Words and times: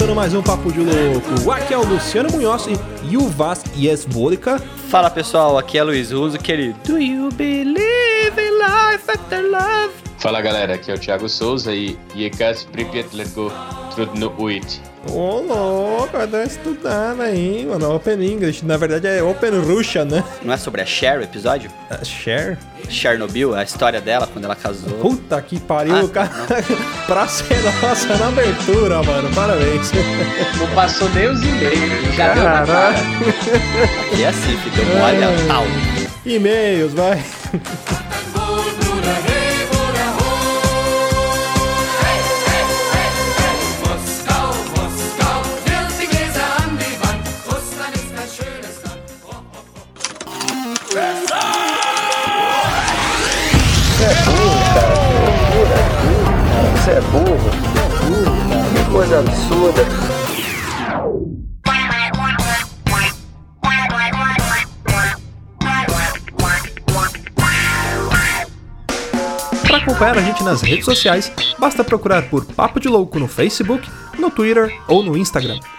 começando 0.00 0.16
mais 0.16 0.32
um 0.32 0.42
Papo 0.42 0.72
de 0.72 0.80
Louco. 0.80 1.50
Aqui 1.50 1.74
é 1.74 1.76
o 1.76 1.84
Luciano 1.84 2.30
Munhoz 2.32 2.66
e 3.10 3.18
o 3.18 3.28
Vas 3.28 3.62
Yesvodica. 3.76 4.58
Fala 4.88 5.10
pessoal, 5.10 5.58
aqui 5.58 5.76
é 5.76 5.82
Luiz 5.82 6.10
Russo, 6.10 6.36
aquele 6.36 6.72
Do 6.86 6.98
you 6.98 7.28
believe 7.32 8.32
in 8.38 8.52
life 8.56 9.10
after 9.10 9.42
love? 9.42 9.92
Fala 10.16 10.40
galera, 10.40 10.76
aqui 10.76 10.90
é 10.90 10.94
o 10.94 10.98
Thiago 10.98 11.28
Souza 11.28 11.74
e 11.74 11.98
Yekas 12.16 12.64
Pripyat 12.64 13.14
Letgo 13.14 13.52
Trudno 13.94 14.32
Uit. 14.38 14.80
Ô, 15.08 15.40
louco, 15.40 16.10
vai 16.12 16.26
dar 16.26 16.44
estudando 16.44 17.22
aí, 17.22 17.66
mano. 17.66 17.94
Open 17.94 18.22
English. 18.22 18.64
Na 18.64 18.76
verdade 18.76 19.06
é 19.06 19.22
Open 19.22 19.58
Russian, 19.60 20.04
né? 20.04 20.22
Não 20.42 20.52
é 20.52 20.56
sobre 20.56 20.82
a 20.82 20.86
Cher 20.86 21.18
o 21.18 21.22
episódio? 21.22 21.70
Uh, 21.90 22.04
Cher? 22.04 22.58
Chernobyl, 22.88 23.54
a 23.54 23.62
história 23.62 24.00
dela 24.00 24.26
quando 24.26 24.44
ela 24.44 24.56
casou. 24.56 24.92
Puta 24.98 25.40
que 25.40 25.58
pariu, 25.58 26.06
ah, 26.06 26.08
cara. 26.08 26.30
pra 27.06 27.26
ser 27.26 27.62
nossa 27.80 28.16
na 28.16 28.28
abertura, 28.28 29.02
mano. 29.02 29.34
Parabéns. 29.34 29.90
Não 30.58 30.68
passou 30.74 31.08
nem 31.10 31.28
os 31.28 31.42
e-mails. 31.42 32.14
Já 32.14 32.34
deu 32.34 32.44
na 32.44 32.66
cara. 32.66 32.90
Aqui 34.12 34.22
é 34.22 34.28
assim, 34.28 34.56
fica 34.58 34.82
mole, 34.84 35.24
é 35.24 35.46
tal. 35.46 35.64
E-mails, 36.26 36.92
vai. 36.92 37.22
Você 56.90 56.96
é 56.96 57.00
burro, 57.02 57.38
você 57.38 57.78
é 57.78 57.88
burro, 58.04 58.48
cara. 58.48 58.84
Que 58.84 58.90
coisa 58.90 59.18
absurda. 59.20 59.82
Para 69.62 69.76
acompanhar 69.76 70.18
a 70.18 70.20
gente 70.20 70.42
nas 70.42 70.62
redes 70.62 70.84
sociais, 70.84 71.30
basta 71.60 71.84
procurar 71.84 72.22
por 72.22 72.44
Papo 72.44 72.80
de 72.80 72.88
Louco 72.88 73.20
no 73.20 73.28
Facebook 73.28 73.88
no 74.18 74.28
Twitter 74.28 74.76
ou 74.88 75.04
no 75.04 75.16
Instagram. 75.16 75.60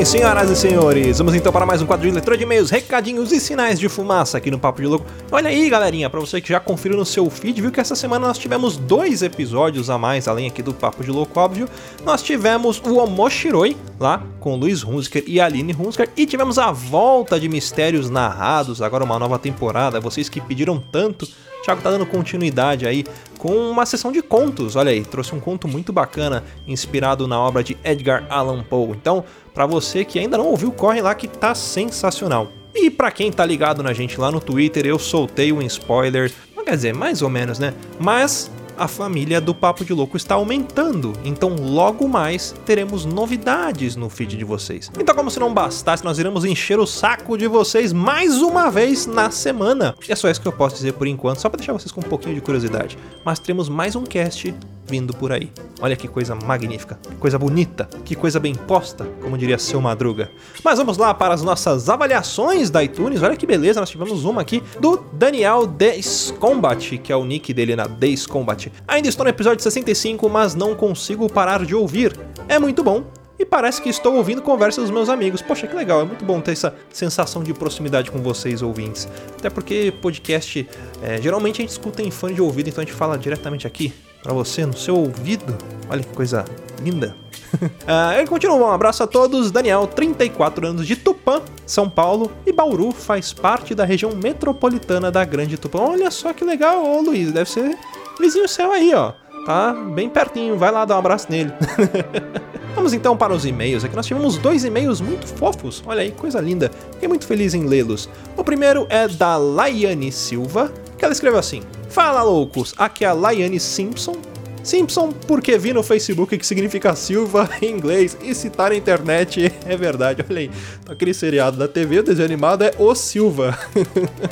bem, 0.00 0.04
senhoras 0.06 0.50
e 0.50 0.56
senhores? 0.56 1.18
Vamos 1.18 1.34
então 1.34 1.52
para 1.52 1.66
mais 1.66 1.82
um 1.82 1.86
quadro 1.86 2.06
de 2.06 2.14
leitura 2.14 2.34
de 2.34 2.44
e-mails, 2.44 2.70
recadinhos 2.70 3.32
e 3.32 3.38
sinais 3.38 3.78
de 3.78 3.86
fumaça 3.86 4.38
aqui 4.38 4.50
no 4.50 4.58
Papo 4.58 4.80
de 4.80 4.86
Louco. 4.86 5.04
Olha 5.30 5.50
aí, 5.50 5.68
galerinha, 5.68 6.08
para 6.08 6.18
você 6.18 6.40
que 6.40 6.48
já 6.48 6.58
conferiu 6.58 6.96
no 6.96 7.04
seu 7.04 7.28
feed, 7.28 7.60
viu 7.60 7.70
que 7.70 7.80
essa 7.80 7.94
semana 7.94 8.26
nós 8.26 8.38
tivemos 8.38 8.78
dois 8.78 9.22
episódios 9.22 9.90
a 9.90 9.98
mais, 9.98 10.26
além 10.26 10.46
aqui 10.46 10.62
do 10.62 10.72
Papo 10.72 11.04
de 11.04 11.10
Louco, 11.10 11.38
óbvio. 11.38 11.68
Nós 12.02 12.22
tivemos 12.22 12.80
o 12.80 12.96
Omoshiroi, 12.96 13.76
lá 13.98 14.22
com 14.38 14.56
Luiz 14.56 14.82
Hunsker 14.82 15.22
e 15.26 15.38
Aline 15.38 15.76
Hunsker, 15.78 16.08
e 16.16 16.24
tivemos 16.24 16.56
a 16.56 16.72
volta 16.72 17.38
de 17.38 17.46
Mistérios 17.46 18.08
Narrados, 18.08 18.80
agora 18.80 19.04
uma 19.04 19.18
nova 19.18 19.38
temporada, 19.38 20.00
vocês 20.00 20.30
que 20.30 20.40
pediram 20.40 20.82
tanto 20.90 21.28
Thiago 21.62 21.82
tá 21.82 21.90
dando 21.90 22.06
continuidade 22.06 22.86
aí 22.86 23.04
com 23.40 23.70
uma 23.70 23.86
sessão 23.86 24.12
de 24.12 24.22
contos. 24.22 24.76
Olha 24.76 24.90
aí, 24.90 25.02
trouxe 25.02 25.34
um 25.34 25.40
conto 25.40 25.66
muito 25.66 25.92
bacana 25.92 26.44
inspirado 26.68 27.26
na 27.26 27.40
obra 27.40 27.64
de 27.64 27.76
Edgar 27.82 28.24
Allan 28.28 28.62
Poe. 28.62 28.90
Então, 28.90 29.24
para 29.54 29.64
você 29.66 30.04
que 30.04 30.18
ainda 30.18 30.36
não 30.36 30.46
ouviu, 30.46 30.70
corre 30.70 31.00
lá 31.00 31.14
que 31.14 31.26
tá 31.26 31.54
sensacional. 31.54 32.52
E 32.74 32.90
para 32.90 33.10
quem 33.10 33.32
tá 33.32 33.44
ligado 33.44 33.82
na 33.82 33.92
gente 33.92 34.20
lá 34.20 34.30
no 34.30 34.40
Twitter, 34.40 34.86
eu 34.86 34.98
soltei 34.98 35.52
um 35.52 35.62
spoiler, 35.62 36.30
quer 36.70 36.76
dizer, 36.76 36.94
mais 36.94 37.20
ou 37.20 37.28
menos, 37.28 37.58
né? 37.58 37.74
Mas 37.98 38.48
a 38.80 38.88
família 38.88 39.42
do 39.42 39.54
Papo 39.54 39.84
de 39.84 39.92
Louco 39.92 40.16
está 40.16 40.36
aumentando, 40.36 41.12
então 41.22 41.54
logo 41.54 42.08
mais 42.08 42.54
teremos 42.64 43.04
novidades 43.04 43.94
no 43.94 44.08
feed 44.08 44.38
de 44.38 44.44
vocês. 44.44 44.90
Então, 44.98 45.14
como 45.14 45.30
se 45.30 45.38
não 45.38 45.52
bastasse, 45.52 46.02
nós 46.02 46.18
iremos 46.18 46.46
encher 46.46 46.78
o 46.80 46.86
saco 46.86 47.36
de 47.36 47.46
vocês 47.46 47.92
mais 47.92 48.40
uma 48.40 48.70
vez 48.70 49.04
na 49.04 49.30
semana. 49.30 49.94
É 50.08 50.16
só 50.16 50.30
isso 50.30 50.40
que 50.40 50.48
eu 50.48 50.52
posso 50.52 50.76
dizer 50.76 50.94
por 50.94 51.06
enquanto, 51.06 51.42
só 51.42 51.50
para 51.50 51.58
deixar 51.58 51.74
vocês 51.74 51.92
com 51.92 52.00
um 52.00 52.08
pouquinho 52.08 52.34
de 52.34 52.40
curiosidade. 52.40 52.96
Mas 53.22 53.38
teremos 53.38 53.68
mais 53.68 53.94
um 53.94 54.04
cast 54.04 54.54
vindo 54.90 55.14
por 55.14 55.32
aí. 55.32 55.50
Olha 55.80 55.94
que 55.94 56.08
coisa 56.08 56.34
magnífica, 56.34 56.98
que 57.08 57.14
coisa 57.14 57.38
bonita, 57.38 57.88
que 58.04 58.16
coisa 58.16 58.40
bem 58.40 58.54
posta, 58.54 59.06
como 59.22 59.38
diria 59.38 59.58
seu 59.58 59.80
Madruga. 59.80 60.30
Mas 60.64 60.78
vamos 60.78 60.98
lá 60.98 61.14
para 61.14 61.32
as 61.32 61.42
nossas 61.42 61.88
avaliações 61.88 62.68
da 62.68 62.82
iTunes. 62.82 63.22
Olha 63.22 63.36
que 63.36 63.46
beleza, 63.46 63.80
nós 63.80 63.88
tivemos 63.88 64.24
uma 64.24 64.42
aqui 64.42 64.62
do 64.80 64.96
Daniel 65.12 65.66
Days 65.66 66.34
Combat, 66.38 66.98
que 66.98 67.12
é 67.12 67.16
o 67.16 67.24
nick 67.24 67.54
dele 67.54 67.76
na 67.76 67.86
Days 67.86 68.26
Combat. 68.26 68.70
Ainda 68.86 69.08
estou 69.08 69.24
no 69.24 69.30
episódio 69.30 69.62
65, 69.62 70.28
mas 70.28 70.54
não 70.54 70.74
consigo 70.74 71.30
parar 71.32 71.64
de 71.64 71.74
ouvir. 71.74 72.18
É 72.48 72.58
muito 72.58 72.82
bom, 72.82 73.04
e 73.38 73.44
parece 73.46 73.80
que 73.80 73.88
estou 73.88 74.16
ouvindo 74.16 74.42
conversas 74.42 74.84
dos 74.84 74.90
meus 74.90 75.08
amigos. 75.08 75.40
Poxa, 75.40 75.66
que 75.66 75.74
legal, 75.74 76.02
é 76.02 76.04
muito 76.04 76.24
bom 76.26 76.42
ter 76.42 76.52
essa 76.52 76.74
sensação 76.92 77.42
de 77.42 77.54
proximidade 77.54 78.10
com 78.10 78.18
vocês, 78.18 78.60
ouvintes. 78.60 79.08
Até 79.38 79.48
porque 79.48 79.94
podcast, 80.02 80.68
é, 81.00 81.22
geralmente 81.22 81.56
a 81.56 81.62
gente 81.62 81.70
escuta 81.70 82.02
em 82.02 82.10
fone 82.10 82.34
de 82.34 82.42
ouvido, 82.42 82.68
então 82.68 82.82
a 82.82 82.84
gente 82.84 82.94
fala 82.94 83.16
diretamente 83.16 83.66
aqui 83.66 83.94
para 84.22 84.32
você 84.32 84.64
no 84.66 84.76
seu 84.76 84.96
ouvido. 84.96 85.56
Olha 85.88 86.02
que 86.02 86.14
coisa 86.14 86.44
linda. 86.82 87.16
uh, 87.56 88.18
ele 88.18 88.26
continua, 88.26 88.56
um 88.56 88.70
abraço 88.70 89.02
a 89.02 89.06
todos. 89.06 89.50
Daniel, 89.50 89.86
34 89.86 90.66
anos 90.66 90.86
de 90.86 90.96
Tupã, 90.96 91.42
São 91.66 91.88
Paulo, 91.88 92.30
e 92.46 92.52
Bauru 92.52 92.92
faz 92.92 93.32
parte 93.32 93.74
da 93.74 93.84
região 93.84 94.12
metropolitana 94.14 95.10
da 95.10 95.24
Grande 95.24 95.56
Tupã. 95.56 95.80
Olha 95.80 96.10
só 96.10 96.32
que 96.32 96.44
legal, 96.44 96.84
ô 96.84 97.00
Luiz, 97.00 97.32
deve 97.32 97.50
ser 97.50 97.76
vizinho 98.18 98.48
seu 98.48 98.70
aí, 98.72 98.92
ó. 98.94 99.12
Tá 99.46 99.72
bem 99.72 100.08
pertinho, 100.08 100.56
vai 100.56 100.70
lá 100.70 100.84
dar 100.84 100.96
um 100.96 100.98
abraço 100.98 101.26
nele. 101.30 101.52
Vamos 102.74 102.92
então 102.92 103.16
para 103.16 103.34
os 103.34 103.44
e-mails. 103.44 103.84
Aqui 103.84 103.96
nós 103.96 104.06
tivemos 104.06 104.38
dois 104.38 104.64
e-mails 104.64 105.00
muito 105.00 105.26
fofos. 105.26 105.82
Olha 105.86 106.02
aí, 106.02 106.12
coisa 106.12 106.40
linda. 106.40 106.70
Fiquei 106.92 107.08
muito 107.08 107.26
feliz 107.26 107.52
em 107.54 107.66
lê-los. 107.66 108.08
O 108.36 108.44
primeiro 108.44 108.86
é 108.88 109.08
da 109.08 109.36
Laiane 109.36 110.12
Silva, 110.12 110.72
que 110.96 111.04
ela 111.04 111.12
escreveu 111.12 111.38
assim: 111.38 111.62
Fala 111.88 112.22
loucos, 112.22 112.74
aqui 112.78 113.04
é 113.04 113.08
a 113.08 113.12
Laiane 113.12 113.58
Simpson. 113.58 114.16
Simpson, 114.62 115.10
porque 115.26 115.56
vi 115.56 115.72
no 115.72 115.82
Facebook 115.82 116.36
que 116.36 116.46
significa 116.46 116.94
Silva 116.94 117.48
em 117.62 117.70
inglês 117.70 118.16
e 118.22 118.34
citar 118.34 118.72
a 118.72 118.76
internet 118.76 119.50
é 119.64 119.76
verdade. 119.76 120.24
Olha 120.28 120.40
aí, 120.40 120.50
aquele 120.86 121.14
seriado 121.14 121.56
da 121.56 121.66
TV, 121.66 122.00
o 122.00 122.02
desenho 122.02 122.26
animado 122.26 122.62
é 122.62 122.74
O 122.78 122.94
Silva. 122.94 123.58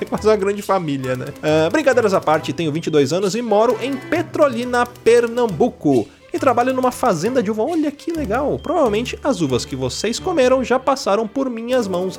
é 0.00 0.04
quase 0.04 0.28
uma 0.28 0.36
grande 0.36 0.60
família, 0.60 1.16
né? 1.16 1.26
Uh, 1.38 1.70
brincadeiras 1.70 2.12
à 2.12 2.20
parte, 2.20 2.52
tenho 2.52 2.70
22 2.70 3.12
anos 3.12 3.34
e 3.34 3.40
moro 3.40 3.78
em 3.80 3.96
Petrolina, 3.96 4.84
Pernambuco 4.86 6.06
e 6.32 6.38
trabalho 6.38 6.74
numa 6.74 6.90
fazenda 6.90 7.42
de 7.42 7.50
uva. 7.50 7.62
Olha 7.62 7.90
que 7.90 8.12
legal! 8.12 8.58
Provavelmente 8.62 9.18
as 9.22 9.40
uvas 9.40 9.64
que 9.64 9.76
vocês 9.76 10.18
comeram 10.18 10.62
já 10.62 10.78
passaram 10.78 11.26
por 11.26 11.48
minhas 11.48 11.88
mãos. 11.88 12.18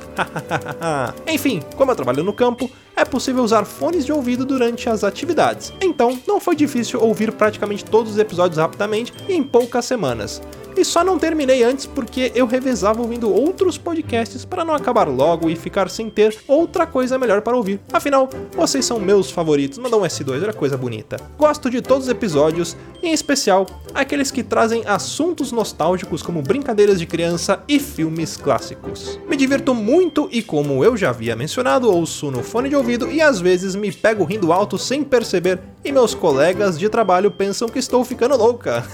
Enfim, 1.26 1.62
como 1.76 1.90
eu 1.90 1.96
trabalho 1.96 2.24
no 2.24 2.32
campo, 2.32 2.70
é 2.96 3.04
possível 3.04 3.42
usar 3.42 3.64
fones 3.64 4.04
de 4.04 4.12
ouvido 4.12 4.44
durante 4.44 4.88
as 4.88 5.04
atividades. 5.04 5.72
Então, 5.80 6.18
não 6.26 6.40
foi 6.40 6.54
difícil 6.54 7.00
ouvir 7.00 7.32
praticamente 7.32 7.84
todos 7.84 8.12
os 8.12 8.18
episódios 8.18 8.58
rapidamente 8.58 9.12
e 9.28 9.34
em 9.34 9.42
poucas 9.42 9.84
semanas. 9.84 10.42
E 10.80 10.84
só 10.84 11.04
não 11.04 11.18
terminei 11.18 11.62
antes 11.62 11.84
porque 11.84 12.32
eu 12.34 12.46
revezava 12.46 13.02
ouvindo 13.02 13.30
outros 13.30 13.76
podcasts 13.76 14.46
para 14.46 14.64
não 14.64 14.74
acabar 14.74 15.06
logo 15.06 15.50
e 15.50 15.54
ficar 15.54 15.90
sem 15.90 16.08
ter 16.08 16.34
outra 16.48 16.86
coisa 16.86 17.18
melhor 17.18 17.42
para 17.42 17.56
ouvir. 17.56 17.80
Afinal, 17.92 18.30
vocês 18.56 18.86
são 18.86 18.98
meus 18.98 19.30
favoritos. 19.30 19.78
Manda 19.78 19.96
um 19.96 20.02
S2, 20.02 20.42
olha 20.42 20.52
coisa 20.54 20.78
bonita. 20.78 21.18
Gosto 21.36 21.68
de 21.68 21.82
todos 21.82 22.06
os 22.06 22.10
episódios, 22.10 22.76
em 23.02 23.12
especial 23.12 23.66
aqueles 23.92 24.30
que 24.30 24.42
trazem 24.42 24.82
assuntos 24.86 25.52
nostálgicos 25.52 26.22
como 26.22 26.40
brincadeiras 26.40 26.98
de 26.98 27.06
criança 27.06 27.62
e 27.68 27.78
filmes 27.78 28.36
clássicos. 28.36 29.20
Me 29.28 29.36
divirto 29.36 29.74
muito 29.74 30.28
e, 30.32 30.42
como 30.42 30.82
eu 30.82 30.96
já 30.96 31.10
havia 31.10 31.36
mencionado, 31.36 31.92
ouço 31.92 32.30
no 32.30 32.42
fone 32.42 32.70
de 32.70 32.76
ouvido 32.76 33.10
e 33.10 33.20
às 33.20 33.38
vezes 33.40 33.74
me 33.74 33.92
pego 33.92 34.24
rindo 34.24 34.52
alto 34.52 34.78
sem 34.78 35.04
perceber 35.04 35.60
e 35.84 35.92
meus 35.92 36.14
colegas 36.14 36.78
de 36.78 36.88
trabalho 36.88 37.30
pensam 37.30 37.68
que 37.68 37.78
estou 37.78 38.04
ficando 38.04 38.36
louca. 38.36 38.84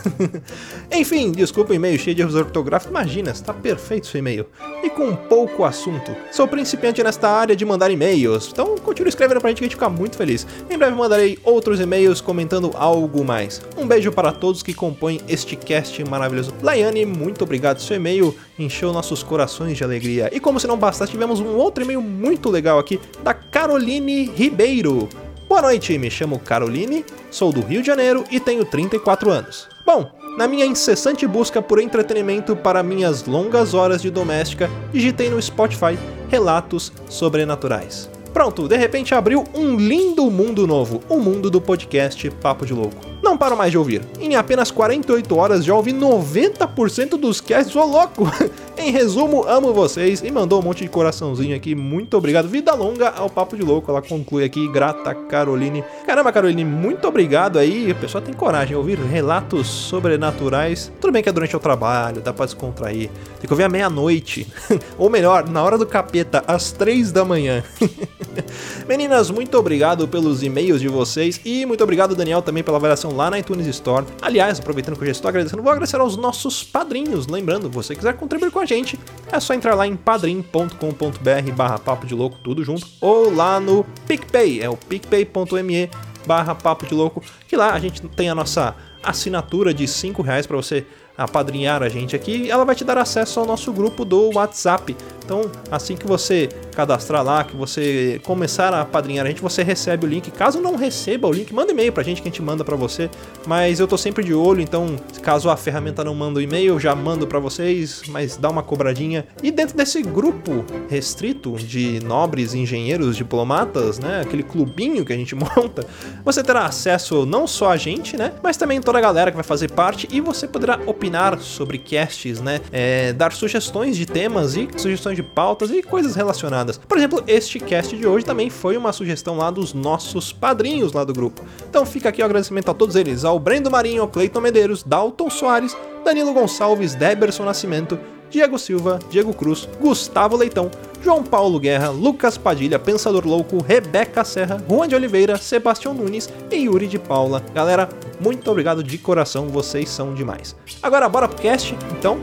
Enfim, 0.90 1.32
desculpa 1.32 1.72
o 1.72 1.75
e-mail 1.76 1.98
cheio 1.98 2.14
de 2.14 2.22
erros 2.22 2.34
ortográficos, 2.34 2.90
imagina, 2.90 3.30
está 3.30 3.52
perfeito 3.52 4.06
seu 4.06 4.18
e-mail. 4.18 4.46
E 4.82 4.90
com 4.90 5.14
pouco 5.14 5.64
assunto. 5.64 6.14
Sou 6.32 6.48
principiante 6.48 7.02
nesta 7.02 7.28
área 7.28 7.54
de 7.54 7.64
mandar 7.64 7.90
e-mails, 7.90 8.48
então 8.52 8.76
continue 8.76 9.08
escrevendo 9.08 9.40
pra 9.40 9.50
gente 9.50 9.58
que 9.58 9.64
a 9.64 9.68
gente 9.68 9.76
fica 9.76 9.88
muito 9.88 10.16
feliz. 10.16 10.46
Em 10.68 10.76
breve 10.76 10.96
mandarei 10.96 11.38
outros 11.44 11.80
e-mails 11.80 12.20
comentando 12.20 12.70
algo 12.74 13.24
mais. 13.24 13.62
Um 13.76 13.86
beijo 13.86 14.10
para 14.12 14.32
todos 14.32 14.62
que 14.62 14.74
compõem 14.74 15.20
este 15.28 15.56
cast 15.56 16.02
maravilhoso. 16.08 16.52
Laiane, 16.62 17.04
muito 17.04 17.44
obrigado, 17.44 17.80
seu 17.80 17.96
e-mail 17.96 18.34
encheu 18.58 18.92
nossos 18.92 19.22
corações 19.22 19.76
de 19.76 19.84
alegria. 19.84 20.30
E 20.32 20.40
como 20.40 20.58
se 20.60 20.66
não 20.66 20.78
bastasse, 20.78 21.12
tivemos 21.12 21.40
um 21.40 21.56
outro 21.56 21.84
e-mail 21.84 22.00
muito 22.00 22.50
legal 22.50 22.78
aqui 22.78 23.00
da 23.22 23.34
Caroline 23.34 24.24
Ribeiro. 24.24 25.08
Boa 25.48 25.62
noite, 25.62 25.96
me 25.96 26.10
chamo 26.10 26.40
Caroline, 26.40 27.04
sou 27.30 27.52
do 27.52 27.60
Rio 27.60 27.80
de 27.80 27.86
Janeiro 27.86 28.24
e 28.32 28.40
tenho 28.40 28.64
34 28.64 29.30
anos. 29.30 29.68
Bom, 29.86 30.10
na 30.36 30.46
minha 30.46 30.66
incessante 30.66 31.26
busca 31.26 31.62
por 31.62 31.80
entretenimento 31.80 32.54
para 32.54 32.82
minhas 32.82 33.24
longas 33.24 33.74
horas 33.74 34.02
de 34.02 34.10
doméstica, 34.10 34.70
digitei 34.92 35.30
no 35.30 35.40
Spotify 35.40 35.98
relatos 36.28 36.92
sobrenaturais. 37.08 38.10
Pronto, 38.32 38.68
de 38.68 38.76
repente 38.76 39.14
abriu 39.14 39.44
um 39.54 39.76
lindo 39.76 40.30
mundo 40.30 40.66
novo, 40.66 41.00
o 41.08 41.18
mundo 41.18 41.50
do 41.50 41.60
podcast 41.60 42.28
Papo 42.30 42.66
de 42.66 42.74
Louco. 42.74 43.15
Não 43.26 43.36
paro 43.36 43.56
mais 43.56 43.72
de 43.72 43.76
ouvir. 43.76 44.02
Em 44.20 44.36
apenas 44.36 44.70
48 44.70 45.36
horas 45.36 45.64
já 45.64 45.74
ouvi 45.74 45.92
90% 45.92 47.18
dos 47.18 47.40
casts, 47.40 47.74
ô 47.74 47.84
louco! 47.84 48.30
em 48.78 48.92
resumo, 48.92 49.44
amo 49.48 49.72
vocês 49.72 50.22
e 50.22 50.30
mandou 50.30 50.60
um 50.60 50.62
monte 50.62 50.84
de 50.84 50.88
coraçãozinho 50.88 51.56
aqui. 51.56 51.74
Muito 51.74 52.16
obrigado. 52.16 52.46
Vida 52.46 52.72
longa 52.72 53.08
ao 53.08 53.28
Papo 53.28 53.56
de 53.56 53.62
Louco. 53.62 53.90
Ela 53.90 54.00
conclui 54.00 54.44
aqui, 54.44 54.68
grata 54.68 55.12
Caroline. 55.12 55.82
Caramba, 56.06 56.30
Caroline, 56.30 56.64
muito 56.64 57.08
obrigado 57.08 57.58
aí. 57.58 57.90
A 57.90 57.96
pessoa 57.96 58.22
tem 58.22 58.32
coragem 58.32 58.68
de 58.68 58.74
ouvir 58.76 58.96
relatos 58.96 59.66
sobrenaturais. 59.66 60.92
Tudo 61.00 61.12
bem 61.12 61.20
que 61.20 61.28
é 61.28 61.32
durante 61.32 61.56
o 61.56 61.58
trabalho, 61.60 62.20
dá 62.20 62.32
pra 62.32 62.44
descontrair. 62.44 63.10
Tem 63.40 63.46
que 63.48 63.52
ouvir 63.52 63.64
à 63.64 63.68
meia-noite. 63.68 64.46
Ou 64.96 65.10
melhor, 65.10 65.48
na 65.48 65.64
hora 65.64 65.76
do 65.76 65.84
capeta, 65.84 66.44
às 66.46 66.70
3 66.70 67.10
da 67.10 67.24
manhã. 67.24 67.64
Meninas, 68.86 69.30
muito 69.30 69.58
obrigado 69.58 70.06
pelos 70.06 70.44
e-mails 70.44 70.80
de 70.80 70.86
vocês 70.86 71.40
e 71.44 71.66
muito 71.66 71.82
obrigado, 71.82 72.14
Daniel, 72.14 72.40
também 72.40 72.62
pela 72.62 72.76
avaliação 72.76 73.15
lá 73.16 73.30
na 73.30 73.38
iTunes 73.38 73.66
Store. 73.66 74.06
Aliás, 74.20 74.60
aproveitando 74.60 74.96
que 74.96 75.02
eu 75.02 75.06
já 75.06 75.12
estou 75.12 75.28
agradecendo, 75.28 75.62
vou 75.62 75.72
agradecer 75.72 75.98
aos 75.98 76.16
nossos 76.16 76.62
padrinhos. 76.62 77.26
Lembrando, 77.26 77.70
você 77.70 77.96
quiser 77.96 78.14
contribuir 78.14 78.50
com 78.50 78.60
a 78.60 78.66
gente, 78.66 78.98
é 79.32 79.40
só 79.40 79.54
entrar 79.54 79.74
lá 79.74 79.86
em 79.86 79.96
padrim.com.br 79.96 81.52
barra 81.56 81.78
papo 81.78 82.06
de 82.06 82.14
louco, 82.14 82.38
tudo 82.44 82.62
junto, 82.62 82.86
ou 83.00 83.34
lá 83.34 83.58
no 83.58 83.84
PicPay, 84.06 84.60
é 84.60 84.68
o 84.68 84.76
picpay.me 84.76 85.90
barra 86.26 86.54
papo 86.54 86.86
de 86.86 86.94
louco, 86.94 87.22
que 87.48 87.56
lá 87.56 87.72
a 87.72 87.78
gente 87.78 88.02
tem 88.08 88.28
a 88.28 88.34
nossa 88.34 88.74
assinatura 89.02 89.72
de 89.72 89.86
5 89.86 90.20
reais 90.20 90.46
para 90.46 90.56
você 90.56 90.84
apadrinhar 91.16 91.82
a 91.82 91.88
gente 91.88 92.14
aqui, 92.14 92.50
ela 92.50 92.64
vai 92.64 92.74
te 92.74 92.84
dar 92.84 92.98
acesso 92.98 93.40
ao 93.40 93.46
nosso 93.46 93.72
grupo 93.72 94.04
do 94.04 94.34
WhatsApp. 94.34 94.96
Então, 95.24 95.50
assim 95.72 95.96
que 95.96 96.06
você 96.06 96.48
cadastrar 96.76 97.24
lá, 97.24 97.42
que 97.42 97.56
você 97.56 98.20
começar 98.22 98.72
a 98.72 98.82
apadrinhar 98.82 99.26
a 99.26 99.28
gente, 99.28 99.42
você 99.42 99.62
recebe 99.64 100.06
o 100.06 100.08
link. 100.08 100.30
Caso 100.30 100.60
não 100.60 100.76
receba 100.76 101.26
o 101.26 101.32
link, 101.32 101.52
manda 101.52 101.72
e-mail 101.72 101.92
pra 101.92 102.04
gente 102.04 102.22
que 102.22 102.28
a 102.28 102.30
gente 102.30 102.42
manda 102.42 102.64
pra 102.64 102.76
você. 102.76 103.10
Mas 103.44 103.80
eu 103.80 103.88
tô 103.88 103.98
sempre 103.98 104.22
de 104.22 104.32
olho, 104.32 104.60
então 104.60 104.94
caso 105.22 105.50
a 105.50 105.56
ferramenta 105.56 106.04
não 106.04 106.14
manda 106.14 106.38
o 106.38 106.42
e-mail, 106.42 106.74
eu 106.74 106.80
já 106.80 106.94
mando 106.94 107.26
pra 107.26 107.40
vocês, 107.40 108.02
mas 108.08 108.36
dá 108.36 108.48
uma 108.48 108.62
cobradinha. 108.62 109.26
E 109.42 109.50
dentro 109.50 109.76
desse 109.76 110.00
grupo 110.00 110.64
restrito 110.88 111.54
de 111.54 111.98
nobres 112.04 112.54
engenheiros 112.54 113.16
diplomatas, 113.16 113.98
né, 113.98 114.20
aquele 114.20 114.44
clubinho 114.44 115.04
que 115.04 115.12
a 115.12 115.16
gente 115.16 115.34
monta, 115.34 115.84
você 116.24 116.40
terá 116.40 116.66
acesso 116.66 117.26
não 117.26 117.48
só 117.48 117.70
a 117.70 117.76
gente, 117.76 118.16
né, 118.16 118.32
mas 118.42 118.56
também 118.56 118.80
toda 118.80 118.98
a 118.98 119.00
galera 119.00 119.32
que 119.32 119.36
vai 119.36 119.44
fazer 119.44 119.72
parte 119.72 120.06
e 120.12 120.20
você 120.20 120.46
poderá 120.46 120.78
opinar 120.86 121.05
sobre 121.40 121.78
casts, 121.78 122.40
né, 122.40 122.60
é, 122.72 123.12
dar 123.12 123.32
sugestões 123.32 123.96
de 123.96 124.06
temas 124.06 124.56
e 124.56 124.68
sugestões 124.76 125.16
de 125.16 125.22
pautas 125.22 125.70
e 125.70 125.82
coisas 125.82 126.14
relacionadas. 126.14 126.78
Por 126.78 126.96
exemplo, 126.96 127.22
este 127.26 127.60
cast 127.60 127.96
de 127.96 128.06
hoje 128.06 128.24
também 128.24 128.50
foi 128.50 128.76
uma 128.76 128.92
sugestão 128.92 129.36
lá 129.36 129.50
dos 129.50 129.72
nossos 129.72 130.32
padrinhos 130.32 130.92
lá 130.92 131.04
do 131.04 131.12
grupo. 131.12 131.42
Então 131.68 131.86
fica 131.86 132.08
aqui 132.08 132.22
o 132.22 132.24
agradecimento 132.24 132.70
a 132.70 132.74
todos 132.74 132.96
eles, 132.96 133.24
ao 133.24 133.38
Brendo 133.38 133.70
Marinho, 133.70 134.06
Cleiton 134.08 134.40
Medeiros, 134.40 134.82
Dalton 134.82 135.30
Soares, 135.30 135.76
Danilo 136.04 136.32
Gonçalves, 136.32 136.94
Deberson 136.94 137.44
Nascimento, 137.44 137.98
Diego 138.30 138.58
Silva, 138.58 138.98
Diego 139.10 139.32
Cruz, 139.32 139.68
Gustavo 139.80 140.36
Leitão, 140.36 140.70
João 141.02 141.22
Paulo 141.22 141.58
Guerra, 141.58 141.90
Lucas 141.90 142.36
Padilha, 142.36 142.78
Pensador 142.78 143.26
Louco, 143.26 143.62
Rebeca 143.62 144.24
Serra, 144.24 144.62
Juan 144.68 144.88
de 144.88 144.94
Oliveira, 144.94 145.36
Sebastião 145.36 145.94
Nunes 145.94 146.28
e 146.50 146.56
Yuri 146.56 146.86
de 146.86 146.98
Paula. 146.98 147.42
Galera, 147.54 147.88
muito 148.20 148.50
obrigado 148.50 148.82
de 148.82 148.98
coração, 148.98 149.48
vocês 149.48 149.88
são 149.88 150.14
demais. 150.14 150.56
Agora 150.82 151.08
bora 151.08 151.28
pro 151.28 151.40
cast? 151.40 151.76
Então, 151.98 152.20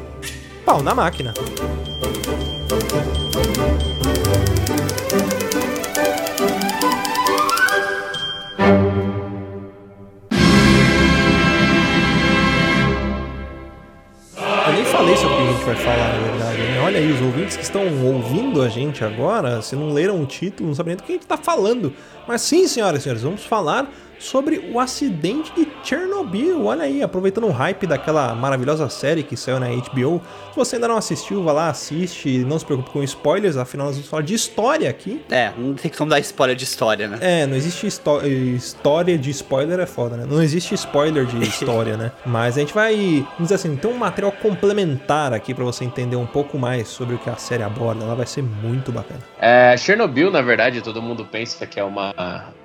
pau 0.65 0.81
na 0.81 0.93
máquina. 0.93 1.33
falei 15.03 15.17
sobre 15.17 15.33
o 15.33 15.37
que 15.37 15.43
a 15.43 15.51
gente 15.51 15.65
vai 15.65 15.75
falar? 15.75 16.12
Olha 16.93 17.01
aí, 17.01 17.11
os 17.11 17.21
ouvintes 17.23 17.57
que 17.57 17.63
estão 17.63 17.81
ouvindo 18.05 18.61
a 18.61 18.69
gente 18.69 19.03
agora, 19.03 19.63
se 19.63 19.75
não 19.75 19.91
leram 19.91 20.21
o 20.21 20.27
título, 20.27 20.69
não 20.69 20.75
sabem 20.75 20.91
nem 20.91 20.97
do 20.97 21.03
que 21.03 21.11
a 21.11 21.15
gente 21.15 21.23
está 21.23 21.35
falando. 21.35 21.91
Mas 22.27 22.43
sim, 22.43 22.67
senhoras 22.67 22.99
e 22.99 23.03
senhores, 23.05 23.23
vamos 23.23 23.43
falar 23.43 23.91
sobre 24.23 24.69
o 24.71 24.79
acidente 24.79 25.53
de 25.53 25.67
Chernobyl. 25.83 26.65
Olha 26.65 26.83
aí, 26.83 27.03
aproveitando 27.03 27.45
o 27.45 27.51
hype 27.51 27.85
daquela 27.85 28.33
maravilhosa 28.33 28.87
série 28.89 29.21
que 29.21 29.35
saiu 29.35 29.59
na 29.59 29.67
HBO. 29.67 30.21
Se 30.51 30.55
você 30.55 30.75
ainda 30.77 30.87
não 30.87 30.97
assistiu, 30.97 31.43
vá 31.43 31.51
lá, 31.51 31.69
assiste. 31.69 32.39
Não 32.45 32.57
se 32.57 32.65
preocupe 32.65 32.89
com 32.89 33.03
spoilers, 33.03 33.57
afinal 33.57 33.87
nós 33.87 33.95
vamos 33.95 34.09
falar 34.09 34.23
de 34.23 34.33
história 34.33 34.89
aqui. 34.89 35.21
É, 35.29 35.51
não 35.57 35.73
tem 35.73 35.91
como 35.91 36.09
dar 36.09 36.19
spoiler 36.19 36.55
de 36.55 36.63
história, 36.63 37.07
né? 37.07 37.17
É, 37.19 37.45
não 37.45 37.55
existe 37.55 37.85
história 37.85 39.17
de 39.17 39.29
spoiler, 39.29 39.79
é 39.79 39.85
foda, 39.85 40.15
né? 40.15 40.25
Não 40.29 40.41
existe 40.41 40.73
spoiler 40.75 41.25
de 41.25 41.41
história, 41.43 41.97
né? 41.97 42.11
Mas 42.25 42.57
a 42.57 42.61
gente 42.61 42.73
vai, 42.73 42.95
vamos 42.95 43.43
dizer 43.43 43.55
assim, 43.55 43.75
tem 43.75 43.91
um 43.91 43.97
material 43.97 44.31
complementar 44.31 45.33
aqui 45.33 45.53
para 45.53 45.65
você 45.65 45.83
entender 45.83 46.15
um 46.15 46.25
pouco 46.25 46.57
mais 46.57 46.87
sobre 46.87 47.15
o 47.15 47.17
que 47.17 47.29
a 47.29 47.35
série 47.35 47.63
aborda. 47.63 48.05
Ela 48.05 48.15
vai 48.15 48.25
ser 48.25 48.41
muito 48.41 48.91
bacana. 48.91 49.19
É, 49.39 49.75
Chernobyl, 49.75 50.31
na 50.31 50.41
verdade, 50.41 50.81
todo 50.81 51.01
mundo 51.01 51.27
pensa 51.29 51.67
que 51.67 51.79
é 51.79 51.83
uma. 51.83 52.13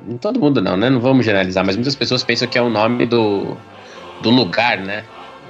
Não 0.07 0.17
todo 0.17 0.39
mundo 0.39 0.63
não, 0.63 0.77
né? 0.77 0.89
Não 0.89 1.01
vamos 1.01 1.25
generalizar 1.25 1.48
analisar, 1.49 1.65
mas 1.65 1.77
muitas 1.77 1.95
pessoas 1.95 2.23
pensam 2.23 2.47
que 2.47 2.59
é 2.59 2.63
o 2.63 2.69
nome 2.69 3.07
do, 3.07 3.57
do 4.23 4.31
lugar, 4.31 4.79
né? 4.79 5.05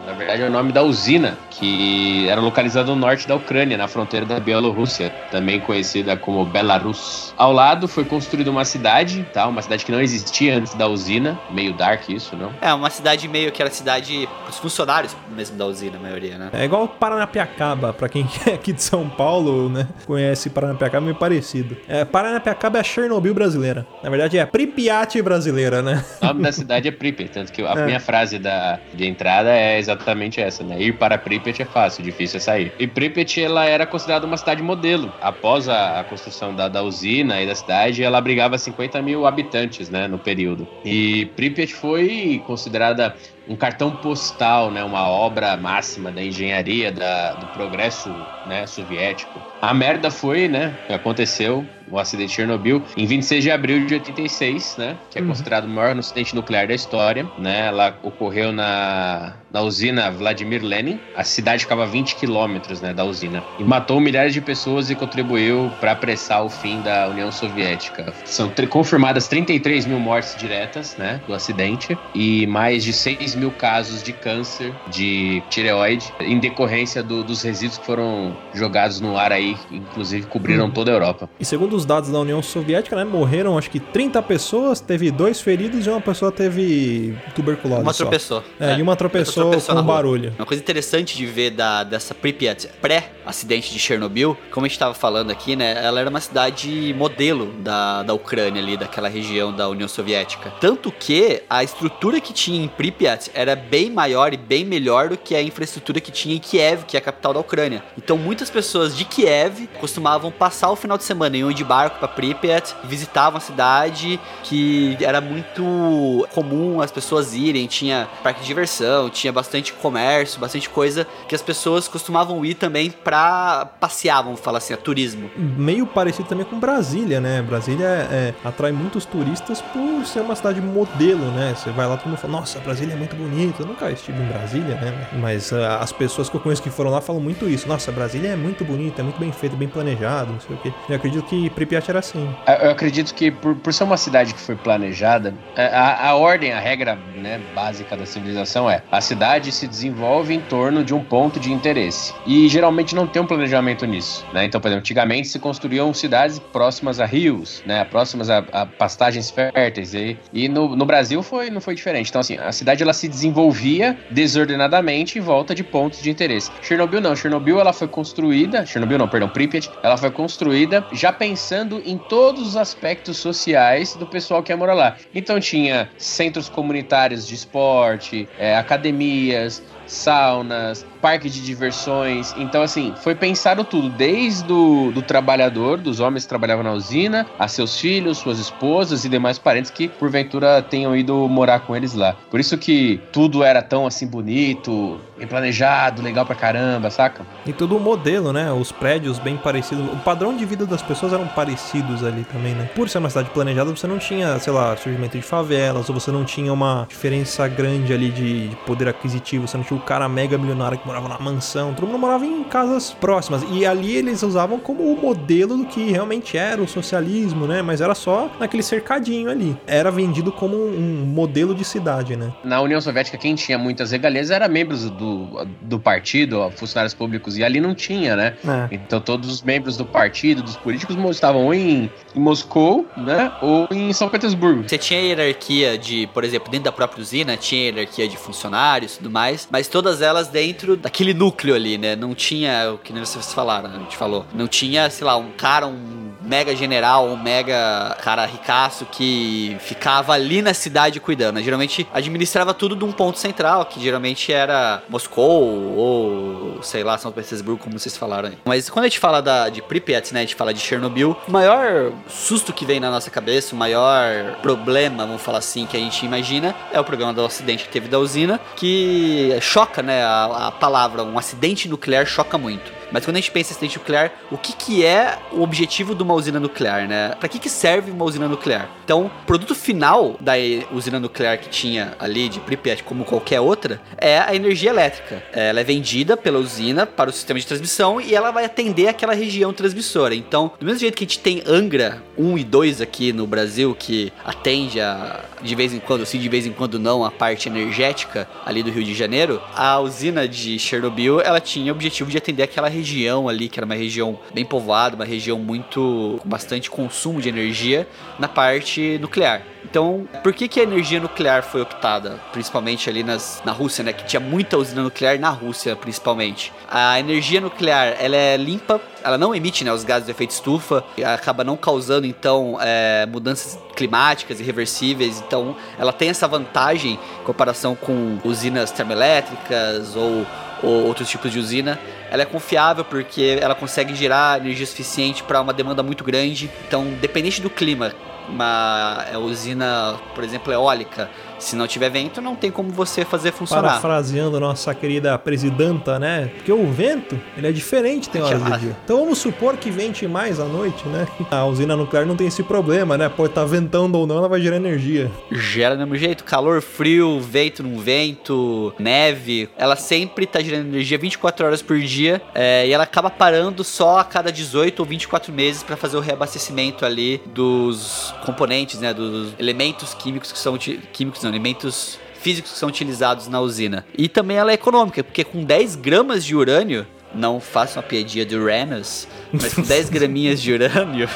Na 0.08 0.14
verdade, 0.14 0.40
é 0.40 0.46
o 0.46 0.50
nome 0.50 0.72
da 0.72 0.82
usina, 0.82 1.36
que 1.50 2.26
era 2.30 2.40
localizada 2.40 2.86
no 2.86 2.96
norte 2.96 3.28
da 3.28 3.36
Ucrânia, 3.36 3.76
na 3.76 3.86
fronteira 3.86 4.24
da 4.24 4.40
Bielorrússia, 4.40 5.10
também 5.30 5.60
conhecida 5.60 6.16
como 6.16 6.46
Belarus. 6.46 7.34
Ao 7.36 7.52
lado 7.52 7.86
foi 7.86 8.06
construída 8.06 8.50
uma 8.50 8.64
cidade, 8.64 9.26
tá? 9.34 9.46
Uma 9.46 9.60
cidade 9.60 9.84
que 9.84 9.92
não 9.92 10.00
existia 10.00 10.56
antes 10.56 10.72
da 10.72 10.88
usina, 10.88 11.38
meio 11.50 11.74
dark 11.74 12.08
isso, 12.08 12.34
não? 12.34 12.54
É, 12.62 12.72
uma 12.72 12.88
cidade 12.88 13.28
meio 13.28 13.52
que 13.52 13.60
era 13.60 13.70
cidade 13.70 14.26
os 14.48 14.56
funcionários 14.56 15.14
mesmo 15.36 15.58
da 15.58 15.66
usina, 15.66 15.98
a 15.98 16.00
maioria, 16.00 16.38
né? 16.38 16.48
É 16.54 16.64
igual 16.64 16.88
Paranapiacaba, 16.88 17.92
para 17.92 18.08
quem 18.08 18.26
é 18.48 18.54
aqui 18.54 18.72
de 18.72 18.82
São 18.82 19.10
Paulo, 19.10 19.68
né? 19.68 19.86
Conhece 20.06 20.48
Paranapiacaba, 20.48 21.04
é 21.04 21.04
meio 21.04 21.16
parecido. 21.16 21.76
É, 21.86 22.06
Paranapiacaba 22.06 22.78
é 22.78 22.80
a 22.80 22.84
Chernobyl 22.84 23.34
brasileira. 23.34 23.86
Na 24.02 24.08
verdade, 24.08 24.38
é 24.38 24.40
a 24.40 24.46
Pripyat 24.46 25.20
brasileira, 25.20 25.82
né? 25.82 26.02
O 26.22 26.26
nome 26.28 26.42
da 26.44 26.52
cidade 26.52 26.88
é 26.88 26.90
Pripyat, 26.90 27.30
tanto 27.30 27.52
que 27.52 27.60
a 27.60 27.72
é. 27.76 27.84
minha 27.84 28.00
frase 28.00 28.38
da, 28.38 28.78
de 28.94 29.06
entrada 29.06 29.50
é 29.50 29.78
exatamente 29.78 29.97
exatamente 29.98 30.40
essa, 30.40 30.62
né? 30.64 30.80
Ir 30.80 30.96
para 30.96 31.18
Pripyat 31.18 31.62
é 31.62 31.64
fácil, 31.64 32.02
difícil 32.02 32.38
é 32.38 32.40
sair. 32.40 32.72
E 32.78 32.86
Pripyat, 32.86 33.40
ela 33.40 33.64
era 33.64 33.86
considerada 33.86 34.26
uma 34.26 34.36
cidade 34.36 34.62
modelo. 34.62 35.12
Após 35.20 35.68
a, 35.68 36.00
a 36.00 36.04
construção 36.04 36.54
da, 36.54 36.68
da, 36.68 36.82
usina 36.82 37.40
e 37.42 37.46
da 37.46 37.54
cidade, 37.54 38.02
ela 38.02 38.18
abrigava 38.18 38.56
50 38.56 39.02
mil 39.02 39.26
habitantes, 39.26 39.90
né, 39.90 40.06
no 40.08 40.18
período. 40.18 40.66
E 40.84 41.26
Pripyat 41.36 41.74
foi 41.74 42.42
considerada 42.46 43.14
um 43.48 43.56
cartão 43.56 43.90
postal, 43.90 44.70
né, 44.70 44.84
uma 44.84 45.08
obra 45.08 45.56
máxima 45.56 46.12
da 46.12 46.22
engenharia, 46.22 46.92
da, 46.92 47.32
do 47.34 47.46
progresso 47.48 48.14
né, 48.46 48.66
soviético. 48.66 49.40
A 49.60 49.72
merda 49.72 50.10
foi, 50.10 50.48
né, 50.48 50.76
aconteceu, 50.88 51.64
o 51.90 51.98
acidente 51.98 52.28
de 52.28 52.34
Chernobyl, 52.34 52.82
em 52.96 53.06
26 53.06 53.42
de 53.42 53.50
abril 53.50 53.86
de 53.86 53.94
86, 53.94 54.76
né? 54.78 54.96
Que 55.10 55.18
é 55.18 55.22
uhum. 55.22 55.28
considerado 55.28 55.64
o 55.64 55.68
maior 55.68 55.96
acidente 55.98 56.34
nuclear 56.34 56.66
da 56.66 56.74
história, 56.74 57.26
né? 57.38 57.66
Ela 57.66 57.98
ocorreu 58.02 58.52
na, 58.52 59.34
na 59.50 59.62
usina 59.62 60.10
Vladimir 60.10 60.62
Lenin. 60.62 61.00
A 61.16 61.24
cidade 61.24 61.62
ficava 61.62 61.84
a 61.84 61.86
20 61.86 62.16
quilômetros 62.16 62.80
né, 62.80 62.92
da 62.92 63.04
usina. 63.04 63.42
E 63.58 63.64
matou 63.64 64.00
milhares 64.00 64.32
de 64.32 64.40
pessoas 64.40 64.90
e 64.90 64.94
contribuiu 64.94 65.70
para 65.80 65.92
apressar 65.92 66.44
o 66.44 66.50
fim 66.50 66.80
da 66.80 67.08
União 67.08 67.32
Soviética. 67.32 68.12
São 68.24 68.52
confirmadas 68.68 69.28
33 69.28 69.86
mil 69.86 69.98
mortes 69.98 70.36
diretas 70.36 70.96
né, 70.96 71.20
do 71.26 71.34
acidente 71.34 71.96
e 72.14 72.46
mais 72.46 72.84
de 72.84 72.92
6 72.92 73.34
mil 73.38 73.50
casos 73.50 74.02
de 74.02 74.12
câncer 74.12 74.74
de 74.88 75.42
tireoide 75.48 76.12
em 76.20 76.38
decorrência 76.38 77.02
do, 77.02 77.22
dos 77.22 77.42
resíduos 77.42 77.78
que 77.78 77.86
foram 77.86 78.36
jogados 78.52 79.00
no 79.00 79.16
ar 79.16 79.32
aí, 79.32 79.56
inclusive 79.70 80.26
cobriram 80.26 80.66
hum. 80.66 80.70
toda 80.70 80.90
a 80.90 80.94
Europa. 80.94 81.30
E 81.38 81.44
segundo 81.44 81.74
os 81.74 81.84
dados 81.84 82.10
da 82.10 82.18
União 82.18 82.42
Soviética, 82.42 82.96
né, 82.96 83.04
morreram 83.04 83.56
acho 83.56 83.70
que 83.70 83.80
30 83.80 84.22
pessoas, 84.22 84.80
teve 84.80 85.10
dois 85.10 85.40
feridos 85.40 85.86
e 85.86 85.90
uma 85.90 86.00
pessoa 86.00 86.30
teve 86.32 87.16
tuberculose. 87.34 87.82
Uma 87.82 87.94
tropeçou. 87.94 88.42
É, 88.58 88.72
é, 88.72 88.78
e 88.78 88.82
uma 88.82 88.96
tropeçou 88.96 89.52
com 89.60 89.82
barulho. 89.82 90.34
Uma 90.38 90.46
coisa 90.46 90.62
interessante 90.62 91.16
de 91.16 91.26
ver 91.26 91.50
da, 91.50 91.84
dessa 91.84 92.14
Pripyat 92.14 92.68
pré-acidente 92.80 93.72
de 93.72 93.78
Chernobyl, 93.78 94.36
como 94.50 94.66
a 94.66 94.68
gente 94.68 94.76
estava 94.76 94.94
falando 94.94 95.30
aqui, 95.30 95.56
né, 95.56 95.84
ela 95.84 96.00
era 96.00 96.10
uma 96.10 96.20
cidade 96.20 96.94
modelo 96.96 97.52
da, 97.60 98.02
da 98.02 98.14
Ucrânia 98.14 98.60
ali, 98.62 98.76
daquela 98.76 99.08
região 99.08 99.52
da 99.52 99.68
União 99.68 99.88
Soviética. 99.88 100.52
Tanto 100.60 100.90
que 100.90 101.42
a 101.48 101.62
estrutura 101.62 102.20
que 102.20 102.32
tinha 102.32 102.62
em 102.62 102.68
Pripyat 102.68 103.27
era 103.34 103.54
bem 103.54 103.90
maior 103.90 104.32
e 104.32 104.36
bem 104.36 104.64
melhor 104.64 105.08
do 105.08 105.16
que 105.16 105.34
a 105.34 105.42
infraestrutura 105.42 106.00
que 106.00 106.10
tinha 106.10 106.34
em 106.34 106.38
Kiev, 106.38 106.84
que 106.84 106.96
é 106.96 107.00
a 107.00 107.02
capital 107.02 107.34
da 107.34 107.40
Ucrânia. 107.40 107.82
Então 107.96 108.16
muitas 108.16 108.50
pessoas 108.50 108.96
de 108.96 109.04
Kiev 109.04 109.68
costumavam 109.80 110.30
passar 110.30 110.70
o 110.70 110.76
final 110.76 110.96
de 110.96 111.04
semana 111.04 111.36
iam 111.36 111.52
de 111.52 111.64
barco 111.64 111.98
para 111.98 112.08
Pripyat, 112.08 112.74
visitavam 112.84 113.38
a 113.38 113.40
cidade, 113.40 114.20
que 114.44 114.96
era 115.00 115.20
muito 115.20 116.26
comum 116.32 116.80
as 116.80 116.90
pessoas 116.90 117.34
irem, 117.34 117.66
tinha 117.66 118.08
parque 118.22 118.40
de 118.40 118.46
diversão, 118.46 119.10
tinha 119.10 119.32
bastante 119.32 119.72
comércio, 119.72 120.40
bastante 120.40 120.68
coisa 120.68 121.06
que 121.28 121.34
as 121.34 121.42
pessoas 121.42 121.88
costumavam 121.88 122.44
ir 122.44 122.54
também 122.54 122.90
para 122.90 123.66
passear, 123.80 124.22
vamos 124.22 124.40
falar 124.40 124.58
assim, 124.58 124.74
a 124.74 124.76
turismo. 124.76 125.30
Meio 125.36 125.86
parecido 125.86 126.28
também 126.28 126.44
com 126.44 126.58
Brasília, 126.58 127.20
né? 127.20 127.42
Brasília 127.42 127.86
é, 127.86 128.34
atrai 128.44 128.72
muitos 128.72 129.04
turistas 129.04 129.60
por 129.60 130.04
ser 130.06 130.20
uma 130.20 130.34
cidade 130.34 130.60
modelo, 130.60 131.30
né? 131.32 131.54
Você 131.56 131.70
vai 131.70 131.86
lá 131.86 131.96
todo 131.96 132.08
mundo 132.08 132.18
fala, 132.18 132.32
nossa, 132.32 132.58
Brasília 132.60 132.94
é 132.94 132.96
muito 132.96 133.07
bonito. 133.16 133.60
Eu 133.60 133.66
nunca 133.66 133.90
estive 133.90 134.20
em 134.20 134.26
Brasília, 134.26 134.74
né? 134.76 135.08
Mas 135.14 135.52
uh, 135.52 135.62
as 135.80 135.92
pessoas 135.92 136.28
que 136.28 136.36
eu 136.36 136.40
conheço 136.40 136.62
que 136.62 136.70
foram 136.70 136.90
lá 136.90 137.00
falam 137.00 137.20
muito 137.20 137.48
isso. 137.48 137.68
Nossa, 137.68 137.90
Brasília 137.92 138.30
é 138.30 138.36
muito 138.36 138.64
bonita, 138.64 139.02
é 139.02 139.04
muito 139.04 139.18
bem 139.18 139.32
feito, 139.32 139.56
bem 139.56 139.68
planejado, 139.68 140.32
não 140.32 140.40
sei 140.40 140.56
o 140.56 140.58
quê. 140.58 140.72
Eu 140.88 140.96
acredito 140.96 141.24
que 141.24 141.50
Pripyat 141.50 141.90
era 141.90 141.98
assim. 141.98 142.28
Eu 142.62 142.70
acredito 142.70 143.14
que 143.14 143.30
por, 143.30 143.54
por 143.56 143.72
ser 143.72 143.84
uma 143.84 143.96
cidade 143.96 144.34
que 144.34 144.40
foi 144.40 144.56
planejada, 144.56 145.34
é, 145.56 145.66
a, 145.66 146.08
a 146.08 146.14
ordem, 146.14 146.52
a 146.52 146.60
regra 146.60 146.98
né, 147.16 147.40
básica 147.54 147.96
da 147.96 148.06
civilização 148.06 148.70
é 148.70 148.82
a 148.90 149.00
cidade 149.00 149.52
se 149.52 149.66
desenvolve 149.66 150.34
em 150.34 150.40
torno 150.40 150.84
de 150.84 150.94
um 150.94 151.02
ponto 151.02 151.38
de 151.38 151.52
interesse. 151.52 152.14
E 152.26 152.48
geralmente 152.48 152.94
não 152.94 153.06
tem 153.06 153.20
um 153.20 153.26
planejamento 153.26 153.86
nisso, 153.86 154.24
né? 154.32 154.44
Então, 154.44 154.60
por 154.60 154.68
exemplo, 154.68 154.80
antigamente 154.80 155.28
se 155.28 155.38
construíam 155.38 155.92
cidades 155.92 156.38
próximas 156.38 157.00
a 157.00 157.06
rios, 157.06 157.62
né? 157.66 157.84
Próximas 157.84 158.30
a, 158.30 158.38
a 158.52 158.66
pastagens 158.66 159.30
férteis. 159.30 159.94
E, 159.94 160.18
e 160.32 160.48
no, 160.48 160.74
no 160.76 160.84
Brasil 160.84 161.22
foi, 161.22 161.50
não 161.50 161.60
foi 161.60 161.74
diferente. 161.74 162.08
Então, 162.08 162.20
assim, 162.20 162.36
a 162.38 162.52
cidade 162.52 162.82
ela 162.82 162.92
se 162.98 163.08
desenvolvia 163.08 163.96
desordenadamente 164.10 165.18
em 165.18 165.22
volta 165.22 165.54
de 165.54 165.62
pontos 165.62 166.02
de 166.02 166.10
interesse. 166.10 166.50
Chernobyl 166.62 167.00
não. 167.00 167.14
Chernobyl 167.14 167.60
ela 167.60 167.72
foi 167.72 167.88
construída, 167.88 168.66
Chernobyl 168.66 168.98
não, 168.98 169.08
perdão, 169.08 169.28
Pripyat, 169.28 169.70
ela 169.82 169.96
foi 169.96 170.10
construída 170.10 170.84
já 170.92 171.12
pensando 171.12 171.80
em 171.84 171.96
todos 171.96 172.46
os 172.46 172.56
aspectos 172.56 173.16
sociais 173.16 173.94
do 173.94 174.06
pessoal 174.06 174.42
que 174.42 174.52
ia 174.52 174.56
morar 174.56 174.74
lá. 174.74 174.96
Então 175.14 175.40
tinha 175.40 175.88
centros 175.96 176.48
comunitários 176.48 177.26
de 177.26 177.34
esporte, 177.34 178.28
é, 178.38 178.56
academias, 178.56 179.62
saunas, 179.88 180.86
parque 181.00 181.28
de 181.28 181.40
diversões. 181.40 182.34
Então, 182.36 182.62
assim, 182.62 182.92
foi 183.02 183.14
pensado 183.14 183.64
tudo, 183.64 183.88
desde 183.88 184.52
o 184.52 184.92
do 184.92 185.02
trabalhador, 185.02 185.78
dos 185.78 186.00
homens 186.00 186.24
que 186.24 186.28
trabalhavam 186.28 186.62
na 186.62 186.72
usina, 186.72 187.26
a 187.38 187.48
seus 187.48 187.78
filhos, 187.78 188.18
suas 188.18 188.38
esposas 188.38 189.04
e 189.04 189.08
demais 189.08 189.38
parentes 189.38 189.70
que, 189.70 189.88
porventura, 189.88 190.62
tenham 190.62 190.96
ido 190.96 191.28
morar 191.28 191.60
com 191.60 191.74
eles 191.74 191.94
lá. 191.94 192.14
Por 192.30 192.38
isso 192.38 192.56
que 192.58 193.00
tudo 193.12 193.42
era 193.42 193.62
tão, 193.62 193.86
assim, 193.86 194.06
bonito, 194.06 195.00
bem 195.16 195.26
planejado, 195.26 196.02
legal 196.02 196.26
pra 196.26 196.34
caramba, 196.34 196.90
saca? 196.90 197.26
E 197.46 197.52
todo 197.52 197.76
o 197.76 197.80
modelo, 197.80 198.32
né? 198.32 198.52
Os 198.52 198.70
prédios 198.70 199.18
bem 199.18 199.36
parecidos. 199.36 199.84
O 199.92 199.96
padrão 199.96 200.36
de 200.36 200.44
vida 200.44 200.66
das 200.66 200.82
pessoas 200.82 201.12
eram 201.12 201.26
parecidos 201.28 202.04
ali 202.04 202.24
também, 202.24 202.54
né? 202.54 202.68
Por 202.74 202.88
ser 202.88 202.98
uma 202.98 203.08
cidade 203.08 203.30
planejada, 203.30 203.70
você 203.70 203.86
não 203.86 203.98
tinha, 203.98 204.38
sei 204.38 204.52
lá, 204.52 204.76
surgimento 204.76 205.16
de 205.16 205.22
favelas, 205.22 205.88
ou 205.88 205.98
você 205.98 206.10
não 206.10 206.24
tinha 206.24 206.52
uma 206.52 206.86
diferença 206.88 207.46
grande 207.48 207.92
ali 207.92 208.10
de 208.10 208.50
poder 208.66 208.88
aquisitivo, 208.88 209.46
você 209.46 209.56
não 209.56 209.64
tinha 209.64 209.77
o 209.78 209.80
cara 209.82 210.08
mega 210.08 210.36
milionário 210.36 210.78
que 210.78 210.86
morava 210.86 211.08
na 211.08 211.18
mansão, 211.18 211.72
todo 211.72 211.86
mundo 211.86 211.98
morava 211.98 212.26
em 212.26 212.44
casas 212.44 212.92
próximas. 212.92 213.42
E 213.50 213.64
ali 213.64 213.96
eles 213.96 214.22
usavam 214.22 214.58
como 214.58 214.82
o 214.82 215.00
modelo 215.00 215.56
do 215.56 215.64
que 215.64 215.90
realmente 215.90 216.36
era 216.36 216.60
o 216.60 216.68
socialismo, 216.68 217.46
né? 217.46 217.62
Mas 217.62 217.80
era 217.80 217.94
só 217.94 218.30
naquele 218.38 218.62
cercadinho 218.62 219.30
ali. 219.30 219.56
Era 219.66 219.90
vendido 219.90 220.32
como 220.32 220.56
um 220.56 221.04
modelo 221.06 221.54
de 221.54 221.64
cidade, 221.64 222.16
né? 222.16 222.32
Na 222.44 222.60
União 222.60 222.80
Soviética, 222.80 223.16
quem 223.16 223.34
tinha 223.34 223.58
muitas 223.58 223.90
regalias 223.90 224.30
era 224.30 224.48
membros 224.48 224.90
do, 224.90 225.46
do 225.62 225.78
partido, 225.78 226.50
funcionários 226.56 226.94
públicos, 226.94 227.38
e 227.38 227.44
ali 227.44 227.60
não 227.60 227.74
tinha, 227.74 228.16
né? 228.16 228.34
É. 228.46 228.74
Então 228.74 229.00
todos 229.00 229.30
os 229.30 229.42
membros 229.42 229.76
do 229.76 229.84
partido, 229.84 230.42
dos 230.42 230.56
políticos, 230.56 230.96
estavam 231.10 231.46
ou 231.46 231.54
em, 231.54 231.90
em 232.14 232.20
Moscou, 232.20 232.86
né? 232.96 233.32
Ou 233.40 233.68
em 233.70 233.92
São 233.92 234.08
Petersburgo. 234.08 234.68
Você 234.68 234.78
tinha 234.78 235.00
hierarquia 235.00 235.78
de, 235.78 236.06
por 236.08 236.24
exemplo, 236.24 236.50
dentro 236.50 236.64
da 236.64 236.72
própria 236.72 237.00
usina, 237.00 237.36
tinha 237.36 237.70
hierarquia 237.70 238.08
de 238.08 238.16
funcionários 238.16 238.94
e 238.94 238.98
tudo 238.98 239.10
mais, 239.10 239.48
mas 239.50 239.67
todas 239.68 240.02
elas 240.02 240.28
dentro 240.28 240.76
daquele 240.76 241.14
núcleo 241.14 241.54
ali, 241.54 241.78
né? 241.78 241.94
Não 241.96 242.14
tinha 242.14 242.72
o 242.72 242.78
que 242.78 242.92
vocês 242.92 243.32
falaram, 243.32 243.70
a 243.70 243.78
gente 243.78 243.96
falou. 243.96 244.26
Não 244.34 244.46
tinha, 244.46 244.90
sei 244.90 245.06
lá, 245.06 245.16
um 245.16 245.30
cara, 245.32 245.66
um 245.66 245.98
mega 246.28 246.54
general, 246.54 247.06
um 247.06 247.16
mega 247.16 247.96
cara 248.02 248.26
ricaço 248.26 248.84
que 248.86 249.56
ficava 249.60 250.12
ali 250.12 250.42
na 250.42 250.52
cidade 250.52 251.00
cuidando. 251.00 251.40
Geralmente 251.40 251.86
administrava 251.92 252.52
tudo 252.52 252.76
de 252.76 252.84
um 252.84 252.92
ponto 252.92 253.18
central, 253.18 253.64
que 253.66 253.80
geralmente 253.80 254.32
era 254.32 254.82
Moscou 254.88 255.74
ou, 255.76 256.62
sei 256.62 256.84
lá, 256.84 256.98
São 256.98 257.10
Petersburgo, 257.10 257.62
como 257.62 257.78
vocês 257.78 257.96
falaram 257.96 258.28
aí. 258.28 258.38
Mas 258.44 258.68
quando 258.68 258.84
a 258.84 258.88
gente 258.88 258.98
fala 258.98 259.22
da, 259.22 259.48
de 259.48 259.62
Pripyat, 259.62 260.12
né, 260.12 260.20
a 260.20 260.22
gente 260.22 260.34
fala 260.34 260.52
de 260.52 260.60
Chernobyl, 260.60 261.16
o 261.26 261.32
maior 261.32 261.92
susto 262.08 262.52
que 262.52 262.64
vem 262.64 262.78
na 262.78 262.90
nossa 262.90 263.10
cabeça, 263.10 263.54
o 263.54 263.58
maior 263.58 264.36
problema, 264.42 265.06
vamos 265.06 265.22
falar 265.22 265.38
assim, 265.38 265.66
que 265.66 265.76
a 265.76 265.80
gente 265.80 266.04
imagina, 266.04 266.54
é 266.72 266.78
o 266.78 266.84
problema 266.84 267.12
do 267.12 267.24
acidente 267.24 267.64
que 267.64 267.70
teve 267.70 267.88
da 267.88 267.98
usina, 267.98 268.38
que 268.56 269.36
choca, 269.58 269.82
né, 269.82 270.04
a, 270.04 270.46
a 270.46 270.52
palavra, 270.52 271.02
um 271.02 271.18
acidente 271.18 271.68
nuclear 271.68 272.06
choca 272.06 272.38
muito. 272.38 272.77
Mas 272.90 273.04
quando 273.04 273.16
a 273.16 273.20
gente 273.20 273.30
pensa 273.30 273.52
em 273.52 273.52
acidente 273.52 273.78
nuclear, 273.78 274.12
o 274.30 274.38
que, 274.38 274.52
que 274.52 274.84
é 274.84 275.18
o 275.32 275.42
objetivo 275.42 275.94
de 275.94 276.02
uma 276.02 276.14
usina 276.14 276.40
nuclear, 276.40 276.88
né? 276.88 277.14
Para 277.18 277.28
que, 277.28 277.38
que 277.38 277.48
serve 277.48 277.90
uma 277.90 278.04
usina 278.04 278.28
nuclear? 278.28 278.68
Então, 278.84 279.06
o 279.06 279.26
produto 279.26 279.54
final 279.54 280.16
da 280.18 280.32
usina 280.72 280.98
nuclear 280.98 281.38
que 281.38 281.48
tinha 281.48 281.94
ali 281.98 282.28
de 282.28 282.40
Pripyat, 282.40 282.82
como 282.82 283.04
qualquer 283.04 283.40
outra, 283.40 283.80
é 283.98 284.18
a 284.18 284.34
energia 284.34 284.70
elétrica. 284.70 285.22
Ela 285.32 285.60
é 285.60 285.64
vendida 285.64 286.16
pela 286.16 286.38
usina 286.38 286.86
para 286.86 287.10
o 287.10 287.12
sistema 287.12 287.38
de 287.38 287.46
transmissão 287.46 288.00
e 288.00 288.14
ela 288.14 288.30
vai 288.30 288.44
atender 288.44 288.88
aquela 288.88 289.12
região 289.12 289.52
transmissora. 289.52 290.14
Então, 290.14 290.52
do 290.58 290.64
mesmo 290.64 290.80
jeito 290.80 290.96
que 290.96 291.04
a 291.04 291.06
gente 291.06 291.18
tem 291.18 291.42
Angra 291.46 292.02
1 292.16 292.38
e 292.38 292.44
2 292.44 292.80
aqui 292.80 293.12
no 293.12 293.26
Brasil, 293.26 293.76
que 293.78 294.12
atende 294.24 294.80
a, 294.80 295.20
de 295.42 295.54
vez 295.54 295.74
em 295.74 295.78
quando, 295.78 296.06
sim, 296.06 296.18
de 296.18 296.28
vez 296.28 296.46
em 296.46 296.52
quando 296.52 296.78
não, 296.78 297.04
a 297.04 297.10
parte 297.10 297.48
energética 297.48 298.28
ali 298.46 298.62
do 298.62 298.70
Rio 298.70 298.84
de 298.84 298.94
Janeiro, 298.94 299.40
a 299.54 299.78
usina 299.78 300.26
de 300.26 300.58
Chernobyl, 300.58 301.20
ela 301.20 301.40
tinha 301.40 301.72
o 301.72 301.76
objetivo 301.76 302.10
de 302.10 302.16
atender 302.16 302.42
aquela 302.42 302.68
região 302.68 302.77
região 302.78 303.28
ali, 303.28 303.48
que 303.48 303.58
era 303.58 303.66
uma 303.66 303.74
região 303.74 304.18
bem 304.32 304.44
povoada, 304.44 304.96
uma 304.96 305.04
região 305.04 305.38
muito 305.38 306.18
com 306.20 306.28
bastante 306.28 306.70
consumo 306.70 307.20
de 307.20 307.28
energia 307.28 307.86
na 308.18 308.28
parte 308.28 308.98
nuclear. 309.00 309.42
Então, 309.64 310.08
por 310.22 310.32
que, 310.32 310.48
que 310.48 310.60
a 310.60 310.62
energia 310.62 310.98
nuclear 310.98 311.42
foi 311.42 311.60
optada, 311.60 312.18
principalmente 312.32 312.88
ali 312.88 313.02
nas, 313.02 313.42
na 313.44 313.52
Rússia, 313.52 313.84
né? 313.84 313.92
Que 313.92 314.04
tinha 314.06 314.20
muita 314.20 314.56
usina 314.56 314.82
nuclear 314.82 315.18
na 315.18 315.28
Rússia, 315.28 315.76
principalmente. 315.76 316.52
A 316.70 316.98
energia 316.98 317.40
nuclear, 317.40 317.96
ela 317.98 318.16
é 318.16 318.36
limpa, 318.36 318.80
ela 319.02 319.18
não 319.18 319.34
emite 319.34 319.64
né, 319.64 319.72
os 319.72 319.84
gases 319.84 320.06
de 320.06 320.10
efeito 320.10 320.30
estufa, 320.30 320.84
acaba 321.04 321.44
não 321.44 321.56
causando, 321.56 322.06
então, 322.06 322.56
é, 322.60 323.06
mudanças 323.06 323.58
climáticas 323.76 324.40
irreversíveis. 324.40 325.22
Então, 325.26 325.54
ela 325.78 325.92
tem 325.92 326.08
essa 326.08 326.26
vantagem 326.26 326.92
em 326.92 327.24
comparação 327.24 327.74
com 327.74 328.18
usinas 328.24 328.70
termoelétricas 328.70 329.94
ou 329.94 330.26
ou 330.62 330.86
outros 330.86 331.08
tipos 331.08 331.30
de 331.30 331.38
usina. 331.38 331.78
Ela 332.10 332.22
é 332.22 332.26
confiável 332.26 332.84
porque 332.84 333.38
ela 333.40 333.54
consegue 333.54 333.94
gerar 333.94 334.40
energia 334.40 334.66
suficiente 334.66 335.22
para 335.22 335.40
uma 335.40 335.52
demanda 335.52 335.82
muito 335.82 336.02
grande. 336.04 336.50
Então, 336.66 336.84
dependente 337.00 337.40
do 337.40 337.50
clima, 337.50 337.92
uma 338.28 339.04
usina, 339.18 339.96
por 340.14 340.22
exemplo, 340.22 340.52
eólica, 340.52 341.10
Se 341.38 341.56
não 341.56 341.66
tiver 341.66 341.90
vento, 341.90 342.20
não 342.20 342.34
tem 342.34 342.50
como 342.50 342.70
você 342.70 343.04
fazer 343.04 343.32
funcionar. 343.32 343.68
Parafraseando 343.68 344.40
nossa 344.40 344.74
querida 344.74 345.18
presidenta, 345.18 345.98
né? 345.98 346.30
Porque 346.36 346.52
o 346.52 346.66
vento, 346.70 347.18
ele 347.36 347.46
é 347.46 347.52
diferente 347.52 348.08
tem 348.08 348.22
horas 348.22 348.42
do 348.42 348.58
dia. 348.58 348.76
Então 348.84 349.00
vamos 349.00 349.18
supor 349.18 349.56
que 349.56 349.70
vente 349.70 350.06
mais 350.06 350.40
à 350.40 350.44
noite, 350.44 350.86
né? 350.88 351.06
A 351.30 351.44
usina 351.44 351.76
nuclear 351.76 352.06
não 352.06 352.16
tem 352.16 352.26
esse 352.26 352.42
problema, 352.42 352.96
né? 352.98 353.08
Pode 353.08 353.30
estar 353.30 353.42
tá 353.42 353.46
ventando 353.46 353.96
ou 353.96 354.06
não, 354.06 354.18
ela 354.18 354.28
vai 354.28 354.40
gerar 354.40 354.56
energia. 354.56 355.10
Gera 355.30 355.74
do 355.74 355.80
mesmo 355.80 355.96
jeito, 355.96 356.24
calor, 356.24 356.60
frio, 356.60 357.20
vento, 357.20 357.62
não 357.62 357.78
vento, 357.78 358.74
neve. 358.78 359.48
Ela 359.56 359.76
sempre 359.76 360.26
tá 360.26 360.40
gerando 360.40 360.68
energia 360.68 360.98
24 360.98 361.46
horas 361.46 361.62
por 361.62 361.78
dia 361.78 362.20
é, 362.34 362.66
e 362.66 362.72
ela 362.72 362.84
acaba 362.84 363.10
parando 363.10 363.62
só 363.62 363.98
a 363.98 364.04
cada 364.04 364.32
18 364.32 364.80
ou 364.80 364.86
24 364.86 365.32
meses 365.32 365.62
para 365.62 365.76
fazer 365.76 365.96
o 365.96 366.00
reabastecimento 366.00 366.84
ali 366.84 367.20
dos 367.26 368.14
componentes, 368.24 368.80
né? 368.80 368.92
Dos 368.92 369.34
elementos 369.38 369.94
químicos 369.94 370.32
que 370.32 370.38
são 370.38 370.56
químicos, 370.92 371.22
elementos 371.28 371.98
físicos 372.20 372.52
que 372.52 372.58
são 372.58 372.68
utilizados 372.68 373.28
na 373.28 373.40
usina. 373.40 373.86
E 373.96 374.08
também 374.08 374.36
ela 374.36 374.50
é 374.50 374.54
econômica, 374.54 375.04
porque 375.04 375.24
com 375.24 375.44
10 375.44 375.76
gramas 375.76 376.24
de 376.24 376.34
urânio, 376.34 376.86
não 377.14 377.40
faça 377.40 377.78
uma 377.78 377.82
piadinha 377.82 378.24
de 378.24 378.36
Uranus, 378.36 379.08
mas 379.32 379.54
com 379.54 379.62
10 379.62 379.88
graminhas 379.90 380.40
de 380.40 380.52
urânio, 380.52 381.08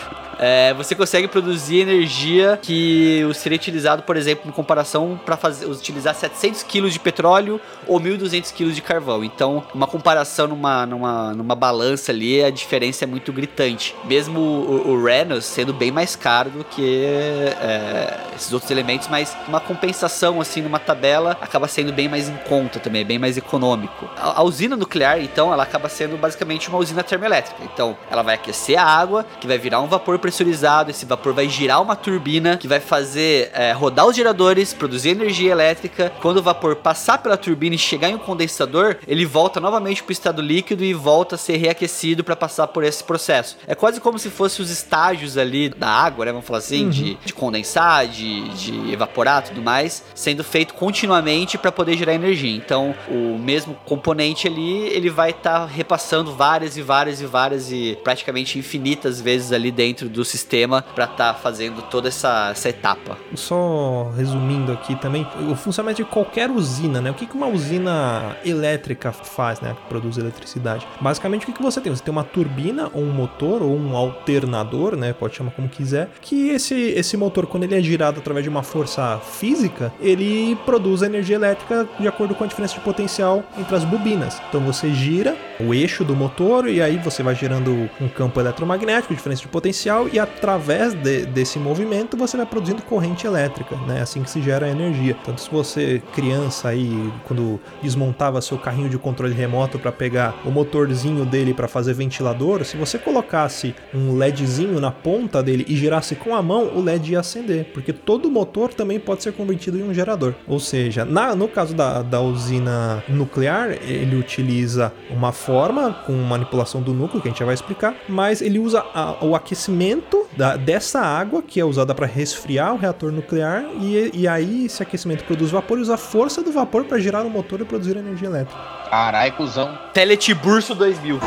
é, 0.45 0.75
você 0.75 0.97
consegue 0.97 1.29
produzir 1.29 1.83
energia 1.83 2.59
que 2.61 3.25
seria 3.33 3.55
utilizado, 3.55 4.03
por 4.03 4.17
exemplo, 4.17 4.49
em 4.49 4.53
comparação 4.53 5.19
para 5.25 5.39
utilizar 5.69 6.17
700 6.17 6.65
kg 6.65 6.91
de 6.91 6.99
petróleo 6.99 7.61
ou 7.87 8.01
1.200 8.01 8.53
kg 8.53 8.73
de 8.73 8.83
carvão. 8.83 9.23
Então, 9.23 9.63
uma 9.73 9.87
comparação 9.87 10.49
numa, 10.49 10.85
numa, 10.85 11.33
numa 11.33 11.55
balança 11.55 12.11
ali, 12.11 12.43
a 12.43 12.51
diferença 12.51 13.05
é 13.05 13.07
muito 13.07 13.33
gritante. 13.33 13.95
Mesmo 14.05 14.41
o, 14.41 14.91
o 14.91 15.05
Renos 15.05 15.45
sendo 15.45 15.73
bem 15.73 15.93
mais 15.93 16.17
caro 16.17 16.51
do 16.51 16.65
que 16.65 17.05
é, 17.05 18.19
esses 18.35 18.53
outros 18.53 18.69
elementos, 18.73 19.07
mas 19.07 19.37
uma 19.47 19.61
compensação 19.61 20.41
assim 20.41 20.61
numa 20.61 20.81
tabela 20.81 21.39
acaba 21.41 21.69
sendo 21.69 21.93
bem 21.93 22.09
mais 22.09 22.29
em 22.29 22.37
conta 22.49 22.81
também, 22.81 23.05
bem 23.05 23.19
mais 23.19 23.37
econômico. 23.37 24.11
A, 24.17 24.41
a 24.41 24.43
usina 24.43 24.77
nuclear, 24.77 25.21
então, 25.21 25.53
ela 25.53 25.63
acaba 25.63 25.89
sendo 25.89 26.17
basicamente 26.17 26.69
uma 26.69 26.79
usina 26.79 27.05
termoelétrica. 27.05 27.63
Então, 27.63 27.97
ela 28.11 28.23
vai 28.23 28.35
aquecer 28.35 28.77
a 28.77 28.85
água, 28.85 29.25
que 29.41 29.47
vai 29.47 29.57
virar 29.57 29.81
um 29.81 29.87
vapor 29.87 30.19
pressurizado, 30.33 30.91
esse 30.91 31.05
vapor 31.05 31.35
vai 31.35 31.47
girar 31.49 31.83
uma 31.83 31.95
turbina 31.95 32.57
que 32.57 32.67
vai 32.67 32.81
fazer 32.81 33.51
é, 33.53 33.73
rodar 33.73 34.07
os 34.07 34.17
geradores, 34.17 34.73
produzir 34.73 35.11
energia 35.11 35.53
elétrica. 35.53 36.11
Quando 36.23 36.39
o 36.39 36.43
vapor 36.43 36.77
passar 36.77 37.19
pela 37.19 37.37
turbina 37.37 37.75
e 37.75 37.79
chegar 37.79 38.09
em 38.09 38.15
um 38.15 38.19
condensador, 38.19 38.97
ele 39.07 39.27
volta 39.27 39.61
novamente 39.61 40.03
para 40.03 40.11
o 40.11 40.13
estado 40.13 40.41
líquido 40.41 40.83
e 40.83 40.95
volta 40.95 41.35
a 41.35 41.39
ser 41.39 41.59
reaquecido 41.59 42.25
para 42.25 42.35
passar 42.35 42.69
por 42.69 42.83
esse 42.83 43.05
processo. 43.05 43.59
É 43.67 43.75
quase 43.75 44.01
como 44.01 44.19
se 44.19 44.31
fosse 44.31 44.63
os 44.63 44.71
estágios 44.71 45.37
ali 45.37 45.69
da 45.69 45.89
água, 45.89 46.25
né? 46.25 46.33
Vamos 46.33 46.47
falar 46.47 46.61
assim, 46.61 46.85
uhum. 46.85 46.91
de, 46.91 47.15
de, 47.23 47.33
condensar, 47.35 48.07
de, 48.07 48.49
de 48.51 48.93
evaporar 48.93 49.43
tudo 49.43 49.61
mais, 49.61 50.03
sendo 50.15 50.43
feito 50.43 50.73
continuamente 50.73 51.59
para 51.59 51.71
poder 51.71 51.97
gerar 51.99 52.15
energia. 52.15 52.57
Então, 52.57 52.95
o 53.09 53.39
mesmo 53.39 53.75
componente 53.85 54.49
ali, 54.49 54.87
ele 54.87 55.11
vai 55.11 55.31
estar 55.31 55.61
tá 55.61 55.67
repassando 55.67 56.35
várias 56.35 56.79
e 56.79 56.83
várias 56.83 57.21
e 57.21 57.27
várias 57.27 57.71
e 57.71 57.99
praticamente 58.03 58.59
infinitas 58.59 59.21
vezes 59.21 59.53
ali 59.53 59.71
dentro 59.71 60.09
do 60.13 60.25
sistema 60.25 60.83
para 60.95 61.05
estar 61.05 61.33
tá 61.33 61.35
fazendo 61.35 61.83
toda 61.83 62.09
essa, 62.09 62.51
essa 62.51 62.69
etapa. 62.69 63.19
Só 63.35 64.13
resumindo 64.17 64.73
aqui 64.73 64.95
também, 64.97 65.27
o 65.51 65.57
funcionamento 65.57 66.03
de 66.03 66.09
qualquer 66.09 66.51
usina, 66.51 67.01
né? 67.01 67.11
O 67.11 67.15
que 67.15 67.27
uma 67.35 67.47
usina 67.47 68.37
elétrica 68.45 69.13
faz, 69.13 69.61
né? 69.61 69.75
Que 69.75 69.89
produz 69.89 70.19
eletricidade. 70.19 70.87
Basicamente, 71.01 71.49
o 71.49 71.53
que 71.53 71.63
você 71.63 71.81
tem? 71.81 71.95
Você 71.95 72.03
tem 72.03 72.13
uma 72.13 72.25
turbina, 72.25 72.91
ou 72.93 73.03
um 73.03 73.13
motor, 73.13 73.63
ou 73.63 73.77
um 73.77 73.97
alternador, 73.97 74.97
né? 74.97 75.13
Pode 75.13 75.35
chamar 75.35 75.53
como 75.53 75.69
quiser. 75.69 76.11
Que 76.21 76.51
esse, 76.51 76.75
esse 76.75 77.17
motor, 77.17 77.47
quando 77.47 77.65
ele 77.65 77.77
é 77.77 77.81
girado 77.81 78.21
através 78.21 78.45
de 78.45 78.51
uma 78.51 78.63
força 78.63 79.19
física, 79.19 79.93
ele 80.01 80.57
produz 80.67 81.03
energia 81.03 81.37
elétrica 81.37 81.89
de 81.99 82.07
acordo 82.07 82.35
com 82.35 82.45
a 82.45 82.47
diferença 82.47 82.75
de 82.75 82.81
potencial 82.81 83.45
entre 83.59 83.75
as 83.75 83.85
bobinas. 83.85 84.41
Então 84.49 84.61
você 84.61 84.93
gira 84.93 85.37
o 85.61 85.73
eixo 85.73 86.05
do 86.05 86.15
motor 86.15 86.69
e 86.69 86.83
aí 86.83 86.99
você 86.99 87.23
vai 87.23 87.35
gerando 87.35 87.89
um 88.01 88.09
campo 88.09 88.41
eletromagnético, 88.41 89.15
diferença 89.15 89.43
de 89.43 89.49
potencial 89.49 90.02
e 90.13 90.19
através 90.19 90.95
de, 90.95 91.27
desse 91.27 91.59
movimento 91.59 92.17
você 92.17 92.37
vai 92.37 92.47
produzindo 92.47 92.83
corrente 92.83 93.27
elétrica, 93.27 93.77
né? 93.87 94.01
Assim 94.01 94.23
que 94.23 94.31
se 94.31 94.43
gera 94.43 94.69
energia. 94.69 95.17
Tanto 95.25 95.41
se 95.41 95.51
você, 95.51 96.03
criança 96.15 96.69
aí, 96.69 97.13
quando 97.25 97.61
desmontava 97.83 98.41
seu 98.41 98.59
carrinho 98.59 98.89
de 98.89 98.99
controle 98.99 99.35
remoto 99.35 99.79
para 99.79 99.93
pegar 99.93 100.35
o 100.45 100.51
motorzinho 100.51 101.25
dele 101.25 101.55
para 101.55 101.69
fazer 101.69 101.95
ventilador, 101.95 102.65
se 102.65 102.77
você 102.77 102.99
colocasse 102.99 103.75
um 103.95 104.17
LEDzinho 104.17 104.81
na 104.81 104.91
ponta 104.91 105.43
dele 105.43 105.65
e 105.69 105.77
girasse 105.77 106.15
com 106.15 106.35
a 106.35 106.43
mão, 106.43 106.73
o 106.75 106.81
LED 106.81 107.13
ia 107.13 107.21
acender, 107.21 107.67
porque 107.73 107.93
todo 107.93 108.31
motor 108.31 108.73
também 108.73 108.99
pode 108.99 109.23
ser 109.23 109.33
convertido 109.33 109.79
em 109.79 109.83
um 109.83 109.95
gerador. 109.95 110.35
Ou 110.47 110.59
seja, 110.59 111.05
na, 111.05 111.35
no 111.35 111.49
caso 111.49 111.75
da, 111.75 112.03
da 112.03 112.21
usina 112.21 113.03
nuclear, 113.09 113.71
ele 113.83 114.17
utiliza 114.17 114.93
uma 115.11 115.33
forma 115.33 115.93
com 116.07 116.13
manipulação 116.13 116.81
do 116.81 116.93
núcleo, 116.93 117.21
que 117.21 117.29
a 117.29 117.31
gente 117.31 117.41
já 117.41 117.47
vai 117.47 117.55
explicar, 117.55 117.95
mas 118.09 118.41
ele 118.41 118.59
usa 118.59 118.85
a, 118.95 119.25
o 119.25 119.35
aquecimento 119.35 119.92
aquecimento 119.93 120.27
da, 120.37 120.57
dessa 120.57 121.01
água 121.01 121.43
que 121.43 121.61
é 121.61 121.65
usada 121.65 121.95
para 121.95 122.07
resfriar 122.07 122.75
o 122.75 122.77
reator 122.77 123.13
nuclear 123.13 123.65
e, 123.81 124.11
e 124.15 124.29
aí 124.29 124.67
esse 124.67 124.83
aquecimento 124.83 125.25
produz 125.25 125.51
vapor 125.51 125.79
e 125.79 125.83
usa 125.83 125.95
a 125.95 125.99
força 125.99 126.43
do 126.43 126.51
vapor 126.53 126.85
para 126.85 126.99
girar 126.99 127.27
o 127.27 127.31
motor 127.31 127.61
e 127.61 127.65
produzir 127.65 127.97
energia 127.97 128.29
elétrica. 128.29 128.61
Carai, 128.91 129.31
cuzão. 129.33 129.79
Teletiburso 129.93 130.75
2000. 130.75 131.19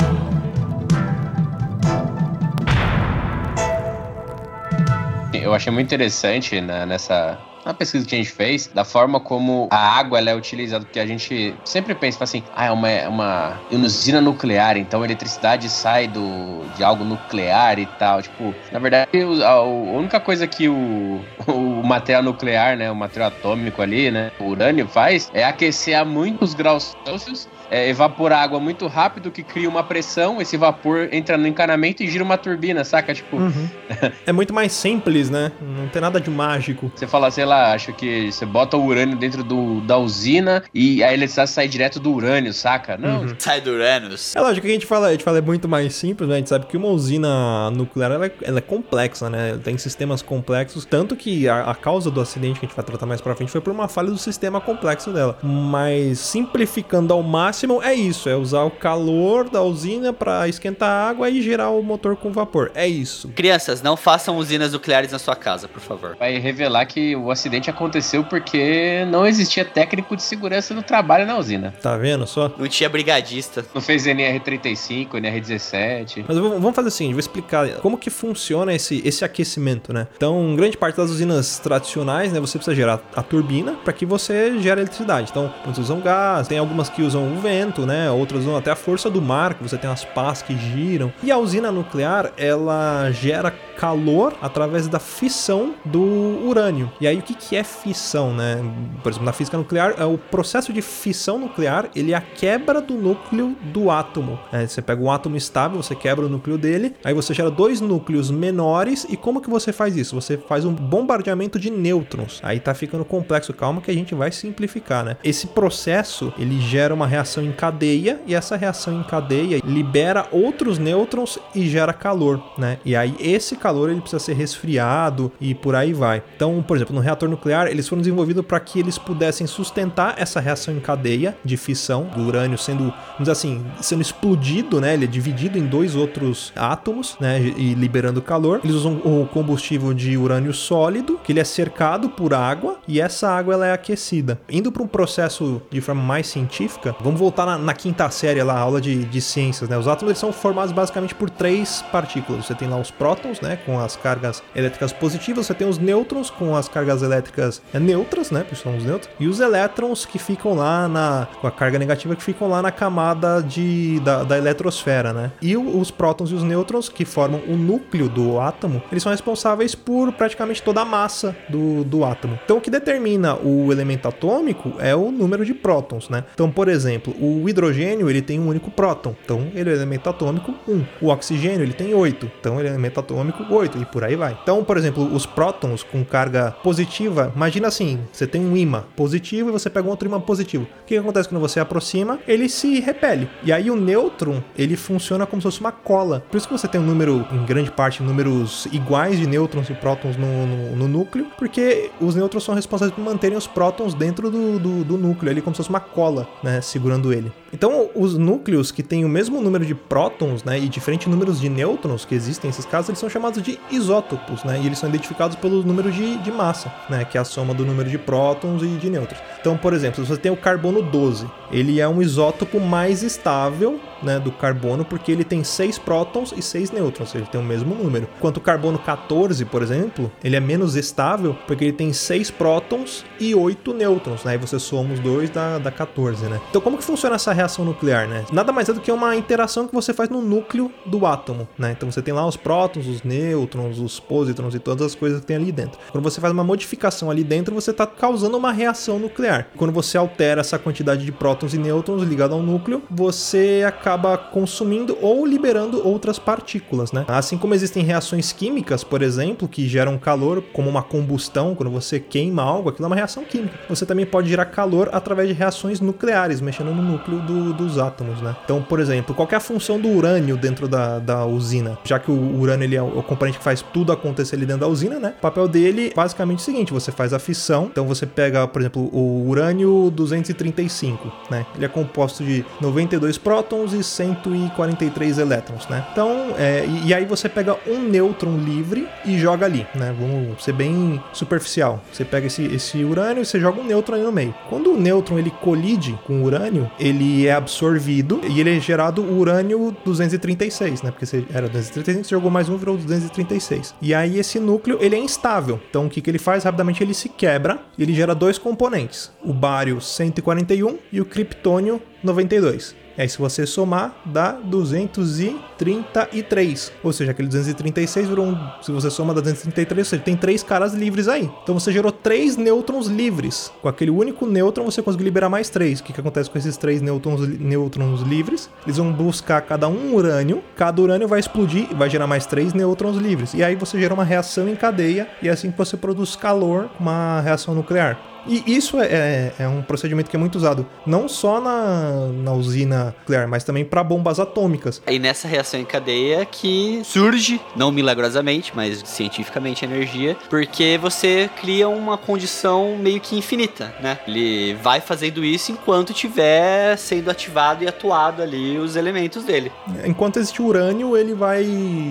Eu 5.33 5.53
achei 5.53 5.71
muito 5.71 5.85
interessante 5.85 6.59
né, 6.59 6.85
nessa 6.85 7.37
uma 7.65 7.73
pesquisa 7.73 8.05
que 8.05 8.15
a 8.15 8.17
gente 8.17 8.31
fez 8.31 8.67
da 8.67 8.85
forma 8.85 9.19
como 9.19 9.67
a 9.71 9.97
água 9.97 10.19
ela 10.19 10.29
é 10.29 10.35
utilizada, 10.35 10.85
porque 10.85 10.99
a 10.99 11.05
gente 11.05 11.53
sempre 11.65 11.95
pensa 11.95 12.23
assim, 12.23 12.43
ah, 12.55 12.65
é 12.65 12.71
uma, 12.71 12.89
é 12.89 13.07
uma 13.07 13.59
usina 13.71 14.21
nuclear, 14.21 14.77
então 14.77 15.01
a 15.01 15.05
eletricidade 15.05 15.69
sai 15.69 16.07
do, 16.07 16.63
de 16.75 16.83
algo 16.83 17.03
nuclear 17.03 17.79
e 17.79 17.85
tal. 17.85 18.21
Tipo, 18.21 18.53
na 18.71 18.79
verdade, 18.79 19.09
a 19.43 19.61
única 19.61 20.19
coisa 20.19 20.47
que 20.47 20.69
o, 20.69 21.19
o 21.47 21.83
material 21.83 22.23
nuclear, 22.23 22.77
né, 22.77 22.91
o 22.91 22.95
material 22.95 23.29
atômico 23.29 23.81
ali, 23.81 24.11
né, 24.11 24.31
o 24.39 24.45
urânio 24.45 24.87
faz 24.87 25.31
é 25.33 25.43
aquecer 25.43 25.97
a 25.97 26.05
muitos 26.05 26.53
graus 26.53 26.95
Celsius 27.05 27.47
é, 27.69 27.89
evaporar 27.89 28.41
água 28.41 28.59
muito 28.59 28.87
rápido 28.87 29.31
que 29.31 29.43
cria 29.43 29.69
uma 29.69 29.83
pressão, 29.83 30.41
esse 30.41 30.57
vapor 30.57 31.09
entra 31.11 31.37
no 31.37 31.47
encanamento 31.47 32.03
e 32.03 32.07
gira 32.07 32.23
uma 32.23 32.37
turbina, 32.37 32.83
saca? 32.83 33.13
Tipo. 33.13 33.37
Uhum. 33.37 33.69
é 34.25 34.31
muito 34.31 34.53
mais 34.53 34.71
simples, 34.71 35.29
né? 35.29 35.51
Não 35.61 35.87
tem 35.87 36.01
nada 36.01 36.19
de 36.19 36.29
mágico. 36.29 36.91
Você 36.95 37.07
fala, 37.07 37.31
sei 37.31 37.45
lá, 37.45 37.73
acho 37.73 37.93
que 37.93 38.31
você 38.31 38.45
bota 38.45 38.77
o 38.77 38.85
urânio 38.85 39.17
dentro 39.17 39.43
do, 39.43 39.81
da 39.81 39.97
usina 39.97 40.63
e 40.73 41.03
a 41.03 41.13
eletricidade 41.13 41.49
sai 41.49 41.67
direto 41.67 41.99
do 41.99 42.11
urânio, 42.11 42.53
saca? 42.53 42.97
Não. 42.97 43.21
Uhum. 43.21 43.35
Sai 43.37 43.61
do 43.61 43.71
urânio. 43.71 44.15
É 44.35 44.41
lógico 44.41 44.65
que 44.65 44.71
a 44.71 44.75
gente 44.75 44.85
fala, 44.85 45.07
a 45.07 45.11
gente 45.11 45.23
fala 45.23 45.37
é 45.39 45.41
muito 45.41 45.67
mais 45.67 45.95
simples, 45.95 46.29
né? 46.29 46.35
A 46.35 46.37
gente 46.37 46.49
sabe 46.49 46.65
que 46.65 46.77
uma 46.77 46.87
usina 46.87 47.71
nuclear 47.71 48.11
ela 48.11 48.25
é, 48.25 48.31
ela 48.43 48.59
é 48.59 48.61
complexa, 48.61 49.29
né? 49.29 49.59
Tem 49.63 49.77
sistemas 49.77 50.21
complexos, 50.21 50.85
tanto 50.85 51.15
que 51.15 51.47
a, 51.47 51.71
a 51.71 51.75
causa 51.75 52.11
do 52.11 52.21
acidente 52.21 52.59
que 52.59 52.65
a 52.65 52.69
gente 52.69 52.75
vai 52.75 52.85
tratar 52.85 53.05
mais 53.05 53.21
pra 53.21 53.35
frente 53.35 53.51
foi 53.51 53.61
por 53.61 53.71
uma 53.71 53.87
falha 53.87 54.09
do 54.09 54.17
sistema 54.17 54.61
complexo 54.61 55.11
dela. 55.11 55.37
Mas 55.41 56.19
simplificando 56.19 57.13
ao 57.13 57.23
máximo 57.23 57.54
máximo 57.55 57.81
é 57.81 57.93
isso, 57.93 58.27
é 58.27 58.35
usar 58.35 58.63
o 58.63 58.71
calor 58.71 59.49
da 59.49 59.61
usina 59.61 60.11
para 60.11 60.45
esquentar 60.49 60.89
a 60.89 61.09
água 61.09 61.29
e 61.29 61.41
gerar 61.41 61.69
o 61.69 61.81
motor 61.81 62.17
com 62.17 62.29
vapor. 62.29 62.69
É 62.75 62.85
isso. 62.85 63.29
Crianças, 63.29 63.81
não 63.81 63.95
façam 63.95 64.35
usinas 64.35 64.73
nucleares 64.73 65.13
na 65.13 65.19
sua 65.19 65.37
casa, 65.37 65.65
por 65.65 65.79
favor. 65.79 66.17
Vai 66.19 66.37
revelar 66.37 66.85
que 66.85 67.15
o 67.15 67.31
acidente 67.31 67.69
aconteceu 67.69 68.25
porque 68.25 69.05
não 69.07 69.25
existia 69.25 69.63
técnico 69.63 70.17
de 70.17 70.23
segurança 70.23 70.73
no 70.73 70.83
trabalho 70.83 71.25
na 71.25 71.37
usina. 71.37 71.73
Tá 71.81 71.95
vendo 71.95 72.27
só? 72.27 72.51
Não 72.57 72.67
tinha 72.67 72.89
brigadista. 72.89 73.65
Não 73.73 73.81
fez 73.81 74.05
NR35, 74.05 75.11
NR17. 75.11 76.25
Mas 76.27 76.37
vamos 76.37 76.75
fazer 76.75 76.89
assim, 76.89 77.11
vou 77.11 77.19
explicar 77.19 77.69
como 77.75 77.97
que 77.97 78.09
funciona 78.09 78.73
esse, 78.73 79.01
esse 79.05 79.23
aquecimento, 79.23 79.93
né? 79.93 80.07
Então, 80.17 80.55
grande 80.57 80.75
parte 80.75 80.97
das 80.97 81.09
usinas 81.09 81.57
tradicionais, 81.59 82.33
né, 82.33 82.39
você 82.41 82.57
precisa 82.57 82.75
gerar 82.75 82.99
a 83.15 83.23
turbina 83.23 83.77
para 83.83 83.93
que 83.93 84.05
você 84.05 84.59
gere 84.59 84.81
eletricidade. 84.81 85.29
Então, 85.31 85.53
muitos 85.63 85.85
usam 85.85 86.01
gás, 86.01 86.49
tem 86.49 86.57
algumas 86.57 86.89
que 86.89 87.01
usam 87.01 87.23
o 87.23 87.44
vento, 87.45 87.85
né? 87.85 88.09
Outras 88.09 88.41
usam 88.41 88.57
até 88.57 88.71
a 88.71 88.75
força 88.75 89.07
do 89.07 89.21
mar, 89.21 89.53
que 89.53 89.61
você 89.61 89.77
tem 89.77 89.89
as 89.89 90.03
pás 90.03 90.41
que 90.41 90.57
giram. 90.57 91.13
E 91.21 91.31
a 91.31 91.37
usina 91.37 91.71
nuclear, 91.71 92.33
ela 92.37 93.11
gera 93.11 93.51
calor 93.77 94.33
através 94.41 94.87
da 94.87 94.99
fissão 94.99 95.75
do 95.85 96.01
urânio. 96.47 96.91
E 96.99 97.05
aí 97.05 97.17
o 97.17 97.21
que, 97.21 97.55
é 97.55 97.63
fissão, 97.63 98.33
né? 98.33 98.63
Por 99.03 99.09
exemplo, 99.09 99.25
na 99.25 99.33
física 99.33 99.57
nuclear, 99.57 99.93
é 99.97 100.05
o 100.05 100.17
processo 100.17 100.73
de 100.73 100.81
fissão 100.81 101.37
nuclear, 101.37 101.89
ele 101.95 102.13
é 102.13 102.15
a 102.15 102.21
quebra 102.21 102.81
do 102.81 102.95
núcleo 102.95 103.55
do 103.65 103.91
átomo. 103.91 104.39
É, 104.51 104.65
você 104.65 104.81
pega 104.81 105.01
um 105.01 105.11
átomo 105.11 105.37
estável, 105.37 105.81
você 105.81 105.93
quebra 105.93 106.25
o 106.25 106.29
núcleo 106.29 106.57
dele, 106.57 106.95
aí 107.03 107.13
você 107.13 107.33
gera 107.33 107.51
dois 107.51 107.79
núcleos 107.79 108.31
menores. 108.31 109.05
E 109.09 109.15
como 109.15 109.41
que 109.41 109.49
você 109.49 109.71
faz 109.71 109.95
isso? 109.95 110.15
Você 110.15 110.37
faz 110.37 110.65
um 110.65 110.73
bombardeamento 110.73 111.59
de 111.59 111.69
nêutrons. 111.69 112.39
Aí 112.41 112.59
tá 112.59 112.73
ficando 112.73 113.05
complexo, 113.05 113.53
calma 113.53 113.81
que 113.81 113.91
a 113.91 113.93
gente 113.93 114.15
vai 114.15 114.31
simplificar, 114.31 115.03
né? 115.03 115.17
Esse 115.23 115.47
processo, 115.47 116.33
ele 116.39 116.59
gera 116.59 116.93
uma 116.93 117.05
reação 117.05 117.34
reação 117.35 117.43
em 117.43 117.51
cadeia 117.51 118.21
e 118.25 118.33
essa 118.33 118.55
reação 118.55 118.99
em 118.99 119.03
cadeia 119.03 119.59
libera 119.65 120.27
outros 120.31 120.77
nêutrons 120.77 121.37
e 121.53 121.67
gera 121.67 121.93
calor, 121.93 122.41
né? 122.57 122.77
E 122.85 122.95
aí 122.95 123.15
esse 123.19 123.55
calor 123.55 123.89
ele 123.89 124.01
precisa 124.01 124.19
ser 124.19 124.33
resfriado 124.33 125.31
e 125.39 125.53
por 125.53 125.75
aí 125.75 125.93
vai. 125.93 126.23
Então, 126.35 126.63
por 126.65 126.77
exemplo, 126.77 126.95
no 126.95 127.01
reator 127.01 127.27
nuclear, 127.27 127.67
eles 127.67 127.87
foram 127.87 128.01
desenvolvidos 128.01 128.45
para 128.45 128.59
que 128.59 128.79
eles 128.79 128.97
pudessem 128.97 129.47
sustentar 129.47 130.15
essa 130.17 130.39
reação 130.39 130.73
em 130.73 130.79
cadeia 130.79 131.35
de 131.43 131.57
fissão 131.57 132.07
do 132.15 132.23
urânio 132.23 132.57
sendo, 132.57 132.93
vamos 133.13 133.29
assim, 133.29 133.63
sendo 133.81 134.01
explodido, 134.01 134.79
né? 134.79 134.93
Ele 134.93 135.05
é 135.05 135.07
dividido 135.07 135.57
em 135.57 135.65
dois 135.65 135.95
outros 135.95 136.53
átomos, 136.55 137.17
né? 137.19 137.41
E 137.41 137.73
liberando 137.73 138.21
calor. 138.21 138.61
Eles 138.63 138.75
usam 138.75 139.01
o 139.03 139.27
combustível 139.31 139.93
de 139.93 140.17
urânio 140.17 140.53
sólido, 140.53 141.19
que 141.23 141.31
ele 141.31 141.39
é 141.39 141.43
cercado 141.43 142.09
por 142.09 142.33
água 142.33 142.77
e 142.87 143.01
essa 143.01 143.29
água 143.29 143.53
ela 143.53 143.67
é 143.67 143.73
aquecida. 143.73 144.39
Indo 144.49 144.71
para 144.71 144.83
um 144.83 144.87
processo 144.87 145.61
de 145.69 145.81
forma 145.81 146.01
mais 146.01 146.27
científica, 146.27 146.95
vamos 147.01 147.19
voltar 147.25 147.45
na, 147.45 147.57
na 147.57 147.73
quinta 147.73 148.07
série 148.11 148.43
lá, 148.43 148.57
aula 148.57 148.79
de, 148.79 149.03
de 149.03 149.21
ciências, 149.21 149.67
né? 149.67 149.77
Os 149.77 149.87
átomos 149.87 150.11
eles 150.11 150.19
são 150.19 150.31
formados 150.31 150.71
basicamente 150.71 151.15
por 151.15 151.29
três 151.29 151.83
partículas. 151.91 152.45
Você 152.45 152.53
tem 152.53 152.67
lá 152.67 152.77
os 152.77 152.91
prótons, 152.91 153.41
né? 153.41 153.57
Com 153.65 153.79
as 153.79 153.95
cargas 153.95 154.43
elétricas 154.55 154.93
positivas, 154.93 155.47
você 155.47 155.53
tem 155.53 155.67
os 155.67 155.79
nêutrons 155.79 156.29
com 156.29 156.55
as 156.55 156.69
cargas 156.69 157.01
elétricas 157.01 157.61
neutras, 157.73 158.29
né? 158.29 158.41
Porque 158.41 158.55
são 158.55 158.77
os 158.77 158.83
nêutrons, 158.83 159.09
e 159.19 159.27
os 159.27 159.39
elétrons 159.39 160.05
que 160.05 160.19
ficam 160.19 160.53
lá 160.53 160.87
na. 160.87 161.27
com 161.41 161.47
a 161.47 161.51
carga 161.51 161.79
negativa 161.79 162.15
que 162.15 162.23
ficam 162.23 162.47
lá 162.47 162.61
na 162.61 162.71
camada 162.71 163.41
de, 163.41 163.99
da, 164.01 164.23
da 164.23 164.37
eletrosfera, 164.37 165.11
né? 165.11 165.31
E 165.41 165.57
o, 165.57 165.79
os 165.79 165.89
prótons 165.89 166.31
e 166.31 166.35
os 166.35 166.43
nêutrons, 166.43 166.89
que 166.89 167.05
formam 167.05 167.41
o 167.47 167.55
núcleo 167.55 168.07
do 168.07 168.39
átomo, 168.39 168.83
eles 168.91 169.01
são 169.01 169.11
responsáveis 169.11 169.73
por 169.73 170.11
praticamente 170.11 170.61
toda 170.61 170.81
a 170.81 170.85
massa 170.85 171.35
do, 171.49 171.83
do 171.83 172.05
átomo. 172.05 172.37
Então, 172.43 172.57
o 172.57 172.61
que 172.61 172.69
determina 172.69 173.35
o 173.35 173.71
elemento 173.71 174.07
atômico 174.07 174.73
é 174.79 174.95
o 174.95 175.11
número 175.11 175.43
de 175.43 175.53
prótons, 175.53 176.07
né? 176.07 176.23
Então, 176.35 176.51
por 176.51 176.67
exemplo, 176.67 177.14
o 177.19 177.47
hidrogênio 177.47 178.09
ele 178.09 178.21
tem 178.21 178.39
um 178.39 178.47
único 178.47 178.71
próton, 178.71 179.15
então 179.23 179.47
ele 179.53 179.69
é 179.69 179.73
elemento 179.73 180.09
atômico 180.09 180.53
1. 180.67 180.83
O 181.01 181.07
oxigênio 181.09 181.61
ele 181.61 181.73
tem 181.73 181.93
8, 181.93 182.31
então 182.39 182.59
ele 182.59 182.67
é 182.67 182.71
elemento 182.71 182.99
atômico 182.99 183.43
8 183.49 183.77
e 183.79 183.85
por 183.85 184.03
aí 184.03 184.15
vai. 184.15 184.37
Então, 184.41 184.63
por 184.63 184.77
exemplo, 184.77 185.03
os 185.13 185.25
prótons 185.25 185.83
com 185.83 186.03
carga 186.03 186.51
positiva, 186.63 187.31
imagina 187.35 187.67
assim, 187.67 187.99
você 188.11 188.27
tem 188.27 188.41
um 188.41 188.55
ímã 188.55 188.85
positivo 188.95 189.49
e 189.49 189.51
você 189.51 189.69
pega 189.69 189.87
um 189.87 189.91
outro 189.91 190.07
ímã 190.07 190.19
positivo. 190.19 190.67
O 190.83 190.85
que 190.85 190.97
acontece 190.97 191.29
quando 191.29 191.41
você 191.41 191.59
aproxima? 191.59 192.19
Ele 192.27 192.49
se 192.49 192.79
repele. 192.79 193.29
E 193.43 193.51
aí 193.51 193.69
o 193.69 193.75
nêutron, 193.75 194.41
ele 194.57 194.75
funciona 194.75 195.25
como 195.25 195.41
se 195.41 195.43
fosse 195.43 195.59
uma 195.59 195.71
cola. 195.71 196.23
Por 196.29 196.37
isso 196.37 196.47
que 196.47 196.53
você 196.53 196.67
tem 196.67 196.79
um 196.79 196.85
número, 196.85 197.25
em 197.31 197.45
grande 197.45 197.71
parte, 197.71 198.03
números 198.03 198.67
iguais 198.71 199.17
de 199.17 199.27
nêutrons 199.27 199.69
e 199.69 199.73
prótons 199.73 200.17
no, 200.17 200.47
no, 200.47 200.75
no 200.75 200.87
núcleo, 200.87 201.27
porque 201.37 201.91
os 201.99 202.15
nêutrons 202.15 202.43
são 202.43 202.55
responsáveis 202.55 202.95
por 202.95 203.03
manterem 203.03 203.37
os 203.37 203.47
prótons 203.47 203.93
dentro 203.93 204.29
do, 204.29 204.59
do, 204.59 204.83
do 204.83 204.97
núcleo, 204.97 205.31
ali 205.31 205.41
como 205.41 205.55
se 205.55 205.57
fosse 205.57 205.69
uma 205.69 205.79
cola, 205.79 206.27
né, 206.43 206.61
segurando 206.61 207.04
ele. 207.13 207.31
Então, 207.53 207.89
os 207.95 208.17
núcleos 208.17 208.71
que 208.71 208.83
têm 208.83 209.05
o 209.05 209.09
mesmo 209.09 209.41
número 209.41 209.65
de 209.65 209.73
prótons, 209.73 210.43
né, 210.43 210.59
e 210.59 210.67
diferentes 210.67 211.07
números 211.07 211.39
de 211.39 211.47
nêutrons 211.47 212.03
que 212.03 212.13
existem 212.13 212.49
nesses 212.49 212.65
casos, 212.65 212.89
eles 212.89 212.99
são 212.99 213.09
chamados 213.09 213.41
de 213.41 213.59
isótopos, 213.71 214.43
né, 214.43 214.59
e 214.61 214.65
eles 214.65 214.77
são 214.77 214.89
identificados 214.89 215.35
pelo 215.37 215.63
número 215.63 215.91
de, 215.91 216.17
de 216.17 216.31
massa, 216.31 216.73
né, 216.89 217.05
que 217.05 217.17
é 217.17 217.21
a 217.21 217.23
soma 217.23 217.53
do 217.53 217.65
número 217.65 217.89
de 217.89 217.97
prótons 217.97 218.61
e 218.61 218.67
de 218.67 218.89
nêutrons. 218.89 219.21
Então, 219.39 219.57
por 219.57 219.73
exemplo, 219.73 220.03
se 220.03 220.09
você 220.09 220.19
tem 220.19 220.31
o 220.31 220.37
carbono 220.37 220.81
12, 220.81 221.29
ele 221.51 221.79
é 221.79 221.87
um 221.87 222.01
isótopo 222.01 222.59
mais 222.59 223.03
estável 223.03 223.79
né, 224.05 224.19
do 224.19 224.31
carbono, 224.31 224.85
porque 224.85 225.11
ele 225.11 225.23
tem 225.23 225.43
6 225.43 225.79
prótons 225.79 226.33
e 226.35 226.41
6 226.41 226.71
nêutrons, 226.71 227.01
ou 227.01 227.05
seja, 227.07 227.23
ele 227.23 227.31
tem 227.31 227.41
o 227.41 227.43
mesmo 227.43 227.75
número. 227.75 228.07
Enquanto 228.17 228.37
o 228.37 228.41
carbono 228.41 228.79
14, 228.79 229.43
por 229.45 229.61
exemplo, 229.61 230.11
ele 230.23 230.35
é 230.35 230.39
menos 230.39 230.75
estável, 230.75 231.35
porque 231.47 231.65
ele 231.65 231.73
tem 231.73 231.91
6 231.91 232.31
prótons 232.31 233.05
e 233.19 233.33
8 233.33 233.73
nêutrons, 233.73 234.23
né? 234.23 234.33
Aí 234.33 234.37
você 234.37 234.59
soma 234.59 234.93
os 234.93 234.99
dois 234.99 235.29
da, 235.29 235.57
da 235.57 235.71
14, 235.71 236.25
né? 236.25 236.39
Então 236.49 236.61
como 236.61 236.77
que 236.77 236.83
funciona 236.83 237.15
essa 237.15 237.33
reação 237.33 237.65
nuclear, 237.65 238.07
né? 238.07 238.25
Nada 238.31 238.51
mais 238.51 238.69
é 238.69 238.73
do 238.73 238.81
que 238.81 238.91
uma 238.91 239.15
interação 239.15 239.67
que 239.67 239.73
você 239.73 239.93
faz 239.93 240.09
no 240.09 240.21
núcleo 240.21 240.71
do 240.85 241.05
átomo, 241.05 241.47
né? 241.57 241.71
Então 241.71 241.91
você 241.91 242.01
tem 242.01 242.13
lá 242.13 242.25
os 242.27 242.37
prótons, 242.37 242.87
os 242.87 243.03
nêutrons, 243.03 243.79
os 243.79 243.99
pósitrons 243.99 244.53
e 244.53 244.59
todas 244.59 244.85
as 244.85 244.95
coisas 244.95 245.21
que 245.21 245.27
tem 245.27 245.37
ali 245.37 245.51
dentro. 245.51 245.79
Quando 245.91 246.03
você 246.03 246.21
faz 246.21 246.31
uma 246.31 246.43
modificação 246.43 247.09
ali 247.09 247.23
dentro, 247.23 247.53
você 247.53 247.71
está 247.71 247.87
causando 247.87 248.37
uma 248.37 248.51
reação 248.51 248.99
nuclear. 248.99 249.47
Quando 249.55 249.71
você 249.71 249.97
altera 249.97 250.41
essa 250.41 250.59
quantidade 250.59 251.05
de 251.05 251.11
prótons 251.11 251.53
e 251.53 251.57
nêutrons 251.57 252.03
ligado 252.03 252.33
ao 252.33 252.41
núcleo, 252.41 252.83
você 252.89 253.63
acaba 253.65 253.94
consumindo 254.31 254.97
ou 255.01 255.25
liberando 255.25 255.85
outras 255.85 256.19
partículas, 256.19 256.91
né? 256.91 257.05
Assim 257.07 257.37
como 257.37 257.53
existem 257.53 257.83
reações 257.83 258.31
químicas, 258.31 258.83
por 258.83 259.01
exemplo, 259.01 259.47
que 259.47 259.67
geram 259.67 259.97
calor, 259.97 260.43
como 260.53 260.69
uma 260.69 260.83
combustão, 260.83 261.55
quando 261.55 261.71
você 261.71 261.99
queima 261.99 262.41
algo, 262.41 262.69
aquilo 262.69 262.85
é 262.85 262.87
uma 262.87 262.95
reação 262.95 263.23
química. 263.23 263.57
Você 263.69 263.85
também 263.85 264.05
pode 264.05 264.29
gerar 264.29 264.45
calor 264.45 264.89
através 264.91 265.27
de 265.27 265.33
reações 265.33 265.79
nucleares, 265.79 266.41
mexendo 266.41 266.73
no 266.73 266.81
núcleo 266.81 267.19
do, 267.19 267.53
dos 267.53 267.77
átomos, 267.77 268.21
né? 268.21 268.35
Então, 268.43 268.61
por 268.61 268.79
exemplo, 268.79 269.15
qual 269.15 269.27
é 269.31 269.35
a 269.35 269.39
função 269.39 269.79
do 269.79 269.89
urânio 269.89 270.37
dentro 270.37 270.67
da, 270.67 270.99
da 270.99 271.25
usina? 271.25 271.77
Já 271.83 271.99
que 271.99 272.11
o 272.11 272.39
urânio 272.39 272.65
ele 272.65 272.75
é 272.75 272.81
o 272.81 273.03
componente 273.03 273.37
que 273.37 273.43
faz 273.43 273.61
tudo 273.61 273.91
acontecer 273.91 274.35
ali 274.35 274.45
dentro 274.45 274.61
da 274.61 274.67
usina, 274.67 274.99
né? 274.99 275.13
O 275.17 275.21
papel 275.21 275.47
dele 275.47 275.91
basicamente 275.95 276.39
é 276.39 276.41
o 276.41 276.45
seguinte: 276.45 276.73
você 276.73 276.91
faz 276.91 277.13
a 277.13 277.19
fissão, 277.19 277.67
então 277.71 277.85
você 277.85 278.05
pega, 278.05 278.47
por 278.47 278.61
exemplo, 278.61 278.89
o 278.93 279.27
urânio 279.27 279.91
235, 279.91 281.11
né? 281.29 281.45
Ele 281.55 281.65
é 281.65 281.67
composto 281.67 282.23
de 282.23 282.45
92 282.61 283.17
prótons 283.17 283.73
e 283.73 283.83
143 283.85 285.17
elétrons, 285.17 285.67
né? 285.67 285.85
Então, 285.91 286.33
é, 286.37 286.65
e, 286.85 286.93
aí 286.93 287.05
você 287.05 287.29
pega 287.29 287.57
um 287.67 287.79
nêutron 287.79 288.37
livre 288.37 288.87
e 289.05 289.17
joga 289.17 289.45
ali, 289.45 289.65
né? 289.75 289.93
Vamos 289.97 290.43
ser 290.43 290.53
bem 290.53 291.01
superficial. 291.13 291.83
Você 291.91 292.03
pega 292.03 292.27
esse, 292.27 292.43
esse 292.45 292.83
urânio 292.83 293.21
e 293.21 293.25
você 293.25 293.39
joga 293.39 293.61
um 293.61 293.63
nêutron 293.63 293.95
aí 293.95 294.03
no 294.03 294.11
meio. 294.11 294.33
Quando 294.49 294.73
o 294.73 294.79
nêutron 294.79 295.19
ele 295.19 295.31
colide 295.41 295.97
com 296.05 296.21
o 296.21 296.23
urânio, 296.23 296.69
ele 296.79 297.27
é 297.27 297.33
absorvido 297.33 298.21
e 298.27 298.39
ele 298.39 298.57
é 298.57 298.59
gerado 298.59 299.01
o 299.01 299.17
urânio 299.17 299.75
236, 299.83 300.81
né? 300.81 300.91
Porque 300.91 301.05
você 301.05 301.25
era 301.33 301.47
235, 301.47 302.03
você 302.03 302.15
jogou 302.15 302.31
mais 302.31 302.49
um, 302.49 302.57
virou 302.57 302.77
236. 302.77 303.75
E 303.81 303.93
aí 303.93 304.19
esse 304.19 304.39
núcleo, 304.39 304.77
ele 304.81 304.95
é 304.95 304.99
instável. 304.99 305.59
Então 305.69 305.85
o 305.85 305.89
que, 305.89 306.01
que 306.01 306.09
ele 306.09 306.19
faz? 306.19 306.43
Rapidamente 306.43 306.83
ele 306.83 306.93
se 306.93 307.09
quebra 307.09 307.59
e 307.77 307.83
ele 307.83 307.93
gera 307.93 308.15
dois 308.15 308.37
componentes. 308.37 309.11
O 309.23 309.33
bário 309.33 309.79
141 309.79 310.77
e 310.91 311.01
o 311.01 311.05
criptônio 311.05 311.81
92. 312.03 312.84
E 312.97 313.01
aí, 313.01 313.09
se 313.09 313.17
você 313.17 313.45
somar, 313.45 313.93
dá 314.05 314.31
233. 314.31 316.71
Ou 316.83 316.93
seja, 316.93 317.11
aquele 317.11 317.27
236 317.27 318.07
virou 318.07 318.27
um. 318.27 318.37
Se 318.61 318.71
você 318.71 318.89
soma 318.89 319.13
dá 319.13 319.19
233, 319.21 319.85
ou 319.85 319.89
seja, 319.89 320.01
tem 320.01 320.15
três 320.15 320.41
caras 320.41 320.73
livres 320.73 321.07
aí. 321.07 321.29
Então 321.43 321.59
você 321.59 321.71
gerou 321.71 321.91
três 321.91 322.35
nêutrons 322.37 322.87
livres. 322.87 323.51
Com 323.61 323.67
aquele 323.67 323.91
único 323.91 324.25
nêutron, 324.25 324.65
você 324.65 324.81
conseguiu 324.81 325.05
liberar 325.05 325.29
mais 325.29 325.49
três. 325.49 325.79
O 325.79 325.83
que, 325.83 325.93
que 325.93 325.99
acontece 325.99 326.29
com 326.29 326.37
esses 326.37 326.57
três 326.57 326.81
nêutrons, 326.81 327.27
nêutrons 327.27 328.01
livres? 328.01 328.49
Eles 328.65 328.77
vão 328.77 328.93
buscar 328.93 329.41
cada 329.41 329.67
um 329.67 329.93
urânio. 329.93 330.41
Cada 330.55 330.81
urânio 330.81 331.07
vai 331.07 331.19
explodir 331.19 331.67
e 331.69 331.75
vai 331.75 331.89
gerar 331.89 332.07
mais 332.07 332.25
três 332.25 332.53
nêutrons 332.53 332.97
livres. 332.97 333.33
E 333.33 333.43
aí 333.43 333.55
você 333.55 333.79
gera 333.79 333.93
uma 333.93 334.03
reação 334.03 334.47
em 334.47 334.55
cadeia. 334.55 335.07
E 335.21 335.27
é 335.27 335.31
assim 335.31 335.51
que 335.51 335.57
você 335.57 335.75
produz 335.75 336.15
calor 336.15 336.69
uma 336.79 337.19
reação 337.21 337.53
nuclear. 337.53 338.14
E 338.27 338.43
isso 338.55 338.79
é, 338.79 338.85
é, 338.85 339.33
é, 339.39 339.47
um 339.47 339.61
procedimento 339.61 340.09
que 340.09 340.15
é 340.15 340.19
muito 340.19 340.35
usado 340.35 340.65
não 340.85 341.07
só 341.07 341.39
na, 341.39 342.07
na 342.07 342.33
usina 342.33 342.95
nuclear, 342.99 343.27
mas 343.27 343.43
também 343.43 343.63
para 343.63 343.83
bombas 343.83 344.19
atômicas. 344.19 344.81
E 344.87 344.99
nessa 344.99 345.27
reação 345.27 345.59
em 345.59 345.65
cadeia 345.65 346.25
que 346.25 346.81
surge, 346.83 347.39
não 347.55 347.71
milagrosamente, 347.71 348.51
mas 348.55 348.81
cientificamente 348.85 349.65
a 349.65 349.67
energia, 349.67 350.17
porque 350.29 350.77
você 350.81 351.29
cria 351.39 351.69
uma 351.69 351.97
condição 351.97 352.77
meio 352.77 352.99
que 352.99 353.17
infinita, 353.17 353.73
né? 353.81 353.99
Ele 354.07 354.55
vai 354.55 354.81
fazendo 354.81 355.23
isso 355.23 355.51
enquanto 355.51 355.93
tiver 355.93 356.77
sendo 356.77 357.09
ativado 357.09 357.63
e 357.63 357.67
atuado 357.67 358.21
ali 358.21 358.57
os 358.57 358.75
elementos 358.75 359.23
dele. 359.23 359.51
Enquanto 359.85 360.17
existe 360.17 360.41
urânio, 360.41 360.97
ele 360.97 361.13
vai 361.13 361.45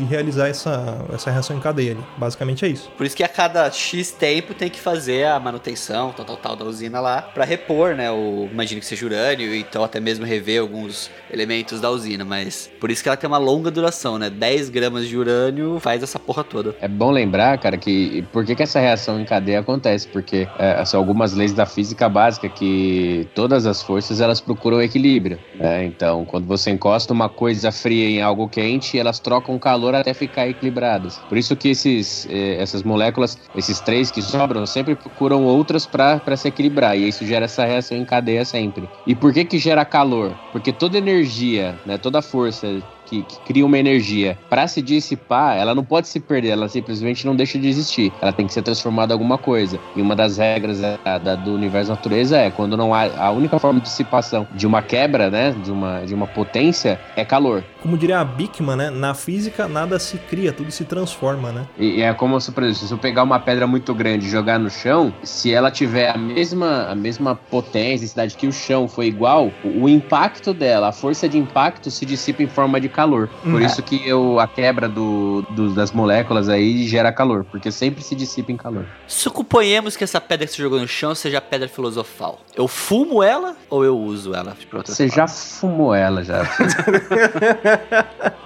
realizar 0.09 0.49
essa, 0.49 0.99
essa 1.13 1.31
reação 1.31 1.57
em 1.57 1.61
cadeia 1.61 1.93
ali. 1.93 2.05
Basicamente 2.17 2.65
é 2.65 2.69
isso. 2.69 2.91
Por 2.97 3.07
isso 3.07 3.17
que 3.17 3.23
a 3.23 3.29
cada 3.29 3.71
X 3.71 4.11
tempo 4.11 4.55
tem 4.55 4.69
que 4.69 4.81
fazer 4.81 5.27
a 5.27 5.39
manutenção, 5.39 6.13
tal, 6.25 6.37
tal, 6.37 6.37
tal 6.37 6.57
da 6.57 6.65
usina 6.65 7.01
lá, 7.01 7.23
para 7.23 7.45
repor, 7.45 7.95
né? 7.95 8.11
O, 8.11 8.49
imagino 8.51 8.81
que 8.81 8.87
seja 8.87 9.07
urânio, 9.07 9.55
então 9.55 9.85
até 9.85 10.01
mesmo 10.01 10.25
rever 10.25 10.61
alguns 10.61 11.11
elementos 11.31 11.81
da 11.81 11.91
usina, 11.91 12.25
mas 12.25 12.71
por 12.81 12.91
isso 12.91 13.03
que 13.03 13.09
ela 13.09 13.17
tem 13.17 13.29
uma 13.29 13.39
longa 13.39 13.71
duração, 13.71 14.19
né? 14.19 14.31
10 14.31 14.71
gramas 14.71 15.07
de 15.09 15.17
urânio 15.17 15.79
faz 15.81 16.03
essa 16.03 16.19
porra 16.19 16.43
toda. 16.45 16.75
É 16.81 16.89
bom 16.89 17.11
lembrar, 17.11 17.59
cara, 17.59 17.77
que 17.77 18.23
por 18.33 18.45
que, 18.45 18.55
que 18.55 18.63
essa 18.63 18.81
reação 18.81 19.21
em 19.21 19.25
cadeia 19.25 19.61
acontece? 19.61 20.09
Porque 20.09 20.49
é, 20.59 20.85
são 20.85 20.99
algumas 20.99 21.33
leis 21.33 21.53
da 21.53 21.67
física 21.67 22.09
básica 22.09 22.49
que 22.49 23.29
todas 23.35 23.67
as 23.67 23.83
forças 23.83 24.21
elas 24.21 24.41
procuram 24.41 24.83
equilíbrio. 24.83 25.39
Né? 25.55 25.85
Então, 25.85 26.25
quando 26.25 26.47
você 26.47 26.71
encosta 26.71 27.13
uma 27.13 27.29
coisa 27.29 27.71
fria 27.71 28.09
em 28.09 28.23
algo 28.23 28.49
quente, 28.49 28.99
elas 28.99 29.19
trocam 29.19 29.59
calor 29.59 29.95
até 29.95 30.15
ficar 30.15 30.49
equilibradas. 30.49 31.19
Por 31.29 31.39
isso 31.39 31.57
que 31.57 31.71
esses, 31.71 32.27
eh, 32.31 32.57
essas 32.61 32.83
moléculas, 32.83 33.39
esses 33.55 33.81
três 33.81 34.11
que 34.11 34.23
sobram, 34.23 34.67
sempre 34.67 34.95
procuram 34.95 35.45
outras 35.45 35.87
para 35.87 36.14
para 36.21 36.37
se 36.37 36.49
equilibrar 36.49 36.97
e 36.97 37.09
isso 37.09 37.27
gera 37.27 37.45
essa 37.47 37.65
reação 37.65 37.97
em 37.97 38.05
cadeia 38.05 38.45
sempre. 38.45 38.89
E 39.07 39.15
por 39.15 39.33
que 39.33 39.45
que 39.45 39.59
gera 39.59 39.85
calor? 39.85 40.33
Porque 40.53 40.73
toda 40.73 40.99
energia, 40.99 41.79
né, 41.85 41.99
toda 41.99 42.23
força 42.23 42.83
que, 43.23 43.23
que 43.23 43.41
cria 43.41 43.65
uma 43.65 43.79
energia 43.79 44.39
para 44.49 44.67
se 44.67 44.83
dissipar, 44.83 45.57
ela 45.57 45.75
não 45.75 45.85
pode 45.85 46.09
se 46.09 46.19
perder, 46.19 46.51
ela 46.51 46.69
simplesmente 46.69 47.27
não 47.27 47.37
deixa 47.37 47.59
de 47.59 47.69
existir. 47.69 48.13
Ela 48.21 48.33
tem 48.33 48.47
que 48.47 48.53
ser 48.53 48.63
transformada 48.63 49.13
em 49.13 49.15
alguma 49.15 49.39
coisa. 49.39 49.79
E 49.95 50.03
uma 50.03 50.17
das 50.17 50.39
regras 50.39 50.81
da, 50.81 51.19
da, 51.19 51.35
do 51.35 51.55
universo 51.55 51.91
natureza 51.91 52.39
é 52.39 52.51
quando 52.51 52.77
não 52.77 52.95
há 52.95 53.05
a 53.17 53.31
única 53.31 53.59
forma 53.59 53.81
de 53.81 53.87
dissipação 53.87 54.47
de 54.53 54.67
uma 54.67 54.83
quebra, 54.83 55.31
né, 55.31 55.55
de 55.63 55.71
uma, 55.71 56.01
de 56.01 56.15
uma 56.15 56.27
potência 56.27 57.01
é 57.17 57.25
calor. 57.25 57.65
Como 57.81 57.97
diria 57.99 58.21
a 58.21 58.25
Bickman, 58.25 58.77
né? 58.77 58.91
Na 58.91 59.15
física 59.15 59.69
nada 59.69 59.99
se 59.99 60.17
cria, 60.17 60.53
tudo 60.53 60.71
se 60.71 60.85
transforma, 60.85 61.53
né? 61.53 61.67
E, 61.79 61.99
e 61.99 62.03
é 62.03 62.13
como 62.15 62.41
se, 62.41 62.51
por 62.51 62.63
exemplo, 62.63 62.89
se 62.89 62.93
eu 62.93 62.99
pegar 62.99 63.23
uma 63.23 63.39
pedra 63.39 63.67
muito 63.67 63.95
grande 63.95 64.27
e 64.27 64.31
jogar 64.31 64.59
no 64.59 64.71
chão, 64.71 65.13
se 65.23 65.53
ela 65.53 65.71
tiver 65.71 66.11
a 66.11 66.17
mesma, 66.17 66.87
a 66.89 66.95
mesma 66.95 67.35
potência, 67.35 68.07
cidade 68.07 68.37
que 68.37 68.47
o 68.47 68.53
chão 68.53 68.89
foi 68.89 69.07
igual, 69.07 69.53
o, 69.63 69.85
o 69.85 69.89
impacto 69.89 70.55
dela, 70.55 70.89
a 70.89 70.93
força 70.93 71.29
de 71.29 71.37
impacto 71.37 71.91
se 71.91 72.07
dissipa 72.07 72.43
em 72.43 72.47
forma 72.47 72.81
de 72.81 72.89
calor. 72.89 73.04
Por 73.43 73.55
Hum. 73.55 73.61
isso 73.61 73.83
que 73.83 74.07
eu, 74.09 74.39
a 74.41 74.47
quebra 74.47 74.89
do, 74.89 75.43
do- 75.51 75.75
das 75.75 75.93
moléculas 75.93 76.49
aí 76.49 76.87
gera 76.89 77.13
calor, 77.13 77.45
porque 77.51 77.71
sempre 77.71 78.03
se 78.03 78.15
dissipa 78.15 78.53
em 78.53 78.57
calor. 78.57 78.87
Suponhamos 79.07 79.97
que 79.97 80.05
essa 80.05 80.21
pedra 80.21 80.47
que 80.47 80.53
você 80.53 80.63
jogou 80.63 80.81
no 80.81 80.89
chão 80.89 81.15
seja 81.15 81.39
a 81.39 81.41
pedra 81.41 81.69
filosofal. 81.69 82.41
Eu 82.57 82.67
fumo 82.69 83.23
ela 83.23 83.57
ou 83.69 83.85
eu 83.85 83.99
uso 83.99 84.35
ela? 84.35 84.57
Você 84.85 85.09
já 85.09 85.27
fumou 85.29 85.95
ela 85.95 86.23
já. 86.25 86.43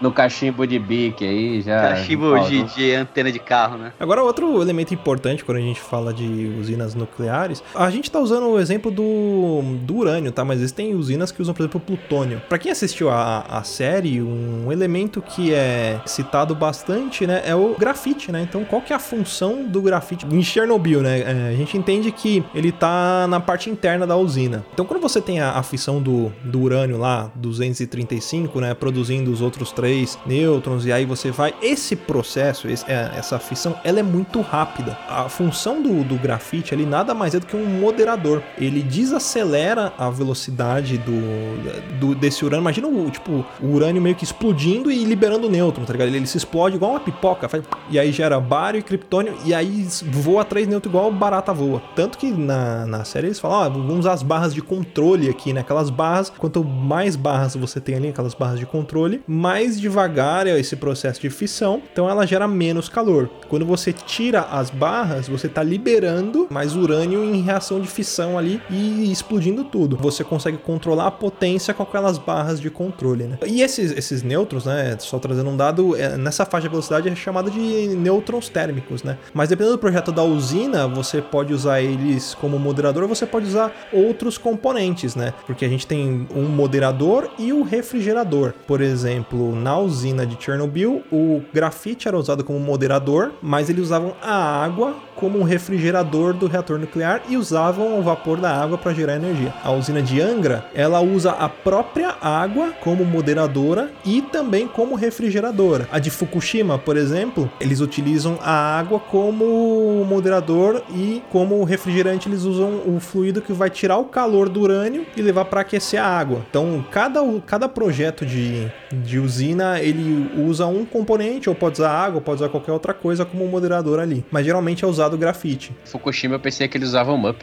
no 0.01 0.12
cachimbo 0.12 0.66
de 0.66 0.79
bique 0.79 1.25
aí 1.25 1.61
já. 1.61 1.81
Cachimbo 1.90 2.38
de, 2.40 2.62
de 2.75 2.94
antena 2.94 3.31
de 3.33 3.38
carro, 3.38 3.79
né? 3.79 3.92
Agora, 3.99 4.23
outro 4.23 4.61
elemento 4.62 4.92
importante 4.94 5.44
quando 5.44 5.59
a 5.59 5.62
gente 5.62 5.81
fala 5.81 6.12
de 6.12 6.25
usinas 6.61 6.94
nucleares, 6.94 7.62
a 7.75 7.90
gente 7.90 8.11
tá 8.11 8.18
usando 8.18 8.47
o 8.49 8.59
exemplo 8.59 8.90
do, 8.90 9.62
do 9.83 9.97
urânio, 9.97 10.33
tá? 10.33 10.44
Mas 10.44 10.59
existem 10.59 10.94
usinas 10.94 11.31
que 11.33 11.40
usam, 11.42 11.55
por 11.55 11.62
exemplo, 11.62 11.81
plutônio. 11.81 12.40
Pra 12.49 12.59
quem 12.59 12.71
assistiu 12.73 13.11
a, 13.11 13.40
a 13.49 13.62
série, 13.62 14.21
um 14.64 14.70
elemento 14.72 15.20
que 15.22 15.53
é 15.53 16.01
citado 16.07 16.55
bastante, 16.55 17.27
né, 17.27 17.42
é 17.44 17.55
o 17.55 17.74
grafite, 17.79 18.31
né? 18.33 18.42
Então, 18.42 18.64
qual 18.64 18.81
que 18.83 18.92
é 18.92 18.96
a 18.96 18.98
função 18.98 19.64
do 19.64 19.81
grafite 19.83 20.27
em 20.31 20.42
Chernobyl, 20.42 21.01
né? 21.03 21.20
É, 21.20 21.48
a 21.53 21.57
gente 21.57 21.77
entende 21.77 22.11
que 22.12 22.44
ele 22.55 22.70
tá 22.72 23.27
na 23.29 23.40
parte 23.40 23.68
interna 23.70 24.07
da 24.07 24.16
usina. 24.16 24.64
Então, 24.72 24.85
quando 24.87 25.01
você 25.01 25.20
tem 25.20 25.40
a, 25.40 25.53
a 25.53 25.62
fissão 25.62 26.01
do, 26.01 26.33
do 26.44 26.61
urânio 26.61 26.98
lá, 26.98 27.31
235, 27.35 28.61
né, 28.61 28.74
produzindo 28.74 29.31
os 29.31 29.40
outros 29.40 29.72
três 29.72 30.18
nêutrons, 30.27 30.85
e 30.87 30.92
aí 30.92 31.05
você 31.05 31.31
vai. 31.31 31.55
Esse 31.62 31.96
processo, 31.96 32.68
esse- 32.68 32.85
é, 32.90 33.11
essa 33.16 33.38
fissão, 33.38 33.77
ela 33.85 34.01
é 34.01 34.03
muito 34.03 34.40
rápida. 34.40 34.96
A 35.09 35.29
função 35.29 35.83
do, 35.83 36.05
do 36.05 36.16
grafite 36.16 36.74
ali 36.74 36.85
nada 36.87 37.14
mais 37.14 37.35
é 37.35 37.40
do 37.40 37.46
que 37.46 37.57
um 37.57 37.64
moderador. 37.64 38.42
Ele 38.59 38.83
desacelera 38.83 39.92
a 39.98 40.11
velocidade 40.11 40.98
do, 40.98 41.98
do- 41.98 42.14
desse 42.14 42.44
urânio. 42.44 42.62
Imagina 42.62 42.88
o 42.88 43.11
tipo 43.11 43.44
o 43.61 43.66
urânio 43.68 44.01
meio 44.03 44.14
que 44.14 44.24
explodindo 44.29 44.91
e 44.91 45.05
liberando 45.05 45.49
nêutrons, 45.49 45.87
tá 45.87 45.93
ligado? 45.93 46.09
Ele, 46.09 46.19
ele 46.19 46.27
se 46.27 46.37
explode 46.37 46.77
igual 46.77 46.93
uma 46.93 47.01
pipoca, 47.01 47.49
faz- 47.49 47.64
e 47.91 47.99
aí 47.99 48.12
gera 48.12 48.38
bário 48.38 48.79
e 48.79 48.83
criptônio, 48.83 49.35
e 49.45 49.55
aí 49.55 49.87
voa 50.05 50.45
três 50.45 50.67
nêutrons 50.67 50.93
igual 50.95 51.11
barata 51.11 51.53
voa. 51.53 51.83
Tanto 51.97 52.19
que 52.19 52.31
na, 52.31 52.87
na 52.87 53.05
série 53.05 53.29
eles 53.29 53.38
falam, 53.41 53.62
ah, 53.62 53.69
vamos 53.69 53.99
usar 54.01 54.12
as 54.12 54.23
barras 54.23 54.55
de 54.55 54.62
controle 54.62 55.29
aqui, 55.29 55.53
né? 55.53 55.61
Aquelas 55.61 55.91
barras, 55.91 56.31
quanto 56.31 56.62
mais 56.64 57.17
barras 57.17 57.55
você 57.57 57.81
tem 57.81 57.95
ali, 57.95 58.09
aquelas 58.09 58.35
barras 58.35 58.59
de 58.59 58.67
controle, 58.67 59.23
mais 59.27 59.81
devagar 59.81 60.47
é 60.47 60.59
esse 60.59 60.77
processo 60.77 61.21
de 61.21 61.31
fissão, 61.31 61.83
então 61.93 62.09
ela 62.09 62.27
gera 62.27 62.47
menos 62.47 62.88
calor. 62.88 63.29
Quando 63.49 63.64
você 63.64 63.93
tira 63.93 64.41
as 64.43 64.71
barras, 64.71 65.29
você 65.29 65.47
está 65.47 65.62
liberando 65.62 66.47
mais 66.51 66.77
urânio 66.77 67.25
em 67.25 67.41
reação 67.41 67.81
de 67.81 67.88
fissão 67.88 68.38
ali 68.38 68.61
e 68.71 69.11
explodindo 69.11 69.64
tudo. 69.64 69.97
Você 69.97 70.23
consegue 70.23 70.59
controlar 70.59 71.07
a 71.07 71.11
potência 71.11 71.73
com 71.75 71.83
aquelas 71.83 72.19
barras 72.19 72.61
de 72.61 72.71
controle, 72.71 73.25
né? 73.25 73.38
E 73.47 73.62
esses, 73.62 73.91
esses 73.93 74.17
nêutrons, 74.22 74.64
né? 74.64 74.96
Só 74.98 75.18
trazendo 75.18 75.50
um 75.50 75.57
dado, 75.57 75.96
é, 75.96 76.16
nessa 76.16 76.44
faixa 76.44 76.68
de 76.68 76.70
velocidade 76.70 77.09
é 77.09 77.14
chamada 77.14 77.50
de 77.50 77.61
nêutrons 77.61 78.48
térmicos, 78.48 79.02
né? 79.02 79.18
Mas 79.35 79.48
dependendo 79.48 79.76
do 79.76 79.81
projeto 79.81 80.12
da 80.12 80.22
usina, 80.22 80.87
você 80.87 81.20
pode 81.20 81.52
usar 81.52 81.81
eles 81.81 82.35
como 82.35 82.59
moderador 82.59 83.07
você 83.09 83.26
pode 83.26 83.46
usar 83.46 83.72
outros 83.92 84.38
componentes, 84.38 85.14
né? 85.14 85.33
Porque 85.46 85.64
a 85.64 85.68
gente 85.68 85.87
tem 85.87 86.26
um 86.35 86.44
moderador 86.44 87.31
e 87.38 87.52
o 87.52 87.62
refrigerador. 87.62 88.52
Por 88.66 88.81
exemplo, 88.81 89.54
na 89.54 89.78
usina 89.78 90.26
de 90.26 90.42
Chernobyl, 90.42 91.02
o 91.11 91.42
grafite 91.52 92.07
era 92.07 92.16
usado 92.16 92.44
como 92.44 92.61
moderador, 92.61 93.33
mas 93.42 93.70
eles 93.70 93.85
usavam 93.85 94.14
a 94.22 94.64
água 94.64 94.96
como 95.18 95.40
um 95.40 95.42
refrigerador 95.42 96.33
do 96.33 96.46
reator 96.46 96.78
nuclear 96.78 97.22
e 97.28 97.37
usavam 97.37 97.98
o 97.98 98.02
vapor 98.02 98.40
da 98.40 98.54
água 98.54 98.78
para 98.78 98.94
gerar 98.94 99.16
energia. 99.16 99.52
A 99.64 99.72
usina 99.72 100.00
de 100.00 100.20
Angra, 100.20 100.66
ela 100.72 101.00
usa 101.00 101.33
a 101.33 101.48
própria 101.48 102.14
água 102.20 102.72
como 102.81 103.04
moderadora 103.04 103.90
e 104.09 104.23
também 104.23 104.66
como 104.66 104.94
refrigeradora. 104.94 105.87
A 105.92 105.99
de 105.99 106.11
Fukushima, 106.11 106.79
por 106.79 106.97
exemplo, 106.97 107.51
eles 107.61 107.81
utilizam 107.81 108.38
a 108.40 108.79
água 108.79 108.99
como 108.99 110.03
moderador 110.09 110.83
e 110.94 111.23
como 111.31 111.62
refrigerante 111.62 112.27
eles 112.27 112.44
usam 112.44 112.81
o 112.87 112.99
fluido 113.01 113.42
que 113.42 113.53
vai 113.53 113.68
tirar 113.68 113.99
o 113.99 114.07
calor 114.07 114.49
do 114.49 114.62
urânio 114.62 115.05
e 115.14 115.21
levar 115.21 115.44
para 115.44 115.61
aquecer 115.61 116.01
a 116.01 116.07
água. 116.07 116.42
Então, 116.49 116.83
cada, 116.90 117.21
cada 117.47 117.68
projeto 117.68 118.25
de, 118.25 118.73
de 118.90 119.18
usina, 119.18 119.79
ele 119.79 120.31
usa 120.40 120.66
um 120.66 120.87
componente, 120.87 121.51
ou 121.51 121.55
pode 121.55 121.75
usar 121.75 121.90
água, 121.90 122.16
ou 122.16 122.23
pode 122.23 122.42
usar 122.42 122.49
qualquer 122.49 122.73
outra 122.73 122.94
coisa 122.94 123.27
como 123.27 123.47
moderador 123.47 124.01
ali. 124.01 124.25
Mas 124.31 124.47
geralmente 124.47 124.85
é 124.85 124.88
usado 124.88 125.18
grafite. 125.18 125.73
Fukushima 125.85 126.37
eu 126.37 126.40
pensei 126.40 126.66
que 126.66 126.79
eles 126.79 126.88
usavam 126.88 127.18
mup. 127.18 127.42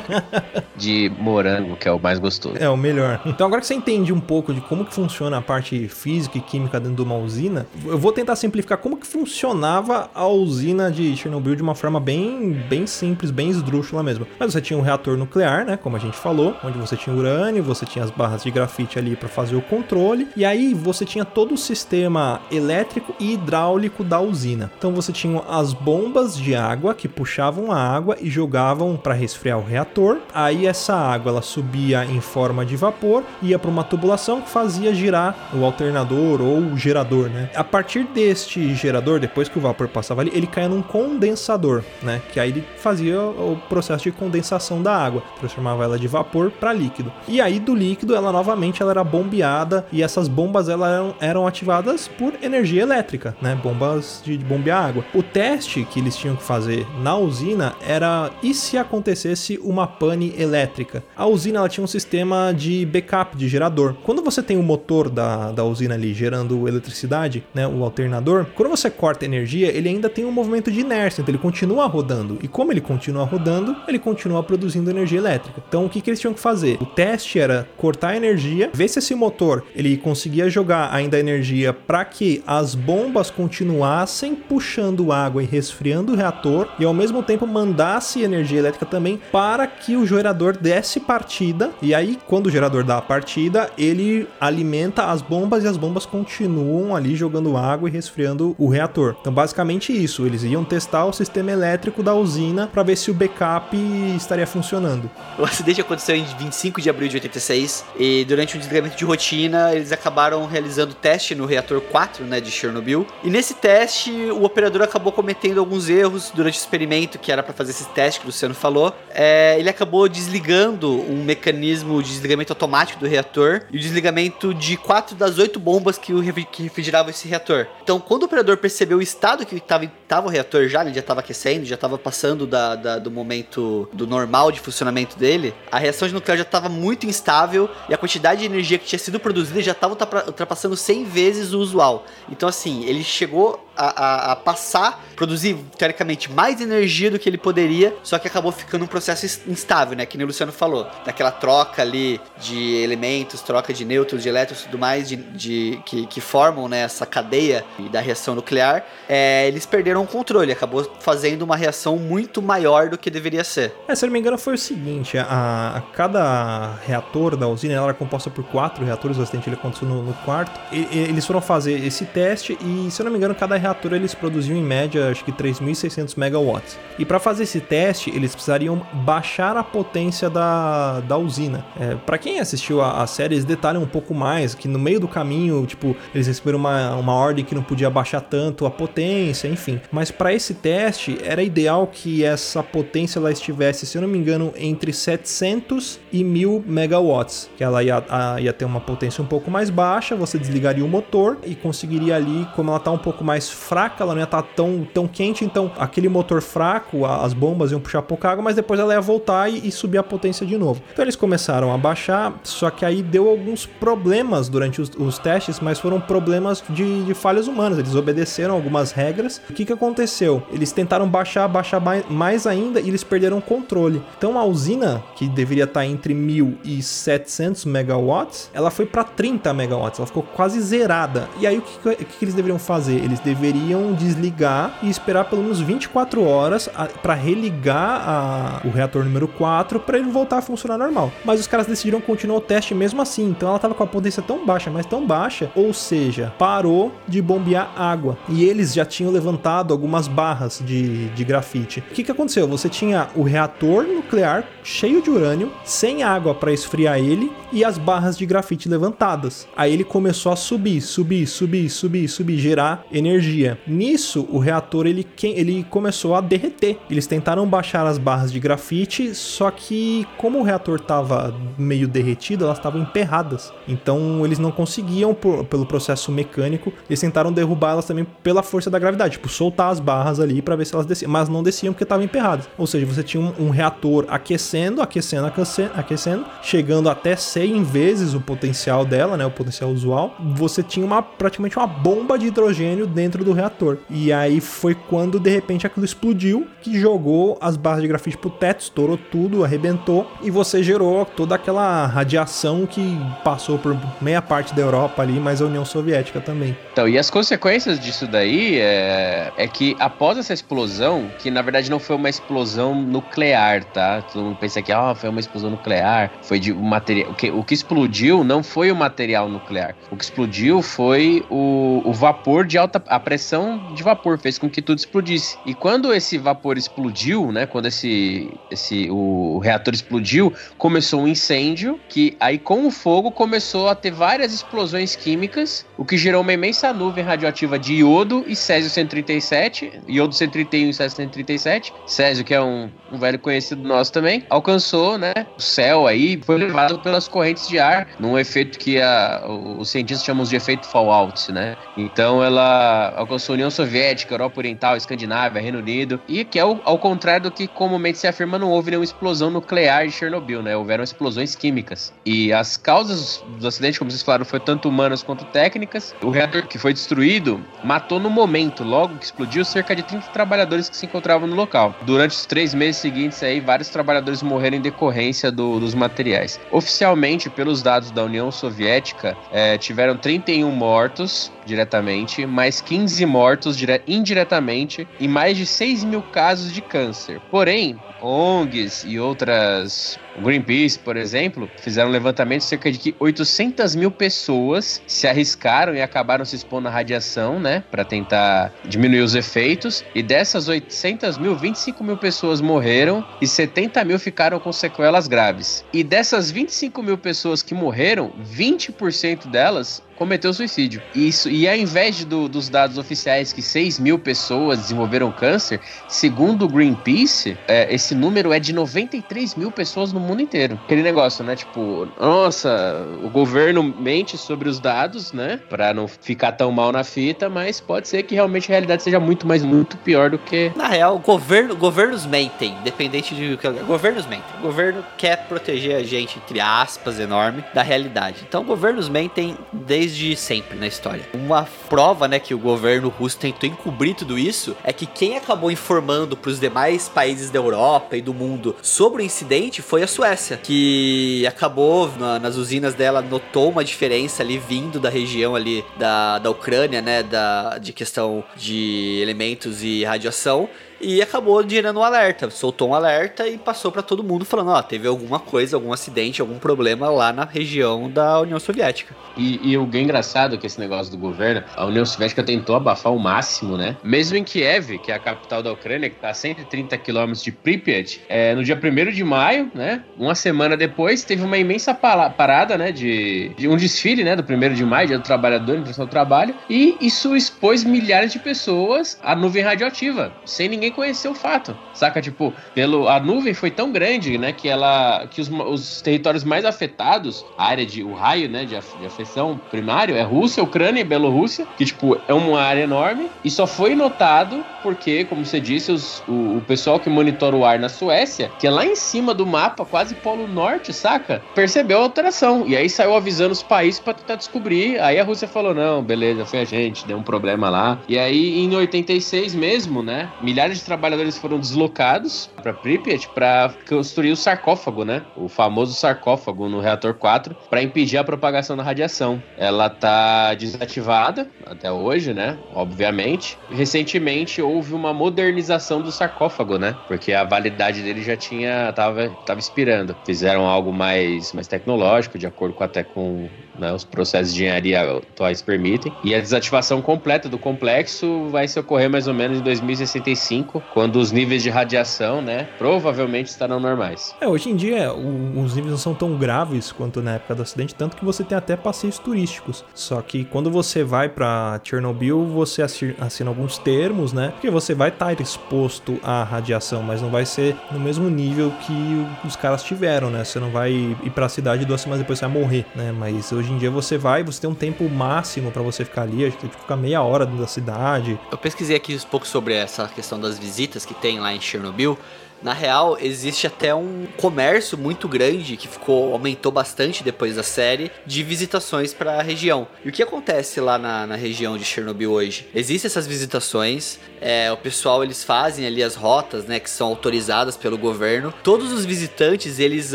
de 0.76 1.12
morango, 1.18 1.76
que 1.76 1.86
é 1.86 1.92
o 1.92 1.98
mais 1.98 2.18
gostoso. 2.18 2.56
É 2.58 2.70
o 2.70 2.76
melhor. 2.76 3.20
Então 3.26 3.46
agora 3.46 3.60
que 3.60 3.66
você 3.66 3.74
entende 3.74 4.12
um 4.12 4.20
pouco 4.20 4.54
de 4.54 4.62
como 4.62 4.84
que 4.84 4.94
funciona 4.94 5.38
a 5.38 5.42
parte 5.42 5.73
física 5.88 6.38
e 6.38 6.40
química 6.40 6.80
dentro 6.80 6.96
de 6.96 7.02
uma 7.02 7.16
usina, 7.16 7.66
eu 7.84 7.98
vou 7.98 8.12
tentar 8.12 8.36
simplificar 8.36 8.78
como 8.78 8.96
que 8.96 9.06
funcionava 9.06 10.10
a 10.14 10.26
usina 10.26 10.90
de 10.90 11.16
Chernobyl 11.16 11.54
de 11.54 11.62
uma 11.62 11.74
forma 11.74 12.00
bem, 12.00 12.52
bem 12.68 12.86
simples, 12.86 13.30
bem 13.30 13.50
esdrúxula 13.50 14.02
mesmo. 14.02 14.26
Mas 14.38 14.52
você 14.52 14.60
tinha 14.60 14.78
um 14.78 14.82
reator 14.82 15.16
nuclear, 15.16 15.64
né, 15.64 15.76
como 15.76 15.96
a 15.96 15.98
gente 15.98 16.16
falou, 16.16 16.54
onde 16.64 16.78
você 16.78 16.96
tinha 16.96 17.14
urânio, 17.14 17.62
você 17.62 17.84
tinha 17.84 18.04
as 18.04 18.10
barras 18.10 18.42
de 18.42 18.50
grafite 18.50 18.98
ali 18.98 19.16
para 19.16 19.28
fazer 19.28 19.56
o 19.56 19.62
controle, 19.62 20.28
e 20.36 20.44
aí 20.44 20.74
você 20.74 21.04
tinha 21.04 21.24
todo 21.24 21.54
o 21.54 21.58
sistema 21.58 22.40
elétrico 22.50 23.14
e 23.18 23.32
hidráulico 23.32 24.04
da 24.04 24.20
usina. 24.20 24.70
Então 24.78 24.92
você 24.92 25.12
tinha 25.12 25.40
as 25.48 25.72
bombas 25.72 26.36
de 26.36 26.54
água 26.54 26.94
que 26.94 27.08
puxavam 27.08 27.72
a 27.72 27.76
água 27.76 28.16
e 28.20 28.30
jogavam 28.30 28.96
para 28.96 29.14
resfriar 29.14 29.58
o 29.58 29.64
reator. 29.64 30.18
Aí 30.32 30.66
essa 30.66 30.94
água 30.94 31.30
ela 31.30 31.42
subia 31.42 32.04
em 32.04 32.20
forma 32.20 32.64
de 32.64 32.76
vapor, 32.76 33.22
ia 33.42 33.58
para 33.58 33.70
uma 33.70 33.84
tubulação 33.84 34.40
que 34.40 34.50
fazia 34.50 34.94
girar 34.94 35.50
o 35.52 35.63
alternador 35.64 36.40
ou 36.40 36.58
o 36.58 36.76
gerador, 36.76 37.28
né? 37.28 37.50
A 37.54 37.64
partir 37.64 38.04
deste 38.04 38.74
gerador, 38.74 39.18
depois 39.18 39.48
que 39.48 39.58
o 39.58 39.60
vapor 39.60 39.88
passava 39.88 40.20
ali, 40.20 40.30
ele 40.34 40.46
caía 40.46 40.68
num 40.68 40.82
condensador, 40.82 41.82
né? 42.02 42.20
Que 42.32 42.40
aí 42.40 42.50
ele 42.50 42.64
fazia 42.76 43.20
o 43.20 43.60
processo 43.68 44.04
de 44.04 44.12
condensação 44.12 44.82
da 44.82 44.94
água, 44.94 45.22
transformava 45.38 45.84
ela 45.84 45.98
de 45.98 46.08
vapor 46.08 46.50
para 46.50 46.72
líquido. 46.72 47.12
E 47.28 47.40
aí 47.40 47.58
do 47.58 47.74
líquido, 47.74 48.14
ela 48.14 48.32
novamente 48.32 48.82
ela 48.82 48.92
era 48.92 49.04
bombeada 49.04 49.86
e 49.92 50.02
essas 50.02 50.28
bombas 50.28 50.68
elas 50.68 50.90
eram, 50.90 51.14
eram 51.20 51.46
ativadas 51.46 52.08
por 52.08 52.34
energia 52.42 52.82
elétrica, 52.82 53.36
né? 53.40 53.58
Bombas 53.62 54.22
de, 54.24 54.36
de 54.36 54.44
bombear 54.44 54.84
água. 54.84 55.04
O 55.14 55.22
teste 55.22 55.84
que 55.84 56.00
eles 56.00 56.16
tinham 56.16 56.36
que 56.36 56.42
fazer 56.42 56.86
na 57.00 57.16
usina 57.16 57.74
era 57.86 58.30
e 58.42 58.54
se 58.54 58.76
acontecesse 58.76 59.58
uma 59.62 59.86
pane 59.86 60.34
elétrica. 60.38 61.02
A 61.16 61.26
usina 61.26 61.58
ela 61.58 61.68
tinha 61.68 61.84
um 61.84 61.88
sistema 61.88 62.52
de 62.52 62.84
backup 62.86 63.36
de 63.36 63.48
gerador. 63.48 63.94
Quando 64.04 64.22
você 64.22 64.42
tem 64.42 64.58
o 64.58 64.62
motor 64.62 65.08
da, 65.08 65.50
da 65.54 65.64
usina 65.64 65.94
ali 65.94 66.12
gerando 66.12 66.68
eletricidade, 66.68 67.44
né, 67.54 67.66
o 67.66 67.84
alternador, 67.84 68.46
quando 68.54 68.70
você 68.70 68.90
corta 68.90 69.24
energia, 69.24 69.68
ele 69.68 69.88
ainda 69.88 70.08
tem 70.08 70.24
um 70.24 70.32
movimento 70.32 70.70
de 70.70 70.80
inércia, 70.80 71.22
então 71.22 71.32
ele 71.32 71.42
continua 71.42 71.86
rodando. 71.86 72.38
E 72.42 72.48
como 72.48 72.72
ele 72.72 72.80
continua 72.80 73.24
rodando, 73.24 73.76
ele 73.88 73.98
continua 73.98 74.42
produzindo 74.42 74.90
energia 74.90 75.18
elétrica. 75.18 75.62
Então 75.66 75.86
o 75.86 75.88
que, 75.88 76.00
que 76.00 76.10
eles 76.10 76.20
tinham 76.20 76.34
que 76.34 76.40
fazer? 76.40 76.76
O 76.80 76.86
teste 76.86 77.38
era 77.38 77.66
cortar 77.76 78.08
a 78.10 78.16
energia, 78.16 78.70
ver 78.72 78.88
se 78.88 78.98
esse 78.98 79.14
motor 79.14 79.64
ele 79.74 79.96
conseguia 79.96 80.48
jogar 80.50 80.92
ainda 80.92 81.18
energia 81.18 81.72
para 81.72 82.04
que 82.04 82.42
as 82.46 82.74
bombas 82.74 83.30
continuassem 83.30 84.34
puxando 84.34 85.12
água 85.12 85.42
e 85.42 85.46
resfriando 85.46 86.12
o 86.12 86.16
reator 86.16 86.68
e 86.78 86.84
ao 86.84 86.94
mesmo 86.94 87.22
tempo 87.22 87.46
mandasse 87.46 88.22
energia 88.22 88.58
elétrica 88.58 88.86
também 88.86 89.20
para 89.30 89.66
que 89.66 89.96
o 89.96 90.06
gerador 90.06 90.56
desse 90.56 91.00
partida. 91.00 91.70
E 91.80 91.94
aí, 91.94 92.18
quando 92.26 92.46
o 92.46 92.50
gerador 92.50 92.84
dá 92.84 92.98
a 92.98 93.02
partida, 93.02 93.70
ele 93.76 94.26
alimenta 94.40 95.06
as 95.06 95.22
bombas 95.22 95.43
e 95.64 95.68
as 95.68 95.76
bombas 95.76 96.06
continuam 96.06 96.94
ali 96.94 97.14
jogando 97.16 97.56
água 97.56 97.88
e 97.88 97.92
resfriando 97.92 98.54
o 98.58 98.68
reator. 98.68 99.16
Então, 99.20 99.32
basicamente 99.32 99.92
isso. 99.92 100.26
Eles 100.26 100.42
iam 100.42 100.64
testar 100.64 101.04
o 101.04 101.12
sistema 101.12 101.50
elétrico 101.50 102.02
da 102.02 102.14
usina 102.14 102.66
para 102.66 102.82
ver 102.82 102.96
se 102.96 103.10
o 103.10 103.14
backup 103.14 103.76
estaria 104.16 104.46
funcionando. 104.46 105.10
O 105.38 105.44
acidente 105.44 105.80
aconteceu 105.80 106.16
em 106.16 106.24
25 106.24 106.80
de 106.80 106.90
abril 106.90 107.08
de 107.08 107.16
86 107.16 107.84
e 107.98 108.24
durante 108.24 108.56
um 108.56 108.60
desligamento 108.60 108.96
de 108.96 109.04
rotina 109.04 109.74
eles 109.74 109.92
acabaram 109.92 110.46
realizando 110.46 110.94
teste 110.94 111.34
no 111.34 111.46
reator 111.46 111.80
4, 111.80 112.24
né, 112.24 112.40
de 112.40 112.50
Chernobyl. 112.50 113.06
E 113.22 113.30
nesse 113.30 113.54
teste 113.54 114.10
o 114.30 114.44
operador 114.44 114.82
acabou 114.82 115.12
cometendo 115.12 115.58
alguns 115.58 115.88
erros 115.88 116.30
durante 116.34 116.58
o 116.58 116.60
experimento 116.60 117.18
que 117.18 117.30
era 117.30 117.42
para 117.42 117.52
fazer 117.52 117.70
esse 117.70 117.86
teste 117.88 118.20
que 118.20 118.26
o 118.26 118.28
Luciano 118.28 118.54
falou. 118.54 118.94
É, 119.10 119.56
ele 119.58 119.68
acabou 119.68 120.08
desligando 120.08 120.90
um 120.90 121.24
mecanismo 121.24 122.02
de 122.02 122.10
desligamento 122.10 122.52
automático 122.52 123.00
do 123.00 123.06
reator 123.06 123.62
e 123.70 123.76
o 123.76 123.80
desligamento 123.80 124.54
de 124.54 124.76
quatro 124.76 125.16
das 125.24 125.38
oito 125.38 125.58
bombas 125.58 125.98
que, 125.98 126.12
o, 126.12 126.22
que 126.46 126.62
refrigeravam 126.62 127.10
esse 127.10 127.28
reator. 127.28 127.66
Então, 127.82 128.00
quando 128.00 128.22
o 128.22 128.26
operador 128.26 128.56
percebeu 128.56 128.98
o 128.98 129.02
estado 129.02 129.44
que 129.46 129.56
estava 129.56 129.84
tava 130.14 130.28
o 130.28 130.30
reator 130.30 130.68
já, 130.68 130.82
ele 130.82 130.94
já 130.94 131.00
estava 131.00 131.20
aquecendo, 131.20 131.64
já 131.64 131.74
estava 131.74 131.98
passando 131.98 132.46
da, 132.46 132.76
da, 132.76 132.98
do 132.98 133.10
momento 133.10 133.88
do 133.92 134.06
normal 134.06 134.52
de 134.52 134.60
funcionamento 134.60 135.18
dele, 135.18 135.52
a 135.72 135.78
reação 135.78 136.06
de 136.06 136.14
nuclear 136.14 136.38
já 136.38 136.44
estava 136.44 136.68
muito 136.68 137.06
instável 137.06 137.68
e 137.88 137.94
a 137.94 137.98
quantidade 137.98 138.40
de 138.40 138.46
energia 138.46 138.78
que 138.78 138.86
tinha 138.86 138.98
sido 138.98 139.18
produzida 139.18 139.60
já 139.60 139.72
estava 139.72 139.94
ultrapassando 140.26 140.76
100 140.76 141.04
vezes 141.04 141.52
o 141.52 141.58
usual. 141.58 142.06
Então, 142.30 142.48
assim, 142.48 142.84
ele 142.84 143.02
chegou 143.02 143.64
a, 143.76 143.86
a, 143.86 144.32
a, 144.32 144.36
passar, 144.36 145.04
produzir 145.16 145.56
teoricamente 145.76 146.30
mais 146.30 146.60
energia 146.60 147.10
do 147.10 147.18
que 147.18 147.28
ele 147.28 147.38
poderia, 147.38 147.94
só 148.02 148.18
que 148.18 148.28
acabou 148.28 148.52
ficando 148.52 148.84
um 148.84 148.86
processo 148.86 149.26
instável, 149.48 149.96
né? 149.96 150.06
Que 150.06 150.16
nem 150.16 150.24
o 150.24 150.28
Luciano 150.28 150.52
falou, 150.52 150.86
daquela 151.04 151.30
troca 151.30 151.82
ali 151.82 152.20
de 152.38 152.76
elementos, 152.76 153.40
troca 153.40 153.72
de 153.72 153.84
nêutrons, 153.84 154.22
de 154.22 154.28
elétrons 154.28 154.60
e 154.60 154.64
tudo 154.64 154.78
mais, 154.78 155.08
de, 155.08 155.13
de 155.16 155.80
que, 155.84 156.06
que, 156.06 156.20
formam 156.20 156.68
né, 156.68 156.80
essa 156.80 157.06
cadeia 157.06 157.64
da 157.90 158.00
reação 158.00 158.34
nuclear, 158.34 158.84
é, 159.08 159.46
eles 159.48 159.66
perderam 159.66 160.02
o 160.02 160.06
controle, 160.06 160.52
acabou 160.52 160.90
fazendo 161.00 161.42
uma 161.42 161.56
reação 161.56 161.96
muito 161.96 162.40
maior 162.40 162.88
do 162.88 162.98
que 162.98 163.10
deveria 163.10 163.44
ser. 163.44 163.74
É, 163.88 163.94
se 163.94 164.04
eu 164.04 164.08
não 164.08 164.12
me 164.12 164.20
engano, 164.20 164.38
foi 164.38 164.54
o 164.54 164.58
seguinte: 164.58 165.18
a, 165.18 165.76
a 165.76 165.80
cada 165.92 166.74
reator 166.86 167.36
da 167.36 167.48
usina 167.48 167.74
era 167.74 167.94
composta 167.94 168.30
por 168.30 168.44
quatro 168.44 168.84
reatores, 168.84 169.18
o 169.18 169.22
acidente 169.22 169.48
ele 169.48 169.56
aconteceu 169.56 169.88
no, 169.88 170.02
no 170.02 170.14
quarto. 170.24 170.58
E, 170.72 170.88
e, 170.90 170.98
eles 171.08 171.26
foram 171.26 171.40
fazer 171.40 171.84
esse 171.84 172.04
teste 172.04 172.56
e, 172.60 172.90
se 172.90 173.00
eu 173.00 173.04
não 173.04 173.12
me 173.12 173.18
engano, 173.18 173.34
cada 173.34 173.56
reator 173.56 173.92
eles 173.92 174.14
produziam 174.14 174.56
em 174.56 174.62
média 174.62 175.10
acho 175.10 175.24
que 175.24 175.32
3.600 175.32 176.14
megawatts. 176.16 176.78
E 176.98 177.04
para 177.04 177.18
fazer 177.18 177.44
esse 177.44 177.60
teste, 177.60 178.10
eles 178.10 178.34
precisariam 178.34 178.86
baixar 178.92 179.56
a 179.56 179.62
potência 179.62 180.30
da, 180.30 181.00
da 181.00 181.16
usina. 181.16 181.64
É, 181.78 181.94
para 181.94 182.18
quem 182.18 182.40
assistiu 182.40 182.80
a, 182.80 183.02
a, 183.02 183.06
série, 183.06 183.34
eles 183.34 183.44
detalham 183.44 183.82
um 183.82 183.86
pouco 183.86 184.14
mais 184.14 184.54
que 184.54 184.68
no 184.68 184.78
meio 184.78 185.00
do 185.04 185.08
caminho, 185.08 185.66
tipo, 185.66 185.94
eles 186.14 186.26
receberam 186.26 186.58
uma, 186.58 186.96
uma 186.96 187.12
ordem 187.12 187.44
que 187.44 187.54
não 187.54 187.62
podia 187.62 187.90
baixar 187.90 188.20
tanto 188.20 188.64
a 188.64 188.70
potência, 188.70 189.46
enfim. 189.46 189.80
Mas 189.92 190.10
para 190.10 190.32
esse 190.32 190.54
teste, 190.54 191.18
era 191.22 191.42
ideal 191.42 191.86
que 191.86 192.24
essa 192.24 192.62
potência 192.62 193.18
ela 193.18 193.30
estivesse, 193.30 193.86
se 193.86 193.96
eu 193.96 194.02
não 194.02 194.08
me 194.08 194.18
engano, 194.18 194.52
entre 194.56 194.92
700 194.92 196.00
e 196.12 196.24
1000 196.24 196.64
megawatts, 196.66 197.50
que 197.56 197.62
ela 197.62 197.82
ia, 197.82 198.02
a, 198.08 198.40
ia 198.40 198.52
ter 198.52 198.64
uma 198.64 198.80
potência 198.80 199.22
um 199.22 199.26
pouco 199.26 199.50
mais 199.50 199.68
baixa, 199.68 200.16
você 200.16 200.38
desligaria 200.38 200.84
o 200.84 200.88
motor 200.88 201.38
e 201.44 201.54
conseguiria 201.54 202.16
ali, 202.16 202.46
como 202.56 202.70
ela 202.70 202.78
está 202.78 202.90
um 202.90 202.98
pouco 202.98 203.22
mais 203.22 203.50
fraca, 203.50 204.02
ela 204.02 204.14
não 204.14 204.20
ia 204.20 204.24
estar 204.24 204.42
tá 204.42 204.48
tão, 204.56 204.86
tão 204.92 205.06
quente, 205.06 205.44
então 205.44 205.70
aquele 205.78 206.08
motor 206.08 206.40
fraco, 206.40 207.04
as 207.04 207.34
bombas 207.34 207.70
iam 207.70 207.80
puxar 207.80 208.02
pouca 208.02 208.30
água, 208.30 208.42
mas 208.42 208.56
depois 208.56 208.80
ela 208.80 208.94
ia 208.94 209.00
voltar 209.00 209.50
e, 209.50 209.68
e 209.68 209.72
subir 209.72 209.98
a 209.98 210.02
potência 210.02 210.46
de 210.46 210.56
novo. 210.56 210.82
Então 210.92 211.04
eles 211.04 211.16
começaram 211.16 211.72
a 211.72 211.78
baixar, 211.78 212.40
só 212.42 212.70
que 212.70 212.84
aí 212.84 213.02
deu 213.02 213.28
alguns 213.28 213.66
problemas 213.66 214.48
durante 214.48 214.80
os, 214.80 214.90
os 214.98 215.18
testes, 215.18 215.60
mas 215.60 215.78
foram 215.78 216.00
problemas 216.00 216.62
de, 216.68 217.04
de, 217.04 217.14
falhas 217.14 217.46
humanas. 217.46 217.78
Eles 217.78 217.94
obedeceram 217.94 218.54
algumas 218.54 218.92
regras. 218.92 219.40
O 219.48 219.52
que, 219.52 219.64
que 219.64 219.72
aconteceu? 219.72 220.42
Eles 220.52 220.72
tentaram 220.72 221.08
baixar, 221.08 221.46
baixar 221.48 221.80
mais, 221.80 222.04
mais 222.08 222.46
ainda 222.46 222.80
e 222.80 222.88
eles 222.88 223.04
perderam 223.04 223.38
o 223.38 223.42
controle. 223.42 224.02
Então 224.16 224.38
a 224.38 224.44
usina, 224.44 225.02
que 225.16 225.28
deveria 225.28 225.64
estar 225.64 225.84
entre 225.84 226.14
1.000 226.14 226.54
e 226.64 226.82
700 226.82 227.64
megawatts, 227.64 228.50
ela 228.52 228.70
foi 228.70 228.86
para 228.86 229.04
30 229.04 229.52
megawatts, 229.52 229.98
ela 229.98 230.06
ficou 230.06 230.22
quase 230.22 230.60
zerada. 230.60 231.28
E 231.38 231.46
aí 231.46 231.58
o 231.58 231.62
que, 231.62 232.04
que 232.04 232.24
eles 232.24 232.34
deveriam 232.34 232.58
fazer? 232.58 232.96
Eles 232.96 233.20
deveriam 233.20 233.44
deveriam 233.44 233.92
desligar 233.92 234.78
e 234.82 234.88
esperar 234.88 235.24
pelo 235.24 235.42
menos 235.42 235.60
24 235.60 236.24
horas 236.24 236.68
para 237.02 237.14
religar 237.14 238.02
a, 238.08 238.60
o 238.64 238.70
reator 238.70 239.04
número 239.04 239.28
4 239.28 239.80
para 239.80 239.98
ele 239.98 240.10
voltar 240.10 240.38
a 240.38 240.42
funcionar 240.42 240.78
normal. 240.78 241.12
Mas 241.24 241.40
os 241.40 241.46
caras 241.46 241.66
decidiram 241.66 242.00
continuar 242.00 242.38
o 242.38 242.40
teste 242.40 242.74
mesmo 242.74 243.02
assim, 243.02 243.28
então 243.28 243.48
ela 243.48 243.56
estava 243.56 243.74
com 243.74 243.82
a 243.82 243.86
potência 243.86 244.22
tão 244.22 244.44
baixa, 244.46 244.70
mas 244.70 244.83
tão 244.84 245.06
baixa, 245.06 245.50
ou 245.54 245.72
seja, 245.72 246.32
parou 246.38 246.92
de 247.06 247.20
bombear 247.20 247.72
água. 247.76 248.16
E 248.28 248.44
eles 248.44 248.74
já 248.74 248.84
tinham 248.84 249.12
levantado 249.12 249.72
algumas 249.72 250.08
barras 250.08 250.62
de, 250.64 251.08
de 251.10 251.24
grafite. 251.24 251.80
O 251.80 251.94
que, 251.94 252.04
que 252.04 252.10
aconteceu? 252.10 252.46
Você 252.48 252.68
tinha 252.68 253.08
o 253.14 253.22
reator 253.22 253.84
nuclear 253.84 254.44
cheio 254.62 255.02
de 255.02 255.10
urânio, 255.10 255.52
sem 255.64 256.02
água 256.02 256.34
para 256.34 256.52
esfriar 256.52 256.98
ele 256.98 257.30
e 257.52 257.64
as 257.64 257.78
barras 257.78 258.16
de 258.16 258.26
grafite 258.26 258.68
levantadas. 258.68 259.46
Aí 259.56 259.72
ele 259.72 259.84
começou 259.84 260.32
a 260.32 260.36
subir, 260.36 260.80
subir, 260.80 261.26
subir, 261.26 261.68
subir, 261.68 262.08
subir, 262.08 262.38
gerar 262.38 262.84
energia. 262.90 263.58
Nisso, 263.66 264.26
o 264.30 264.38
reator 264.38 264.86
ele, 264.86 265.06
ele 265.22 265.64
começou 265.70 266.14
a 266.14 266.20
derreter. 266.20 266.78
Eles 266.90 267.06
tentaram 267.06 267.46
baixar 267.46 267.86
as 267.86 267.98
barras 267.98 268.32
de 268.32 268.40
grafite, 268.40 269.14
só 269.14 269.50
que 269.50 270.06
como 270.16 270.40
o 270.40 270.42
reator 270.42 270.78
estava 270.78 271.34
meio 271.58 271.86
derretido, 271.86 272.44
elas 272.44 272.58
estavam 272.58 272.80
emperradas. 272.80 273.52
Então 273.68 274.24
eles 274.24 274.38
não 274.38 274.50
conseguiam, 274.74 275.14
por, 275.14 275.44
pelo 275.44 275.64
processo 275.64 276.10
mecânico, 276.10 276.72
eles 276.88 277.00
tentaram 277.00 277.32
derrubá-las 277.32 277.84
também 277.84 278.04
pela 278.22 278.42
força 278.42 278.68
da 278.68 278.78
gravidade, 278.78 279.12
tipo 279.12 279.28
soltar 279.28 279.70
as 279.70 279.78
barras 279.78 280.18
ali 280.18 280.42
para 280.42 280.56
ver 280.56 280.64
se 280.64 280.74
elas 280.74 280.86
desciam, 280.86 281.10
mas 281.10 281.28
não 281.28 281.42
desciam 281.42 281.72
porque 281.72 281.84
estavam 281.84 282.04
emperradas. 282.04 282.48
Ou 282.58 282.66
seja, 282.66 282.84
você 282.84 283.02
tinha 283.02 283.22
um, 283.22 283.46
um 283.46 283.50
reator 283.50 284.04
aquecendo, 284.08 284.82
aquecendo, 284.82 285.26
aquecendo, 285.26 285.70
aquecendo, 285.74 286.24
chegando 286.42 286.88
até 286.88 287.14
100 287.14 287.62
vezes 287.62 288.14
o 288.14 288.20
potencial 288.20 288.84
dela, 288.84 289.16
né, 289.16 289.24
o 289.24 289.30
potencial 289.30 289.70
usual. 289.70 290.16
Você 290.34 290.62
tinha 290.62 290.84
uma 290.84 291.02
praticamente 291.02 291.56
uma 291.56 291.66
bomba 291.66 292.18
de 292.18 292.26
hidrogênio 292.26 292.86
dentro 292.86 293.24
do 293.24 293.32
reator. 293.32 293.78
E 293.88 294.12
aí 294.12 294.40
foi 294.40 294.74
quando 294.74 295.20
de 295.20 295.30
repente 295.30 295.66
aquilo 295.66 295.84
explodiu, 295.84 296.46
que 296.62 296.78
jogou 296.78 297.38
as 297.40 297.56
barras 297.56 297.82
de 297.82 297.88
grafite 297.88 298.18
pro 298.18 298.30
teto, 298.30 298.60
estourou 298.60 298.98
tudo, 299.10 299.44
arrebentou 299.44 300.10
e 300.22 300.30
você 300.30 300.62
gerou 300.62 301.04
toda 301.04 301.34
aquela 301.34 301.86
radiação 301.86 302.66
que 302.66 302.98
passou 303.22 303.58
por 303.58 303.76
meia 304.00 304.22
parte 304.22 304.54
da 304.54 304.63
Europa 304.64 305.02
ali, 305.02 305.20
mas 305.20 305.40
a 305.40 305.46
União 305.46 305.64
Soviética 305.64 306.20
também. 306.20 306.56
Então, 306.72 306.88
e 306.88 306.98
as 306.98 307.10
consequências 307.10 307.78
disso 307.78 308.06
daí 308.06 308.58
é, 308.58 309.32
é 309.36 309.46
que 309.46 309.76
após 309.78 310.18
essa 310.18 310.32
explosão, 310.32 311.10
que 311.18 311.30
na 311.30 311.42
verdade 311.42 311.70
não 311.70 311.78
foi 311.78 311.96
uma 311.96 312.08
explosão 312.08 312.74
nuclear, 312.74 313.64
tá? 313.64 314.02
Todo 314.02 314.24
mundo 314.24 314.38
pensa 314.38 314.62
que 314.62 314.72
ah, 314.72 314.94
foi 314.94 315.08
uma 315.10 315.20
explosão 315.20 315.50
nuclear, 315.50 316.10
foi 316.22 316.40
de 316.40 316.52
um 316.52 316.62
material. 316.62 317.10
O 317.10 317.14
que, 317.14 317.30
o 317.30 317.44
que 317.44 317.54
explodiu 317.54 318.24
não 318.24 318.42
foi 318.42 318.70
o 318.70 318.76
material 318.76 319.28
nuclear. 319.28 319.74
O 319.90 319.96
que 319.96 320.04
explodiu 320.04 320.62
foi 320.62 321.24
o, 321.30 321.82
o 321.84 321.92
vapor 321.92 322.44
de 322.44 322.58
alta 322.58 322.82
a 322.88 322.98
pressão 322.98 323.72
de 323.74 323.82
vapor 323.82 324.18
fez 324.18 324.38
com 324.38 324.48
que 324.48 324.60
tudo 324.60 324.78
explodisse. 324.78 325.38
E 325.46 325.54
quando 325.54 325.92
esse 325.92 326.18
vapor 326.18 326.58
explodiu, 326.58 327.30
né, 327.30 327.46
quando 327.46 327.66
esse, 327.66 328.30
esse 328.50 328.88
o 328.90 329.38
reator 329.38 329.74
explodiu, 329.74 330.32
começou 330.58 331.02
um 331.02 331.08
incêndio 331.08 331.78
que 331.88 332.16
aí 332.18 332.38
com 332.38 332.66
o 332.66 332.70
fogo 332.70 333.10
começou 333.10 333.68
a 333.68 333.74
ter 333.74 333.90
várias 333.90 334.32
explosões 334.32 334.53
químicas, 334.96 335.66
o 335.76 335.84
que 335.84 335.96
gerou 335.96 336.22
uma 336.22 336.32
imensa 336.32 336.72
nuvem 336.72 337.04
radioativa 337.04 337.58
de 337.58 337.74
iodo 337.74 338.24
e 338.26 338.36
césio 338.36 338.70
137, 338.70 339.80
iodo 339.88 340.14
131 340.14 340.70
e 340.70 340.74
césio 340.74 340.96
137. 340.96 341.72
Césio, 341.86 342.24
que 342.24 342.34
é 342.34 342.40
um, 342.40 342.70
um 342.92 342.98
velho 342.98 343.18
conhecido 343.18 343.66
nosso 343.66 343.92
também, 343.92 344.24
alcançou, 344.30 344.96
né, 344.96 345.12
o 345.36 345.40
céu 345.40 345.86
aí, 345.86 346.20
foi 346.24 346.38
levado 346.38 346.78
pelas 346.80 347.08
correntes 347.08 347.48
de 347.48 347.58
ar, 347.58 347.88
num 347.98 348.18
efeito 348.18 348.58
que 348.58 348.80
a, 348.80 349.24
os 349.58 349.68
cientistas 349.70 350.04
chamam 350.04 350.24
de 350.24 350.36
efeito 350.36 350.66
fallout, 350.66 351.32
né? 351.32 351.56
Então 351.76 352.22
ela 352.22 352.94
alcançou 352.96 353.34
União 353.34 353.50
Soviética, 353.50 354.14
Europa 354.14 354.40
Oriental, 354.40 354.76
Escandinávia, 354.76 355.40
Reino 355.40 355.58
Unido, 355.58 356.00
e 356.08 356.24
que 356.24 356.38
é 356.38 356.44
o, 356.44 356.60
ao 356.64 356.78
contrário 356.78 357.24
do 357.24 357.30
que 357.30 357.46
comumente 357.46 357.98
se 357.98 358.06
afirma, 358.06 358.38
não 358.38 358.50
houve 358.50 358.70
nenhuma 358.70 358.84
explosão 358.84 359.30
nuclear 359.30 359.86
de 359.86 359.92
Chernobyl, 359.92 360.42
né? 360.42 360.56
Houveram 360.56 360.84
explosões 360.84 361.34
químicas. 361.34 361.92
E 362.04 362.32
as 362.32 362.56
causas 362.56 363.24
do 363.38 363.46
acidente, 363.46 363.78
como 363.78 363.90
vocês 363.90 364.02
falaram, 364.02 364.24
foi 364.24 364.40
tanto 364.44 364.68
humanas 364.68 365.02
quanto 365.02 365.24
técnicas. 365.24 365.94
O 366.02 366.10
reator 366.10 366.46
que 366.46 366.58
foi 366.58 366.72
destruído 366.72 367.40
matou 367.62 367.98
no 367.98 368.10
momento, 368.10 368.62
logo 368.62 368.96
que 368.98 369.04
explodiu, 369.04 369.44
cerca 369.44 369.74
de 369.74 369.82
30 369.82 370.08
trabalhadores 370.08 370.68
que 370.68 370.76
se 370.76 370.86
encontravam 370.86 371.26
no 371.26 371.34
local. 371.34 371.74
Durante 371.82 372.12
os 372.12 372.26
três 372.26 372.54
meses 372.54 372.80
seguintes 372.80 373.22
aí, 373.22 373.40
vários 373.40 373.68
trabalhadores 373.68 374.22
morreram 374.22 374.56
em 374.56 374.60
decorrência 374.60 375.30
do, 375.30 375.58
dos 375.58 375.74
materiais. 375.74 376.38
Oficialmente, 376.50 377.30
pelos 377.30 377.62
dados 377.62 377.90
da 377.90 378.04
União 378.04 378.30
Soviética, 378.30 379.16
é, 379.32 379.56
tiveram 379.58 379.96
31 379.96 380.50
mortos 380.50 381.32
diretamente, 381.44 382.26
mais 382.26 382.60
15 382.60 383.04
mortos 383.06 383.56
indiretamente 383.86 384.86
e 384.98 385.06
mais 385.06 385.36
de 385.36 385.46
6 385.46 385.84
mil 385.84 386.02
casos 386.02 386.52
de 386.52 386.60
câncer. 386.60 387.20
Porém, 387.30 387.78
ONGs 388.00 388.84
e 388.86 388.98
outras 388.98 389.98
Greenpeace, 390.18 390.78
por 390.78 390.96
exemplo, 390.96 391.50
fizeram 391.58 391.88
um 391.88 391.92
levantamento 391.92 392.40
de 392.40 392.46
cerca 392.46 392.70
de 392.70 392.78
que 392.78 392.94
800 392.98 393.74
mil 393.74 393.90
pessoas 393.90 394.82
se 394.86 395.06
arriscaram 395.06 395.74
e 395.74 395.82
acabaram 395.82 396.24
se 396.24 396.36
expondo 396.36 396.68
à 396.68 396.70
radiação, 396.70 397.38
né, 397.38 397.62
para 397.70 397.84
tentar 397.84 398.52
diminuir 398.64 399.00
os 399.00 399.14
efeitos. 399.14 399.84
E 399.94 400.02
dessas 400.02 400.48
800 400.48 401.18
mil, 401.18 401.36
25 401.36 401.82
mil 401.84 401.96
pessoas 401.96 402.40
morreram 402.40 403.04
e 403.20 403.26
70 403.26 403.84
mil 403.84 403.98
ficaram 403.98 404.38
com 404.38 404.52
sequelas 404.52 405.06
graves. 405.06 405.64
E 405.72 405.82
dessas 405.82 406.30
25 406.30 406.82
mil 406.82 406.98
pessoas 406.98 407.42
que 407.42 407.54
morreram, 407.54 408.12
20% 408.34 409.28
delas 409.28 409.82
cometeu 409.96 410.32
suicídio. 410.32 410.82
Isso, 410.94 411.28
e 411.28 411.48
ao 411.48 411.56
invés 411.56 412.04
do, 412.04 412.28
dos 412.28 412.48
dados 412.48 412.78
oficiais 412.78 413.32
que 413.32 413.42
6 413.42 413.78
mil 413.78 413.98
pessoas 413.98 414.58
desenvolveram 414.58 415.10
câncer, 415.10 415.60
segundo 415.88 416.44
o 416.44 416.48
Greenpeace, 416.48 417.36
é, 417.48 417.72
esse 417.72 417.94
número 417.94 418.32
é 418.32 418.38
de 418.38 418.52
93 418.52 419.34
mil 419.34 419.50
pessoas 419.50 419.92
no 419.92 420.00
mundo 420.00 420.22
inteiro. 420.22 420.58
Aquele 420.64 420.82
negócio, 420.82 421.24
né? 421.24 421.36
Tipo, 421.36 421.88
nossa, 421.98 422.86
o 423.02 423.08
governo 423.08 423.62
mente 423.62 424.16
sobre 424.16 424.48
os 424.48 424.60
dados, 424.60 425.12
né? 425.12 425.40
Pra 425.48 425.72
não 425.72 425.86
ficar 425.86 426.32
tão 426.32 426.50
mal 426.50 426.72
na 426.72 426.84
fita, 426.84 427.28
mas 427.28 427.60
pode 427.60 427.88
ser 427.88 428.02
que 428.02 428.14
realmente 428.14 428.50
a 428.50 428.52
realidade 428.52 428.82
seja 428.82 429.00
muito, 429.00 429.26
mas 429.26 429.42
muito 429.42 429.76
pior 429.78 430.10
do 430.10 430.18
que. 430.18 430.52
Na 430.56 430.68
real, 430.68 430.98
governo, 430.98 431.56
governos 431.56 432.06
mentem, 432.06 432.56
independente 432.60 433.14
de. 433.14 433.38
Governos 433.66 434.06
mentem. 434.06 434.24
O 434.38 434.42
governo 434.42 434.84
quer 434.96 435.26
proteger 435.26 435.76
a 435.76 435.82
gente, 435.82 436.18
entre 436.18 436.40
aspas, 436.40 436.98
enorme, 436.98 437.44
da 437.54 437.62
realidade. 437.62 438.24
Então, 438.26 438.44
governos 438.44 438.88
mentem 438.88 439.36
desde 439.52 439.83
sempre 440.16 440.58
na 440.58 440.66
história. 440.66 441.08
Uma 441.14 441.46
prova, 441.68 442.08
né, 442.08 442.18
que 442.18 442.34
o 442.34 442.38
governo 442.38 442.88
russo 442.88 443.18
tentou 443.18 443.48
encobrir 443.48 443.94
tudo 443.94 444.18
isso 444.18 444.56
é 444.62 444.72
que 444.72 444.86
quem 444.86 445.16
acabou 445.16 445.50
informando 445.50 446.16
para 446.16 446.30
os 446.30 446.40
demais 446.40 446.88
países 446.88 447.30
da 447.30 447.38
Europa 447.38 447.96
e 447.96 448.02
do 448.02 448.14
mundo 448.14 448.56
sobre 448.62 449.02
o 449.02 449.04
incidente 449.04 449.62
foi 449.62 449.82
a 449.82 449.86
Suécia, 449.86 450.36
que 450.36 451.26
acabou 451.26 451.90
na, 451.98 452.18
nas 452.18 452.36
usinas 452.36 452.74
dela 452.74 453.02
notou 453.02 453.50
uma 453.50 453.64
diferença 453.64 454.22
ali 454.22 454.38
vindo 454.38 454.78
da 454.80 454.88
região 454.88 455.34
ali 455.34 455.64
da, 455.76 456.18
da 456.18 456.30
Ucrânia, 456.30 456.80
né, 456.80 457.02
da, 457.02 457.58
de 457.58 457.72
questão 457.72 458.24
de 458.36 458.98
elementos 459.00 459.62
e 459.62 459.84
radiação 459.84 460.48
e 460.84 461.02
acabou 461.02 461.42
gerando 461.48 461.80
um 461.80 461.82
alerta. 461.82 462.30
Soltou 462.30 462.70
um 462.70 462.74
alerta 462.74 463.26
e 463.26 463.38
passou 463.38 463.72
para 463.72 463.82
todo 463.82 464.04
mundo 464.04 464.24
falando: 464.24 464.50
ó, 464.50 464.62
teve 464.62 464.86
alguma 464.86 465.18
coisa, 465.18 465.56
algum 465.56 465.72
acidente, 465.72 466.20
algum 466.20 466.38
problema 466.38 466.88
lá 466.88 467.12
na 467.12 467.24
região 467.24 467.90
da 467.90 468.20
União 468.20 468.38
Soviética. 468.38 468.94
E, 469.16 469.52
e 469.52 469.58
o 469.58 469.66
que 469.66 469.78
é 469.78 469.80
engraçado 469.80 470.36
que 470.38 470.46
esse 470.46 470.60
negócio 470.60 470.90
do 470.90 470.98
governo, 470.98 471.42
a 471.56 471.64
União 471.64 471.84
Soviética 471.86 472.22
tentou 472.22 472.56
abafar 472.56 472.92
o 472.92 472.98
máximo, 472.98 473.56
né? 473.56 473.76
Mesmo 473.82 474.16
em 474.16 474.24
Kiev, 474.24 474.78
que 474.78 474.92
é 474.92 474.94
a 474.94 474.98
capital 474.98 475.42
da 475.42 475.52
Ucrânia, 475.52 475.88
que 475.88 475.96
está 475.96 476.10
a 476.10 476.14
130 476.14 476.76
quilômetros 476.78 477.22
de 477.22 477.32
Pripyat, 477.32 478.00
é, 478.08 478.34
no 478.34 478.44
dia 478.44 478.60
1 478.62 478.92
de 478.92 479.04
maio, 479.04 479.50
né? 479.54 479.82
Uma 479.96 480.14
semana 480.14 480.56
depois, 480.56 481.04
teve 481.04 481.22
uma 481.22 481.38
imensa 481.38 481.72
parada, 481.72 482.58
né? 482.58 482.70
De, 482.72 483.30
de 483.36 483.48
um 483.48 483.56
desfile, 483.56 484.04
né? 484.04 484.14
Do 484.14 484.22
1 484.22 484.54
de 484.54 484.64
maio, 484.64 484.88
dia 484.88 484.98
do 484.98 485.04
trabalhador, 485.04 485.54
Internacional 485.54 485.86
do 485.86 485.90
Trabalho, 485.90 486.34
e 486.50 486.76
isso 486.80 487.16
expôs 487.16 487.64
milhares 487.64 488.12
de 488.12 488.18
pessoas 488.18 488.98
à 489.02 489.14
nuvem 489.14 489.42
radioativa, 489.42 490.12
sem 490.24 490.48
ninguém 490.48 490.73
conhecer 490.74 491.08
o 491.08 491.14
fato. 491.14 491.56
Saca? 491.72 492.00
Tipo, 492.00 492.32
pelo, 492.54 492.88
a 492.88 493.00
nuvem 493.00 493.34
foi 493.34 493.50
tão 493.50 493.72
grande, 493.72 494.18
né, 494.18 494.32
que 494.32 494.48
ela. 494.48 495.06
que 495.10 495.20
os, 495.20 495.30
os 495.30 495.82
territórios 495.82 496.24
mais 496.24 496.44
afetados, 496.44 497.24
a 497.36 497.46
área 497.46 497.64
de. 497.64 497.82
o 497.82 497.94
raio, 497.94 498.28
né, 498.28 498.44
de, 498.44 498.58
de 498.58 498.86
afecção 498.86 499.40
primário 499.50 499.96
é 499.96 500.02
Rússia, 500.02 500.42
Ucrânia 500.42 500.80
e 500.80 500.84
Bielorrússia, 500.84 501.46
que, 501.56 501.64
tipo, 501.64 501.98
é 502.06 502.14
uma 502.14 502.40
área 502.40 502.62
enorme, 502.62 503.10
e 503.24 503.30
só 503.30 503.46
foi 503.46 503.74
notado 503.74 504.44
porque, 504.62 505.04
como 505.04 505.24
você 505.24 505.38
disse, 505.38 505.70
os, 505.70 506.02
o, 506.08 506.38
o 506.38 506.42
pessoal 506.46 506.80
que 506.80 506.88
monitora 506.88 507.36
o 507.36 507.44
ar 507.44 507.58
na 507.58 507.68
Suécia, 507.68 508.30
que 508.38 508.46
é 508.46 508.50
lá 508.50 508.64
em 508.64 508.74
cima 508.74 509.12
do 509.12 509.26
mapa, 509.26 509.64
quase 509.64 509.94
Polo 509.94 510.26
Norte, 510.26 510.72
saca? 510.72 511.22
Percebeu 511.34 511.78
a 511.78 511.82
alteração. 511.82 512.44
E 512.46 512.56
aí 512.56 512.70
saiu 512.70 512.96
avisando 512.96 513.32
os 513.32 513.42
países 513.42 513.78
para 513.78 513.94
tentar 513.94 514.16
descobrir. 514.16 514.80
Aí 514.80 514.98
a 514.98 515.04
Rússia 515.04 515.28
falou: 515.28 515.54
não, 515.54 515.82
beleza, 515.82 516.24
foi 516.24 516.40
a 516.40 516.44
gente, 516.44 516.86
deu 516.86 516.96
um 516.96 517.02
problema 517.02 517.50
lá. 517.50 517.78
E 517.86 517.98
aí, 517.98 518.38
em 518.40 518.54
86 518.54 519.34
mesmo, 519.34 519.82
né? 519.82 520.10
Milhares 520.22 520.53
de 520.54 520.64
trabalhadores 520.64 521.18
foram 521.18 521.38
deslocados 521.38 522.30
para 522.40 522.52
Pripyat 522.52 523.08
para 523.08 523.52
construir 523.68 524.12
o 524.12 524.16
sarcófago, 524.16 524.84
né? 524.84 525.02
O 525.16 525.28
famoso 525.28 525.74
sarcófago 525.74 526.48
no 526.48 526.60
reator 526.60 526.94
4 526.94 527.36
para 527.50 527.62
impedir 527.62 527.98
a 527.98 528.04
propagação 528.04 528.56
da 528.56 528.62
radiação. 528.62 529.22
Ela 529.36 529.68
tá 529.68 530.34
desativada 530.34 531.28
até 531.44 531.70
hoje, 531.70 532.14
né? 532.14 532.38
Obviamente. 532.54 533.36
Recentemente 533.50 534.40
houve 534.40 534.74
uma 534.74 534.92
modernização 534.92 535.82
do 535.82 535.90
sarcófago, 535.90 536.58
né? 536.58 536.76
Porque 536.86 537.12
a 537.12 537.24
validade 537.24 537.82
dele 537.82 538.02
já 538.02 538.16
tinha 538.16 538.72
tava 538.72 539.10
tava 539.26 539.40
expirando. 539.40 539.96
Fizeram 540.04 540.46
algo 540.46 540.72
mais 540.72 541.32
mais 541.32 541.48
tecnológico, 541.48 542.18
de 542.18 542.26
acordo 542.26 542.54
com 542.54 542.64
até 542.64 542.82
com 542.82 543.28
né, 543.58 543.72
os 543.72 543.84
processos 543.84 544.32
de 544.32 544.44
engenharia 544.44 544.98
atuais 544.98 545.42
permitem. 545.42 545.92
E 546.02 546.14
a 546.14 546.20
desativação 546.20 546.82
completa 546.82 547.28
do 547.28 547.38
complexo 547.38 548.28
vai 548.28 548.46
se 548.46 548.58
ocorrer 548.58 548.90
mais 548.90 549.08
ou 549.08 549.14
menos 549.14 549.38
em 549.38 549.42
2065, 549.42 550.43
quando 550.72 550.96
os 550.96 551.12
níveis 551.12 551.42
de 551.42 551.50
radiação, 551.50 552.20
né, 552.20 552.48
provavelmente 552.58 553.28
estarão 553.28 553.60
normais. 553.60 554.14
É, 554.20 554.28
hoje 554.28 554.50
em 554.50 554.56
dia 554.56 554.92
o, 554.92 555.40
os 555.42 555.54
níveis 555.54 555.72
não 555.72 555.78
são 555.78 555.94
tão 555.94 556.16
graves 556.16 556.72
quanto 556.72 557.02
na 557.02 557.14
época 557.14 557.34
do 557.34 557.42
acidente, 557.42 557.74
tanto 557.74 557.96
que 557.96 558.04
você 558.04 558.24
tem 558.24 558.36
até 558.36 558.56
passeios 558.56 558.98
turísticos. 558.98 559.64
Só 559.74 560.00
que 560.02 560.24
quando 560.24 560.50
você 560.50 560.82
vai 560.84 561.08
para 561.08 561.60
Chernobyl, 561.62 562.24
você 562.26 562.62
assina 562.62 563.30
alguns 563.30 563.58
termos, 563.58 564.12
né? 564.12 564.30
Porque 564.30 564.50
você 564.50 564.74
vai 564.74 564.88
estar 564.88 565.18
exposto 565.20 565.98
à 566.02 566.22
radiação, 566.22 566.82
mas 566.82 567.00
não 567.00 567.10
vai 567.10 567.24
ser 567.24 567.56
no 567.70 567.78
mesmo 567.78 568.08
nível 568.08 568.52
que 568.66 569.26
os 569.26 569.36
caras 569.36 569.62
tiveram, 569.62 570.10
né? 570.10 570.24
Você 570.24 570.38
não 570.38 570.50
vai 570.50 570.70
ir 570.72 571.10
para 571.14 571.26
a 571.26 571.28
cidade 571.28 571.64
duas 571.64 571.80
semanas 571.80 572.00
depois 572.00 572.18
você 572.18 572.26
vai 572.26 572.40
morrer, 572.40 572.66
né? 572.74 572.92
Mas 572.92 573.32
hoje 573.32 573.52
em 573.52 573.58
dia 573.58 573.70
você 573.70 573.96
vai, 573.96 574.22
você 574.22 574.40
tem 574.40 574.50
um 574.50 574.54
tempo 574.54 574.88
máximo 574.88 575.50
para 575.50 575.62
você 575.62 575.84
ficar 575.84 576.02
ali, 576.02 576.24
acho 576.24 576.36
que 576.36 576.42
tem 576.42 576.50
que 576.50 576.56
ficar 576.56 576.76
meia 576.76 577.02
hora 577.02 577.24
dentro 577.24 577.40
da 577.40 577.46
cidade. 577.46 578.18
Eu 578.30 578.38
pesquisei 578.38 578.76
aqui 578.76 578.94
um 578.94 579.08
pouco 579.08 579.26
sobre 579.26 579.54
essa 579.54 579.86
questão 579.88 580.18
das 580.18 580.33
visitas 580.38 580.84
que 580.84 580.94
tem 580.94 581.18
lá 581.20 581.34
em 581.34 581.40
Chernobyl. 581.40 581.98
Na 582.44 582.52
real, 582.52 582.98
existe 583.00 583.46
até 583.46 583.74
um 583.74 584.06
comércio 584.18 584.76
muito 584.76 585.08
grande 585.08 585.56
que 585.56 585.66
ficou 585.66 586.12
aumentou 586.12 586.52
bastante 586.52 587.02
depois 587.02 587.36
da 587.36 587.42
série 587.42 587.90
de 588.04 588.22
visitações 588.22 588.92
para 588.92 589.18
a 589.18 589.22
região. 589.22 589.66
E 589.82 589.88
o 589.88 589.92
que 589.92 590.02
acontece 590.02 590.60
lá 590.60 590.76
na, 590.76 591.06
na 591.06 591.16
região 591.16 591.56
de 591.56 591.64
Chernobyl 591.64 592.12
hoje? 592.12 592.46
Existem 592.54 592.86
essas 592.86 593.06
visitações, 593.06 593.98
é, 594.20 594.52
o 594.52 594.58
pessoal 594.58 595.02
eles 595.02 595.24
fazem 595.24 595.66
ali 595.66 595.82
as 595.82 595.94
rotas, 595.94 596.44
né, 596.44 596.60
que 596.60 596.68
são 596.68 596.88
autorizadas 596.88 597.56
pelo 597.56 597.78
governo. 597.78 598.30
Todos 598.42 598.72
os 598.72 598.84
visitantes 598.84 599.58
eles 599.58 599.94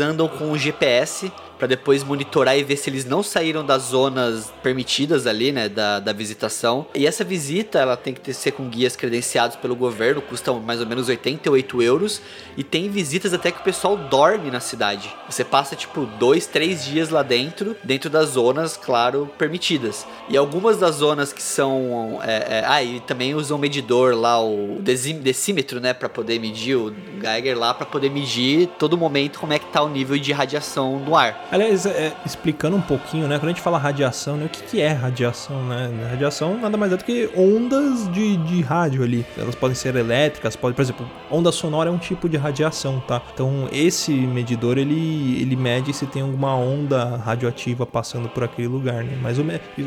andam 0.00 0.26
com 0.26 0.50
o 0.50 0.58
GPS 0.58 1.30
para 1.60 1.68
depois 1.68 2.02
monitorar 2.02 2.58
e 2.58 2.64
ver 2.64 2.76
se 2.76 2.88
eles 2.88 3.04
não 3.04 3.22
saíram 3.22 3.64
das 3.64 3.82
zonas 3.82 4.50
permitidas 4.62 5.26
ali, 5.26 5.52
né, 5.52 5.68
da, 5.68 6.00
da 6.00 6.10
visitação. 6.10 6.86
E 6.94 7.06
essa 7.06 7.22
visita, 7.22 7.78
ela 7.78 7.98
tem 7.98 8.14
que 8.14 8.20
ter, 8.20 8.32
ser 8.32 8.52
com 8.52 8.66
guias 8.66 8.96
credenciados 8.96 9.56
pelo 9.56 9.76
governo, 9.76 10.22
custam 10.22 10.58
mais 10.58 10.80
ou 10.80 10.86
menos 10.86 11.08
88 11.08 11.82
euros, 11.82 12.22
e 12.56 12.64
tem 12.64 12.88
visitas 12.88 13.34
até 13.34 13.52
que 13.52 13.60
o 13.60 13.62
pessoal 13.62 13.94
dorme 13.94 14.50
na 14.50 14.58
cidade. 14.58 15.14
Você 15.28 15.44
passa, 15.44 15.76
tipo, 15.76 16.06
dois, 16.18 16.46
três 16.46 16.82
dias 16.82 17.10
lá 17.10 17.22
dentro, 17.22 17.76
dentro 17.84 18.08
das 18.08 18.30
zonas, 18.30 18.78
claro, 18.78 19.30
permitidas. 19.36 20.06
E 20.30 20.38
algumas 20.38 20.78
das 20.78 20.96
zonas 20.96 21.30
que 21.30 21.42
são... 21.42 22.20
É, 22.22 22.60
é, 22.60 22.64
ah, 22.66 22.82
e 22.82 23.00
também 23.00 23.34
usam 23.34 23.58
medidor 23.58 24.14
lá, 24.14 24.42
o 24.42 24.78
decímetro, 24.80 25.78
né, 25.78 25.92
para 25.92 26.08
poder 26.08 26.38
medir, 26.38 26.76
o 26.76 26.94
Geiger 27.20 27.58
lá, 27.58 27.74
para 27.74 27.84
poder 27.84 28.08
medir 28.08 28.66
todo 28.78 28.96
momento 28.96 29.38
como 29.38 29.52
é 29.52 29.58
que 29.58 29.66
tá 29.66 29.82
o 29.82 29.90
nível 29.90 30.16
de 30.16 30.32
radiação 30.32 30.98
no 30.98 31.14
ar. 31.14 31.49
Aliás, 31.50 31.84
é, 31.84 32.12
explicando 32.24 32.76
um 32.76 32.80
pouquinho, 32.80 33.26
né? 33.26 33.36
Quando 33.36 33.46
a 33.46 33.48
gente 33.48 33.60
fala 33.60 33.76
radiação, 33.76 34.36
né? 34.36 34.46
O 34.46 34.48
que, 34.48 34.62
que 34.62 34.80
é 34.80 34.92
radiação, 34.92 35.64
né? 35.66 35.90
Radiação 36.10 36.56
nada 36.60 36.76
mais 36.76 36.92
é 36.92 36.96
do 36.96 37.02
que 37.02 37.28
ondas 37.36 38.08
de, 38.12 38.36
de 38.36 38.60
rádio 38.60 39.02
ali. 39.02 39.26
Elas 39.36 39.56
podem 39.56 39.74
ser 39.74 39.96
elétricas, 39.96 40.54
pode, 40.54 40.76
por 40.76 40.82
exemplo, 40.82 41.10
onda 41.28 41.50
sonora 41.50 41.90
é 41.90 41.92
um 41.92 41.98
tipo 41.98 42.28
de 42.28 42.36
radiação, 42.36 43.00
tá? 43.00 43.20
Então 43.34 43.68
esse 43.72 44.12
medidor 44.12 44.78
ele, 44.78 45.42
ele 45.42 45.56
mede 45.56 45.92
se 45.92 46.06
tem 46.06 46.22
alguma 46.22 46.54
onda 46.54 47.16
radioativa 47.16 47.84
passando 47.84 48.28
por 48.28 48.44
aquele 48.44 48.68
lugar, 48.68 49.02
né? 49.02 49.18
Mas 49.20 49.36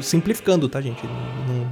simplificando, 0.05 0.67
tá, 0.67 0.81
gente? 0.81 1.01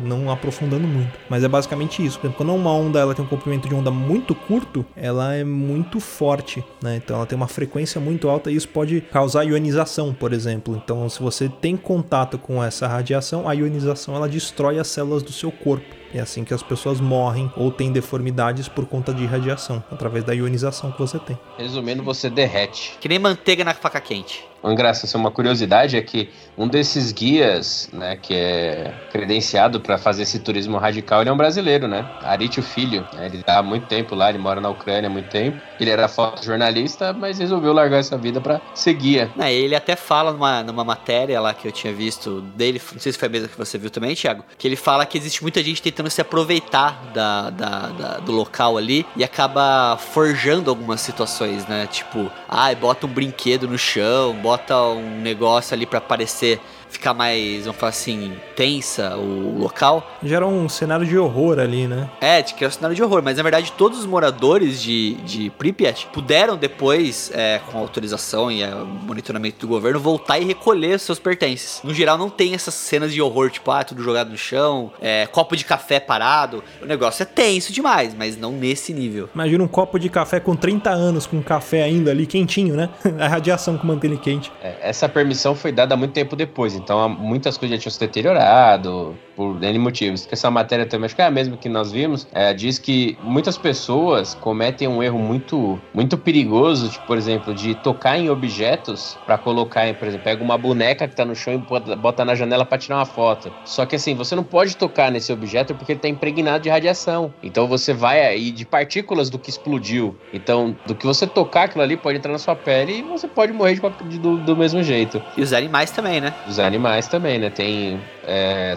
Não, 0.01 0.17
não 0.19 0.31
aprofundando 0.31 0.87
muito. 0.87 1.19
Mas 1.29 1.43
é 1.43 1.49
basicamente 1.49 2.05
isso. 2.05 2.17
Quando 2.37 2.53
uma 2.53 2.71
onda 2.71 2.97
ela 2.99 3.13
tem 3.13 3.25
um 3.25 3.27
comprimento 3.27 3.67
de 3.67 3.75
onda 3.75 3.91
muito 3.91 4.33
curto, 4.33 4.85
ela 4.95 5.33
é 5.33 5.43
muito 5.43 5.99
forte, 5.99 6.63
né? 6.81 6.95
Então 6.95 7.17
ela 7.17 7.25
tem 7.25 7.35
uma 7.35 7.47
frequência 7.47 7.99
muito 7.99 8.29
alta 8.29 8.49
e 8.49 8.55
isso 8.55 8.69
pode 8.69 9.01
causar 9.01 9.43
ionização 9.43 9.80
ionização, 9.81 10.13
por 10.13 10.33
exemplo. 10.33 10.75
Então, 10.75 11.07
se 11.09 11.21
você 11.21 11.49
tem 11.49 11.75
contato 11.75 12.37
com 12.37 12.63
essa 12.63 12.87
radiação, 12.87 13.47
a 13.47 13.53
ionização 13.53 14.15
ela 14.15 14.29
destrói 14.29 14.79
as 14.79 14.87
células 14.87 15.23
do 15.23 15.31
seu 15.31 15.51
corpo. 15.51 16.00
É 16.13 16.19
assim 16.19 16.43
que 16.43 16.53
as 16.53 16.61
pessoas 16.61 16.99
morrem 16.99 17.51
ou 17.55 17.71
têm 17.71 17.91
deformidades 17.91 18.67
por 18.67 18.85
conta 18.85 19.13
de 19.13 19.25
radiação, 19.25 19.83
através 19.91 20.23
da 20.23 20.33
ionização 20.33 20.91
que 20.91 20.99
você 20.99 21.17
tem. 21.19 21.37
Resumindo, 21.57 22.03
você 22.03 22.29
derrete. 22.29 22.97
Que 22.99 23.07
nem 23.07 23.19
manteiga 23.19 23.63
na 23.63 23.73
faca 23.73 24.01
quente. 24.01 24.51
Uma 24.63 24.75
graça, 24.75 25.05
assim, 25.07 25.17
uma 25.17 25.31
curiosidade 25.31 25.97
é 25.97 26.01
que 26.01 26.29
um 26.55 26.67
desses 26.67 27.11
guias, 27.11 27.89
né, 27.91 28.15
que 28.15 28.33
é 28.33 28.93
credenciado 29.11 29.79
para 29.79 29.97
fazer 29.97 30.23
esse 30.23 30.39
turismo 30.39 30.77
radical, 30.77 31.21
ele 31.21 31.29
é 31.31 31.33
um 31.33 31.37
brasileiro, 31.37 31.87
né? 31.87 32.07
Arítio 32.21 32.61
Filho. 32.61 33.07
Né? 33.13 33.25
Ele 33.25 33.41
tá 33.41 33.57
há 33.57 33.63
muito 33.63 33.87
tempo 33.87 34.13
lá, 34.13 34.29
ele 34.29 34.37
mora 34.37 34.61
na 34.61 34.69
Ucrânia 34.69 35.09
há 35.09 35.11
muito 35.11 35.29
tempo. 35.29 35.59
Ele 35.79 35.89
era 35.89 36.07
fotojornalista, 36.07 37.11
mas 37.11 37.39
resolveu 37.39 37.73
largar 37.73 37.97
essa 37.97 38.17
vida 38.17 38.39
para 38.39 38.61
ser 38.75 38.93
guia. 38.93 39.31
É, 39.39 39.51
ele 39.51 39.75
até 39.75 39.95
fala 39.95 40.31
numa, 40.31 40.61
numa 40.61 40.83
matéria 40.83 41.41
lá 41.41 41.53
que 41.55 41.67
eu 41.67 41.71
tinha 41.71 41.91
visto 41.91 42.41
dele, 42.55 42.79
não 42.93 42.99
sei 42.99 43.11
se 43.11 43.17
foi 43.17 43.27
a 43.27 43.31
mesma 43.31 43.47
que 43.47 43.57
você 43.57 43.79
viu 43.79 43.89
também, 43.89 44.13
Thiago, 44.13 44.45
que 44.57 44.67
ele 44.67 44.75
fala 44.75 45.05
que 45.07 45.17
existe 45.17 45.41
muita 45.41 45.63
gente 45.63 45.81
tentando 45.81 46.00
se 46.09 46.21
aproveitar 46.21 47.11
da, 47.13 47.49
da, 47.49 47.87
da 47.87 48.17
do 48.17 48.31
local 48.31 48.77
ali 48.77 49.05
e 49.15 49.23
acaba 49.23 49.97
forjando 49.97 50.69
algumas 50.69 51.01
situações, 51.01 51.65
né? 51.67 51.87
Tipo, 51.87 52.31
ai, 52.47 52.75
bota 52.75 53.05
um 53.05 53.09
brinquedo 53.09 53.67
no 53.67 53.77
chão, 53.77 54.33
bota 54.35 54.77
um 54.81 55.21
negócio 55.21 55.73
ali 55.73 55.85
para 55.85 56.01
parecer 56.01 56.59
ficar 56.91 57.13
mais, 57.13 57.63
vamos 57.63 57.79
falar 57.79 57.89
assim, 57.89 58.33
tensa 58.55 59.15
o 59.15 59.57
local. 59.57 60.17
Gera 60.21 60.45
um 60.45 60.67
cenário 60.67 61.05
de 61.05 61.17
horror 61.17 61.59
ali, 61.59 61.87
né? 61.87 62.09
É, 62.19 62.41
de 62.41 62.53
criar 62.53 62.67
um 62.67 62.71
cenário 62.71 62.95
de 62.95 63.01
horror, 63.01 63.21
mas 63.23 63.37
na 63.37 63.43
verdade 63.43 63.71
todos 63.71 63.99
os 63.99 64.05
moradores 64.05 64.81
de, 64.81 65.15
de 65.23 65.49
Pripyat 65.51 66.07
puderam 66.13 66.57
depois, 66.57 67.31
é, 67.33 67.59
com 67.71 67.77
autorização 67.77 68.51
e 68.51 68.61
é, 68.61 68.73
monitoramento 68.73 69.59
do 69.59 69.67
governo, 69.67 69.99
voltar 69.99 70.39
e 70.39 70.45
recolher 70.45 70.99
seus 70.99 71.17
pertences. 71.17 71.81
No 71.83 71.93
geral, 71.93 72.17
não 72.17 72.29
tem 72.29 72.53
essas 72.53 72.73
cenas 72.73 73.13
de 73.13 73.21
horror, 73.21 73.49
tipo, 73.49 73.71
ah, 73.71 73.83
tudo 73.83 74.03
jogado 74.03 74.29
no 74.29 74.37
chão, 74.37 74.91
é, 75.01 75.25
copo 75.27 75.55
de 75.55 75.65
café 75.65 75.99
parado. 75.99 76.63
O 76.81 76.85
negócio 76.85 77.23
é 77.23 77.25
tenso 77.25 77.71
demais, 77.71 78.13
mas 78.13 78.37
não 78.37 78.51
nesse 78.51 78.93
nível. 78.93 79.29
Imagina 79.33 79.63
um 79.63 79.67
copo 79.67 79.97
de 79.97 80.09
café 80.09 80.39
com 80.39 80.55
30 80.55 80.89
anos, 80.89 81.25
com 81.25 81.41
café 81.41 81.83
ainda 81.83 82.11
ali 82.11 82.25
quentinho, 82.25 82.75
né? 82.75 82.89
A 83.19 83.27
radiação 83.27 83.77
que 83.77 83.85
mantém 83.85 84.11
ele 84.11 84.19
quente. 84.19 84.51
É, 84.61 84.75
essa 84.81 85.07
permissão 85.07 85.55
foi 85.55 85.71
dada 85.71 85.95
muito 85.95 86.13
tempo 86.13 86.35
depois, 86.35 86.75
então 86.83 87.07
muitas 87.09 87.57
coisas 87.57 87.77
já 87.77 87.81
tinham 87.81 87.91
se 87.91 87.99
deteriorado 87.99 89.17
por 89.35 89.61
N 89.63 89.79
motivos. 89.79 90.27
Essa 90.31 90.49
matéria 90.51 90.85
também, 90.85 91.05
acho 91.05 91.15
que 91.15 91.21
é 91.21 91.25
a 91.25 91.31
mesma 91.31 91.57
que 91.57 91.69
nós 91.69 91.91
vimos, 91.91 92.27
é, 92.33 92.53
diz 92.53 92.77
que 92.77 93.17
muitas 93.23 93.57
pessoas 93.57 94.33
cometem 94.35 94.87
um 94.87 95.01
erro 95.01 95.19
muito, 95.19 95.79
muito 95.93 96.17
perigoso, 96.17 96.89
tipo, 96.89 97.05
por 97.05 97.17
exemplo, 97.17 97.53
de 97.53 97.75
tocar 97.75 98.17
em 98.17 98.29
objetos 98.29 99.17
para 99.25 99.37
colocar 99.37 99.87
em, 99.87 99.93
por 99.93 100.07
exemplo, 100.07 100.23
pega 100.23 100.43
uma 100.43 100.57
boneca 100.57 101.07
que 101.07 101.15
tá 101.15 101.25
no 101.25 101.35
chão 101.35 101.53
e 101.53 101.95
bota, 101.95 102.25
na 102.25 102.35
janela 102.35 102.65
para 102.65 102.77
tirar 102.77 102.97
uma 102.97 103.05
foto. 103.05 103.51
Só 103.65 103.85
que 103.85 103.95
assim, 103.95 104.15
você 104.15 104.35
não 104.35 104.43
pode 104.43 104.75
tocar 104.77 105.11
nesse 105.11 105.31
objeto 105.31 105.73
porque 105.75 105.93
ele 105.93 105.99
tá 105.99 106.07
impregnado 106.07 106.63
de 106.63 106.69
radiação. 106.69 107.33
Então 107.41 107.67
você 107.67 107.93
vai 107.93 108.25
aí 108.25 108.51
de 108.51 108.65
partículas 108.65 109.29
do 109.29 109.39
que 109.39 109.49
explodiu. 109.49 110.15
Então, 110.33 110.75
do 110.85 110.95
que 110.95 111.05
você 111.05 111.25
tocar 111.25 111.63
aquilo 111.63 111.83
ali 111.83 111.97
pode 111.97 112.17
entrar 112.17 112.31
na 112.31 112.37
sua 112.37 112.55
pele 112.55 112.99
e 112.99 113.01
você 113.01 113.27
pode 113.27 113.53
morrer 113.53 113.79
de, 114.09 114.19
do, 114.19 114.37
do 114.37 114.55
mesmo 114.55 114.83
jeito. 114.83 115.21
E 115.37 115.41
os 115.41 115.53
animais 115.53 115.91
também, 115.91 116.21
né? 116.21 116.33
Os 116.47 116.59
animais 116.59 117.07
também, 117.07 117.39
né? 117.39 117.49
Tem 117.49 117.99
é, 118.25 118.75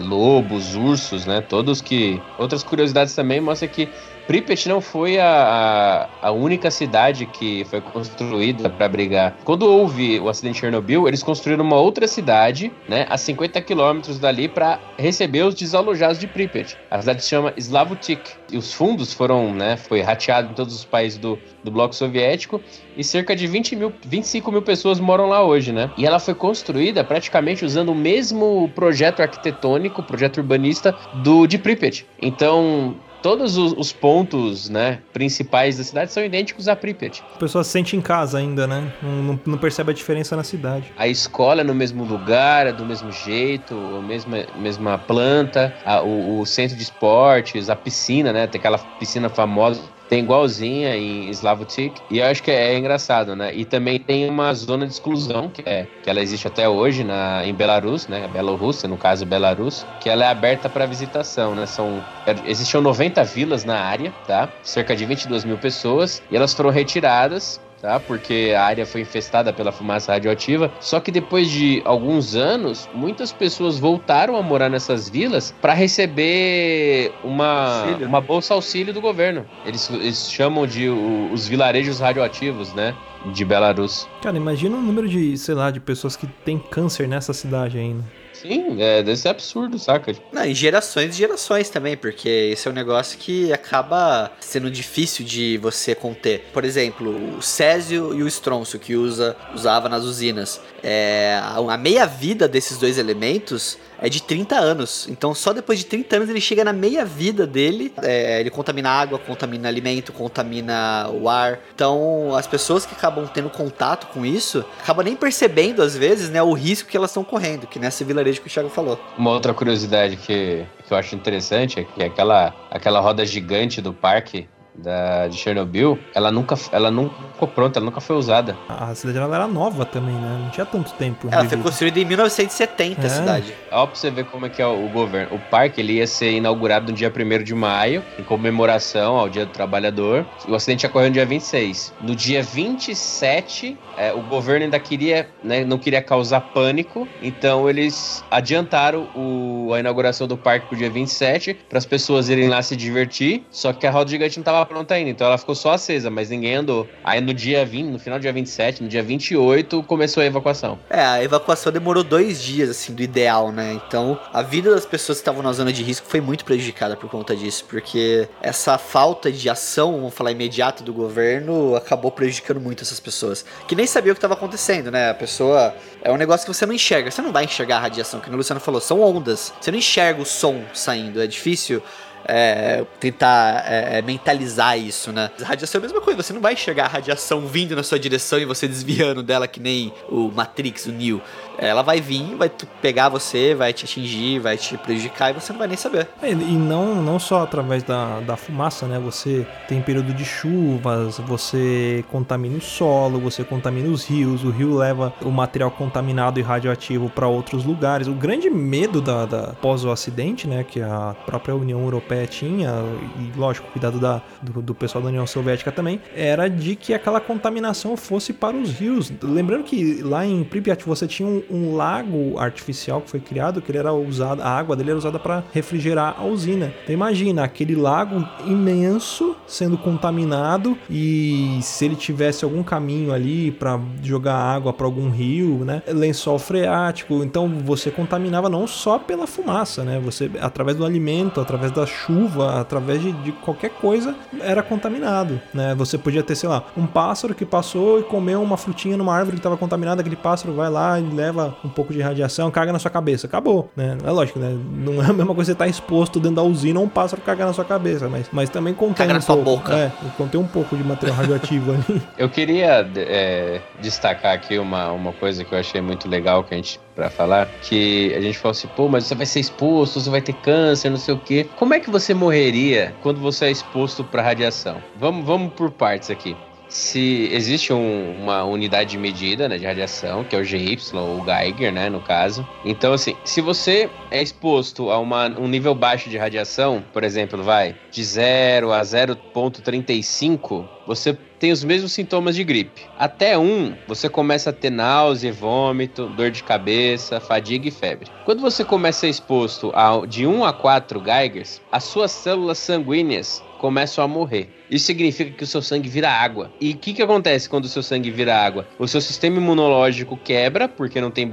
lobos, 0.55 0.75
ursos, 0.75 1.25
né? 1.25 1.41
Todos 1.41 1.81
que. 1.81 2.21
Outras 2.37 2.63
curiosidades 2.63 3.13
também 3.13 3.41
mostram 3.41 3.69
que 3.69 3.89
Pripyat 4.27 4.67
não 4.67 4.81
foi 4.81 5.19
a, 5.19 6.09
a, 6.21 6.31
única 6.31 6.71
cidade 6.71 7.25
que 7.25 7.63
foi 7.65 7.79
construída 7.79 8.69
para 8.69 8.89
brigar. 8.89 9.37
Quando 9.43 9.63
houve 9.63 10.19
o 10.19 10.29
acidente 10.29 10.55
de 10.55 10.59
Chernobyl, 10.61 11.07
eles 11.07 11.21
construíram 11.21 11.63
uma 11.63 11.77
outra 11.77 12.07
cidade, 12.07 12.71
né, 12.87 13.05
a 13.09 13.17
50 13.17 13.61
quilômetros 13.61 14.17
dali, 14.17 14.47
para 14.47 14.79
receber 14.97 15.43
os 15.43 15.53
desalojados 15.53 16.19
de 16.19 16.27
Pripyat. 16.27 16.75
A 16.89 16.99
cidade 16.99 17.23
se 17.23 17.29
chama 17.29 17.53
Slavutik. 17.57 18.31
E 18.51 18.57
os 18.57 18.73
fundos 18.73 19.13
foram, 19.13 19.53
né, 19.53 19.77
foi 19.77 20.01
rateado 20.01 20.51
em 20.51 20.53
todos 20.53 20.75
os 20.75 20.85
países 20.85 21.17
do, 21.17 21.37
do 21.63 21.71
bloco 21.71 21.95
soviético 21.95 22.61
e 22.95 23.03
cerca 23.03 23.35
de 23.35 23.47
20 23.47 23.75
mil, 23.75 23.93
25 24.05 24.51
mil 24.51 24.61
pessoas 24.61 24.99
moram 24.99 25.27
lá 25.27 25.43
hoje, 25.43 25.71
né? 25.71 25.91
E 25.97 26.05
ela 26.05 26.19
foi 26.19 26.33
construída 26.33 27.03
praticamente 27.03 27.65
usando 27.65 27.89
o 27.89 27.95
mesmo 27.95 28.71
projeto 28.73 29.21
arquitetônico, 29.21 30.03
projeto 30.03 30.37
urbanista 30.37 30.95
do 31.15 31.47
de 31.47 31.57
Pripyat. 31.57 32.05
Então, 32.21 32.95
todos 33.25 33.57
os, 33.57 33.73
os, 33.75 33.91
pontos 33.91 34.69
né, 34.69 34.99
principais 35.11 35.79
da 35.79 35.83
cidade 35.83 36.11
são 36.11 36.23
idênticos 36.23 36.67
a 36.67 36.75
Pripyat. 36.75 37.23
A 37.33 37.39
pessoa 37.39 37.63
se 37.63 37.71
sente 37.71 37.97
em 37.97 38.01
casa 38.01 38.37
ainda, 38.37 38.67
né? 38.67 38.93
Não, 39.01 39.39
não, 39.43 39.57
percebe 39.57 39.89
a 39.89 39.95
diferença 39.95 40.35
na 40.35 40.43
cidade. 40.43 40.93
A 40.95 41.07
escola 41.07 41.61
é 41.61 41.63
no 41.63 41.73
mesmo 41.73 42.03
lugar, 42.03 42.67
é 42.67 42.71
do 42.71 42.85
mesmo 42.85 43.11
jeito, 43.11 43.73
a 43.73 43.99
mesma, 43.99 44.45
mesma 44.55 44.99
planta, 44.99 45.73
a, 45.83 46.03
o, 46.03 46.39
o, 46.39 46.45
centro 46.45 46.77
de 46.77 46.83
esportes, 46.83 47.67
a 47.67 47.75
piscina, 47.75 48.31
né? 48.31 48.45
Tem 48.45 48.59
aquela 48.59 48.77
piscina 48.77 49.27
famosa 49.27 49.81
tem 50.09 50.19
igualzinha 50.23 50.95
em 50.95 51.29
Slavotik. 51.29 52.01
E 52.09 52.19
eu 52.19 52.25
acho 52.25 52.41
que 52.43 52.51
é, 52.51 52.73
é, 52.73 52.77
engraçado, 52.77 53.35
né? 53.35 53.53
E 53.53 53.65
também 53.65 53.99
tem 53.99 54.29
uma 54.29 54.53
zona 54.53 54.85
de 54.85 54.93
exclusão, 54.93 55.49
que, 55.49 55.61
é, 55.65 55.87
que 56.03 56.09
ela 56.09 56.21
existe 56.21 56.47
até 56.47 56.67
hoje 56.67 57.03
na, 57.03 57.45
em 57.45 57.53
Belarus, 57.53 58.07
né? 58.07 58.27
Bielorrússia, 58.27 58.87
no 58.87 58.97
caso 58.97 59.25
Belarus, 59.25 59.85
que 59.99 60.09
ela 60.09 60.25
é 60.25 60.27
aberta 60.27 60.69
para 60.69 60.85
visitação, 60.85 61.55
né? 61.55 61.65
São, 61.65 62.03
existiam 62.45 62.81
90 62.81 63.23
vilas 63.23 63.63
na 63.63 63.79
área, 63.79 64.13
tá? 64.27 64.49
Cerca 64.61 64.95
de 64.95 65.05
22 65.05 65.43
mil 65.43 65.57
pessoas. 65.57 66.21
E 66.29 66.35
elas 66.35 66.53
foram 66.53 66.69
retiradas 66.69 67.59
tá? 67.85 67.99
Porque 67.99 68.53
a 68.57 68.63
área 68.63 68.85
foi 68.85 69.01
infestada 69.01 69.53
pela 69.53 69.71
fumaça 69.71 70.11
radioativa. 70.11 70.71
Só 70.79 70.99
que 70.99 71.11
depois 71.11 71.49
de 71.49 71.83
alguns 71.85 72.35
anos, 72.35 72.89
muitas 72.93 73.31
pessoas 73.31 73.77
voltaram 73.77 74.35
a 74.35 74.41
morar 74.41 74.69
nessas 74.69 75.07
vilas 75.07 75.53
para 75.61 75.73
receber 75.73 77.13
uma, 77.23 77.83
uma 78.01 78.19
bolsa 78.19 78.55
auxílio 78.55 78.91
do 78.91 78.99
governo. 78.99 79.45
Eles, 79.65 79.87
eles 79.91 80.31
chamam 80.31 80.65
de 80.65 80.89
o, 80.89 81.31
os 81.31 81.47
vilarejos 81.47 81.99
radioativos, 81.99 82.73
né? 82.73 82.95
De 83.31 83.45
Belarus. 83.45 84.07
Cara, 84.21 84.37
imagina 84.37 84.75
o 84.77 84.81
número 84.81 85.07
de, 85.07 85.37
sei 85.37 85.55
lá, 85.55 85.69
de 85.69 85.79
pessoas 85.79 86.15
que 86.15 86.27
têm 86.27 86.57
câncer 86.57 87.07
nessa 87.07 87.33
cidade 87.33 87.77
ainda. 87.77 88.03
Sim, 88.41 88.81
é, 88.81 89.01
deve 89.01 89.17
ser 89.17 89.29
absurdo, 89.29 89.79
saca? 89.79 90.13
Não, 90.31 90.45
em 90.45 90.53
gerações 90.53 91.15
e 91.15 91.17
gerações 91.17 91.69
também, 91.69 91.95
porque 91.95 92.27
esse 92.27 92.67
é 92.67 92.71
um 92.71 92.73
negócio 92.73 93.17
que 93.17 93.51
acaba 93.51 94.31
sendo 94.39 94.69
difícil 94.69 95.25
de 95.25 95.57
você 95.57 95.95
conter. 95.95 96.45
Por 96.53 96.63
exemplo, 96.63 97.37
o 97.37 97.41
Césio 97.41 98.13
e 98.13 98.21
o 98.23 98.27
Estronço, 98.27 98.77
que 98.77 98.95
usa, 98.95 99.35
usava 99.53 99.89
nas 99.89 100.03
usinas. 100.03 100.61
É, 100.83 101.39
a 101.41 101.77
meia-vida 101.77 102.47
desses 102.47 102.77
dois 102.77 102.97
elementos 102.97 103.77
é 103.99 104.09
de 104.09 104.21
30 104.21 104.55
anos. 104.55 105.07
Então, 105.09 105.33
só 105.33 105.53
depois 105.53 105.79
de 105.79 105.85
30 105.85 106.15
anos 106.15 106.29
ele 106.29 106.41
chega 106.41 106.63
na 106.63 106.73
meia-vida 106.73 107.45
dele. 107.45 107.93
É, 108.01 108.39
ele 108.39 108.49
contamina 108.49 108.89
água, 108.89 109.19
contamina 109.19 109.67
alimento, 109.67 110.11
contamina 110.11 111.09
o 111.09 111.29
ar. 111.29 111.59
Então, 111.73 112.35
as 112.35 112.47
pessoas 112.47 112.85
que 112.85 112.93
acabam 112.93 113.27
tendo 113.27 113.49
contato 113.49 114.07
com 114.07 114.25
isso 114.25 114.65
acabam 114.81 115.03
nem 115.05 115.15
percebendo, 115.15 115.81
às 115.81 115.95
vezes, 115.95 116.29
né, 116.29 116.41
o 116.41 116.53
risco 116.53 116.89
que 116.89 116.97
elas 116.97 117.11
estão 117.11 117.23
correndo, 117.23 117.67
que 117.67 117.79
nessa 117.79 118.03
vilarejo 118.03 118.41
que 118.41 118.47
o 118.47 118.49
Thiago 118.49 118.69
falou. 118.69 118.99
Uma 119.17 119.31
outra 119.31 119.53
curiosidade 119.53 120.17
que, 120.17 120.65
que 120.87 120.93
eu 120.93 120.97
acho 120.97 121.15
interessante 121.15 121.79
é 121.79 121.83
que 121.83 122.03
aquela, 122.03 122.53
aquela 122.69 122.99
roda 122.99 123.25
gigante 123.25 123.81
do 123.81 123.93
parque 123.93 124.47
da, 124.77 125.27
de 125.27 125.37
Chernobyl, 125.37 125.97
ela 126.13 126.31
nunca, 126.31 126.55
ela 126.71 126.91
nunca 126.91 127.15
ficou 127.33 127.47
pronta, 127.47 127.79
ela 127.79 127.85
nunca 127.85 128.01
foi 128.01 128.15
usada. 128.15 128.55
A 128.67 128.93
cidade 128.95 129.17
ela 129.17 129.35
era 129.35 129.47
nova 129.47 129.85
também, 129.85 130.15
né? 130.15 130.39
Não 130.43 130.49
tinha 130.49 130.65
tanto 130.65 130.91
tempo. 130.93 131.27
Ela 131.31 131.45
foi 131.45 131.57
construída 131.57 131.99
em 131.99 132.05
1970, 132.05 133.01
é. 133.01 133.05
a 133.05 133.09
cidade. 133.09 133.53
Ó, 133.71 133.85
pra 133.85 133.95
você 133.95 134.11
ver 134.11 134.25
como 134.25 134.45
é 134.45 134.49
que 134.49 134.61
é 134.61 134.67
o 134.67 134.87
governo. 134.89 135.35
O 135.35 135.39
parque 135.39 135.81
ele 135.81 135.93
ia 135.93 136.07
ser 136.07 136.31
inaugurado 136.31 136.91
no 136.91 136.97
dia 136.97 137.11
1 137.11 137.43
de 137.43 137.53
maio, 137.53 138.03
em 138.19 138.23
comemoração 138.23 139.15
ao 139.17 139.29
Dia 139.29 139.45
do 139.45 139.51
Trabalhador. 139.51 140.25
O 140.47 140.55
acidente 140.55 140.85
ocorreu 140.85 141.09
no 141.09 141.13
dia 141.13 141.25
26. 141.25 141.93
No 142.01 142.15
dia 142.15 142.43
27, 142.43 143.77
é, 143.97 144.13
o 144.13 144.21
governo 144.21 144.65
ainda 144.65 144.79
queria, 144.79 145.29
né, 145.43 145.63
não 145.63 145.77
queria 145.77 146.01
causar 146.01 146.41
pânico, 146.41 147.07
então 147.21 147.69
eles 147.69 148.23
adiantaram 148.29 149.07
o, 149.15 149.73
a 149.73 149.79
inauguração 149.79 150.27
do 150.27 150.37
parque 150.37 150.67
pro 150.67 150.77
dia 150.77 150.89
27, 150.89 151.53
para 151.69 151.77
as 151.77 151.85
pessoas 151.85 152.29
irem 152.29 152.47
lá 152.49 152.61
se 152.61 152.75
divertir. 152.75 153.43
Só 153.49 153.73
que 153.73 153.87
a 153.87 153.91
roda 153.91 154.09
gigante 154.09 154.37
não 154.37 154.43
tava 154.43 154.64
pronta 154.65 154.93
ainda, 154.93 155.09
então 155.09 155.27
ela 155.27 155.37
ficou 155.37 155.55
só 155.55 155.73
acesa, 155.73 156.09
mas 156.09 156.29
ninguém 156.29 156.55
andou. 156.55 156.87
Aí 157.03 157.21
no 157.21 157.33
dia 157.33 157.65
20, 157.65 157.87
no 157.87 157.99
final 157.99 158.19
do 158.19 158.21
dia 158.21 158.33
27, 158.33 158.83
no 158.83 158.89
dia 158.89 159.03
28, 159.03 159.83
começou 159.83 160.21
a 160.21 160.25
evacuação. 160.25 160.79
É, 160.89 161.01
a 161.01 161.23
evacuação 161.23 161.71
demorou 161.71 162.03
dois 162.03 162.41
dias, 162.41 162.69
assim, 162.69 162.93
do 162.93 163.01
ideal, 163.01 163.51
né? 163.51 163.79
Então 163.87 164.19
a 164.33 164.41
vida 164.41 164.71
das 164.71 164.85
pessoas 164.85 165.19
que 165.19 165.21
estavam 165.21 165.41
na 165.41 165.51
zona 165.53 165.71
de 165.71 165.83
risco 165.83 166.07
foi 166.07 166.21
muito 166.21 166.45
prejudicada 166.45 166.95
por 166.95 167.09
conta 167.09 167.35
disso, 167.35 167.65
porque 167.69 168.27
essa 168.41 168.77
falta 168.77 169.31
de 169.31 169.49
ação, 169.49 169.93
vamos 169.93 170.13
falar, 170.13 170.31
imediata 170.31 170.83
do 170.83 170.93
governo 170.93 171.75
acabou 171.75 172.11
prejudicando 172.11 172.59
muito 172.59 172.83
essas 172.83 172.99
pessoas, 172.99 173.45
que 173.67 173.75
nem 173.75 173.87
sabiam 173.87 174.11
o 174.11 174.15
que 174.15 174.19
estava 174.19 174.33
acontecendo, 174.33 174.91
né? 174.91 175.09
A 175.09 175.13
pessoa. 175.13 175.75
É 176.03 176.11
um 176.11 176.17
negócio 176.17 176.45
que 176.45 176.53
você 176.53 176.67
não 176.67 176.73
enxerga, 176.73 177.09
você 177.09 177.19
não 177.19 177.31
vai 177.31 177.45
enxergar 177.45 177.77
a 177.77 177.79
radiação, 177.79 178.19
que 178.19 178.29
o 178.29 178.35
Luciano 178.35 178.61
falou, 178.61 178.79
são 178.79 179.01
ondas. 179.01 179.51
Você 179.59 179.71
não 179.71 179.79
enxerga 179.79 180.21
o 180.21 180.25
som 180.25 180.61
saindo, 180.71 181.19
é 181.19 181.25
difícil 181.25 181.81
é, 182.27 182.83
tentar 182.99 183.63
é, 183.67 183.99
é, 183.99 184.01
mentalizar 184.01 184.77
isso, 184.77 185.11
né? 185.11 185.29
Radiação 185.41 185.79
é 185.79 185.83
a 185.83 185.87
mesma 185.87 186.01
coisa, 186.01 186.21
você 186.21 186.33
não 186.33 186.41
vai 186.41 186.53
enxergar 186.53 186.85
a 186.85 186.89
radiação 186.89 187.41
vindo 187.41 187.75
na 187.75 187.83
sua 187.83 187.99
direção 187.99 188.39
e 188.39 188.45
você 188.45 188.67
desviando 188.67 189.21
dela 189.21 189.47
que 189.47 189.59
nem 189.59 189.93
o 190.09 190.31
Matrix, 190.31 190.85
o 190.85 190.91
Neo. 190.91 191.21
Ela 191.57 191.81
vai 191.81 192.01
vir, 192.01 192.35
vai 192.35 192.51
pegar 192.81 193.09
você, 193.09 193.53
vai 193.55 193.73
te 193.73 193.85
atingir, 193.85 194.39
vai 194.39 194.57
te 194.57 194.77
prejudicar 194.77 195.31
e 195.31 195.33
você 195.33 195.51
não 195.51 195.59
vai 195.59 195.67
nem 195.67 195.77
saber. 195.77 196.07
É, 196.21 196.31
e 196.31 196.35
não, 196.35 197.01
não 197.01 197.19
só 197.19 197.43
através 197.43 197.83
da, 197.83 198.19
da 198.21 198.35
fumaça, 198.35 198.87
né? 198.87 198.99
Você 198.99 199.45
tem 199.67 199.81
período 199.81 200.13
de 200.13 200.25
chuvas, 200.25 201.17
você 201.19 202.03
contamina 202.11 202.57
o 202.57 202.61
solo, 202.61 203.19
você 203.19 203.43
contamina 203.43 203.89
os 203.89 204.05
rios, 204.05 204.43
o 204.43 204.49
rio 204.49 204.75
leva 204.75 205.13
o 205.21 205.29
material 205.29 205.71
contaminado 205.71 206.39
e 206.39 206.43
radioativo 206.43 207.09
para 207.09 207.27
outros 207.27 207.63
lugares. 207.63 208.07
O 208.07 208.13
grande 208.13 208.49
medo 208.49 209.01
da, 209.01 209.25
da 209.25 209.53
pós 209.61 209.83
o 209.83 209.91
acidente, 209.91 210.47
né? 210.47 210.63
Que 210.63 210.81
a 210.81 211.15
própria 211.25 211.55
União 211.55 211.81
Europeia 211.81 212.27
tinha, 212.27 212.71
e 213.19 213.37
lógico, 213.37 213.69
cuidado 213.71 213.99
da, 213.99 214.21
do, 214.41 214.61
do 214.61 214.75
pessoal 214.75 215.03
da 215.03 215.09
União 215.09 215.25
Soviética 215.25 215.71
também, 215.71 216.01
era 216.15 216.47
de 216.47 216.75
que 216.75 216.93
aquela 216.93 217.19
contaminação 217.19 217.95
fosse 217.97 218.33
para 218.33 218.55
os 218.55 218.71
rios. 218.71 219.11
Lembrando 219.21 219.63
que 219.63 220.01
lá 220.01 220.25
em 220.25 220.43
Pripyat 220.43 220.83
você 220.85 221.07
tinha 221.07 221.27
um, 221.27 221.43
um 221.49 221.75
lago 221.75 222.37
artificial 222.39 223.01
que 223.01 223.09
foi 223.09 223.19
criado, 223.19 223.61
que 223.61 223.71
ele 223.71 223.77
era 223.77 223.93
usado, 223.93 224.41
a 224.41 224.49
água 224.49 224.75
dele 224.75 224.91
era 224.91 224.97
usada 224.97 225.19
para 225.19 225.43
refrigerar 225.53 226.15
a 226.17 226.25
usina. 226.25 226.73
Então 226.83 226.93
imagina 226.93 227.43
aquele 227.43 227.75
lago 227.75 228.27
imenso 228.45 229.35
sendo 229.47 229.77
contaminado 229.77 230.77
e 230.89 231.59
se 231.61 231.85
ele 231.85 231.95
tivesse 231.95 232.43
algum 232.43 232.63
caminho 232.63 233.13
ali 233.13 233.51
para 233.51 233.79
jogar 234.01 234.35
água 234.35 234.73
para 234.73 234.85
algum 234.85 235.09
rio, 235.09 235.63
né? 235.65 235.81
Lençol 235.87 236.39
freático, 236.39 237.23
então 237.23 237.47
você 237.63 237.91
contaminava 237.91 238.49
não 238.49 238.67
só 238.67 238.97
pela 238.97 239.27
fumaça, 239.27 239.83
né? 239.83 239.99
Você 240.03 240.29
através 240.41 240.77
do 240.77 240.85
alimento, 240.85 241.39
através 241.41 241.71
da 241.71 241.85
chuva, 241.85 242.59
através 242.59 243.01
de, 243.01 243.11
de 243.11 243.31
qualquer 243.31 243.69
coisa 243.69 244.15
era 244.41 244.61
contaminado, 244.63 245.39
né? 245.53 245.75
Você 245.75 245.97
podia 245.97 246.23
ter, 246.23 246.35
sei 246.35 246.49
lá, 246.49 246.63
um 246.77 246.85
pássaro 246.85 247.33
que 247.33 247.45
passou 247.45 247.99
e 247.99 248.03
comeu 248.03 248.41
uma 248.41 248.57
frutinha 248.57 248.97
numa 248.97 249.13
árvore 249.13 249.35
que 249.35 249.39
estava 249.39 249.57
contaminada, 249.57 250.01
aquele 250.01 250.15
pássaro 250.15 250.53
vai 250.53 250.69
lá 250.69 250.99
e 250.99 251.03
leva 251.03 251.34
um 251.63 251.69
pouco 251.69 251.93
de 251.93 252.01
radiação, 252.01 252.49
caga 252.51 252.71
na 252.71 252.79
sua 252.79 252.91
cabeça, 252.91 253.27
acabou, 253.27 253.69
né? 253.75 253.97
É 254.03 254.11
lógico, 254.11 254.39
né? 254.39 254.57
Não 254.77 255.01
é 255.01 255.09
a 255.09 255.13
mesma 255.13 255.33
coisa 255.33 255.45
você 255.45 255.51
estar 255.51 255.65
tá 255.65 255.69
exposto 255.69 256.19
dentro 256.19 256.37
da 256.37 256.43
usina 256.43 256.79
ou 256.79 256.85
um 256.85 256.89
pássaro 256.89 257.21
cagar 257.21 257.47
na 257.47 257.53
sua 257.53 257.65
cabeça, 257.65 258.09
mas, 258.09 258.27
mas 258.31 258.49
também 258.49 258.73
contém 258.73 259.07
caga 259.07 259.19
um 259.19 259.21
pouco, 259.21 259.43
boca. 259.43 259.75
É, 259.75 259.91
contém 260.17 260.39
um 260.39 260.47
pouco 260.47 260.75
de 260.75 260.83
material 260.83 261.17
radioativo 261.17 261.71
ali. 261.71 262.01
Eu 262.17 262.29
queria 262.29 262.89
é, 262.95 263.61
destacar 263.81 264.33
aqui 264.33 264.57
uma, 264.57 264.91
uma 264.91 265.13
coisa 265.13 265.43
que 265.43 265.53
eu 265.53 265.59
achei 265.59 265.81
muito 265.81 266.07
legal 266.07 266.43
que 266.43 266.53
a 266.53 266.57
gente 266.57 266.79
para 266.95 267.09
falar, 267.09 267.47
que 267.61 268.13
a 268.15 268.21
gente 268.21 268.37
falou 268.37 268.51
assim, 268.51 268.69
pô, 268.69 268.87
mas 268.87 269.03
você 269.03 269.15
vai 269.15 269.25
ser 269.25 269.41
exposto, 269.41 269.99
você 269.99 270.09
vai 270.09 270.21
ter 270.21 270.33
câncer, 270.33 270.89
não 270.89 270.97
sei 270.97 271.13
o 271.13 271.17
quê. 271.17 271.45
Como 271.57 271.73
é 271.73 271.79
que 271.79 271.89
você 271.89 272.13
morreria 272.13 272.95
quando 273.03 273.19
você 273.19 273.45
é 273.45 273.51
exposto 273.51 274.03
para 274.03 274.21
radiação? 274.21 274.81
Vamos, 274.97 275.25
vamos 275.25 275.53
por 275.53 275.69
partes 275.71 276.09
aqui 276.09 276.35
se 276.75 277.29
existe 277.31 277.71
um, 277.71 278.21
uma 278.21 278.43
unidade 278.43 278.91
de 278.91 278.97
medida 278.97 279.47
né, 279.47 279.57
de 279.57 279.65
radiação, 279.65 280.25
que 280.25 280.35
é 280.35 280.39
o 280.39 280.43
GY, 280.43 280.77
ou 280.93 281.23
Geiger, 281.23 281.71
né, 281.71 281.89
no 281.89 282.01
caso. 282.01 282.45
Então, 282.65 282.91
assim, 282.91 283.15
se 283.23 283.39
você 283.39 283.89
é 284.11 284.21
exposto 284.21 284.91
a 284.91 284.99
uma, 284.99 285.27
um 285.39 285.47
nível 285.47 285.73
baixo 285.73 286.09
de 286.09 286.17
radiação, 286.17 286.83
por 286.91 287.05
exemplo, 287.05 287.41
vai 287.41 287.77
de 287.89 288.03
0 288.03 288.73
a 288.73 288.81
0,35, 288.81 290.67
você 290.85 291.17
tem 291.39 291.53
os 291.53 291.63
mesmos 291.63 291.93
sintomas 291.93 292.35
de 292.35 292.43
gripe. 292.43 292.81
Até 292.99 293.37
um, 293.37 293.73
você 293.87 294.09
começa 294.09 294.49
a 294.49 294.53
ter 294.53 294.69
náusea, 294.69 295.31
vômito, 295.31 296.07
dor 296.07 296.29
de 296.29 296.43
cabeça, 296.43 297.21
fadiga 297.21 297.69
e 297.69 297.71
febre. 297.71 298.09
Quando 298.25 298.41
você 298.41 298.65
começa 298.65 298.97
a 298.97 299.01
ser 299.01 299.09
exposto 299.09 299.71
a, 299.73 300.05
de 300.05 300.27
1 300.27 300.43
a 300.43 300.51
4 300.51 301.01
Geigers, 301.03 301.61
as 301.71 301.85
suas 301.85 302.11
células 302.11 302.57
sanguíneas 302.57 303.41
começam 303.59 304.03
a 304.03 304.07
morrer. 304.07 304.49
Isso 304.69 304.85
significa 304.85 305.31
que 305.31 305.43
o 305.43 305.47
seu 305.47 305.61
sangue 305.61 305.89
vira 305.89 306.09
água. 306.09 306.51
E 306.59 306.71
o 306.71 306.77
que, 306.77 306.93
que 306.93 307.01
acontece 307.01 307.49
quando 307.49 307.65
o 307.65 307.69
seu 307.69 307.83
sangue 307.83 308.11
vira 308.11 308.35
água? 308.35 308.67
O 308.79 308.87
seu 308.87 309.01
sistema 309.01 309.37
imunológico 309.37 310.17
quebra, 310.17 310.67
porque 310.67 310.99
não 311.01 311.11
tem. 311.11 311.31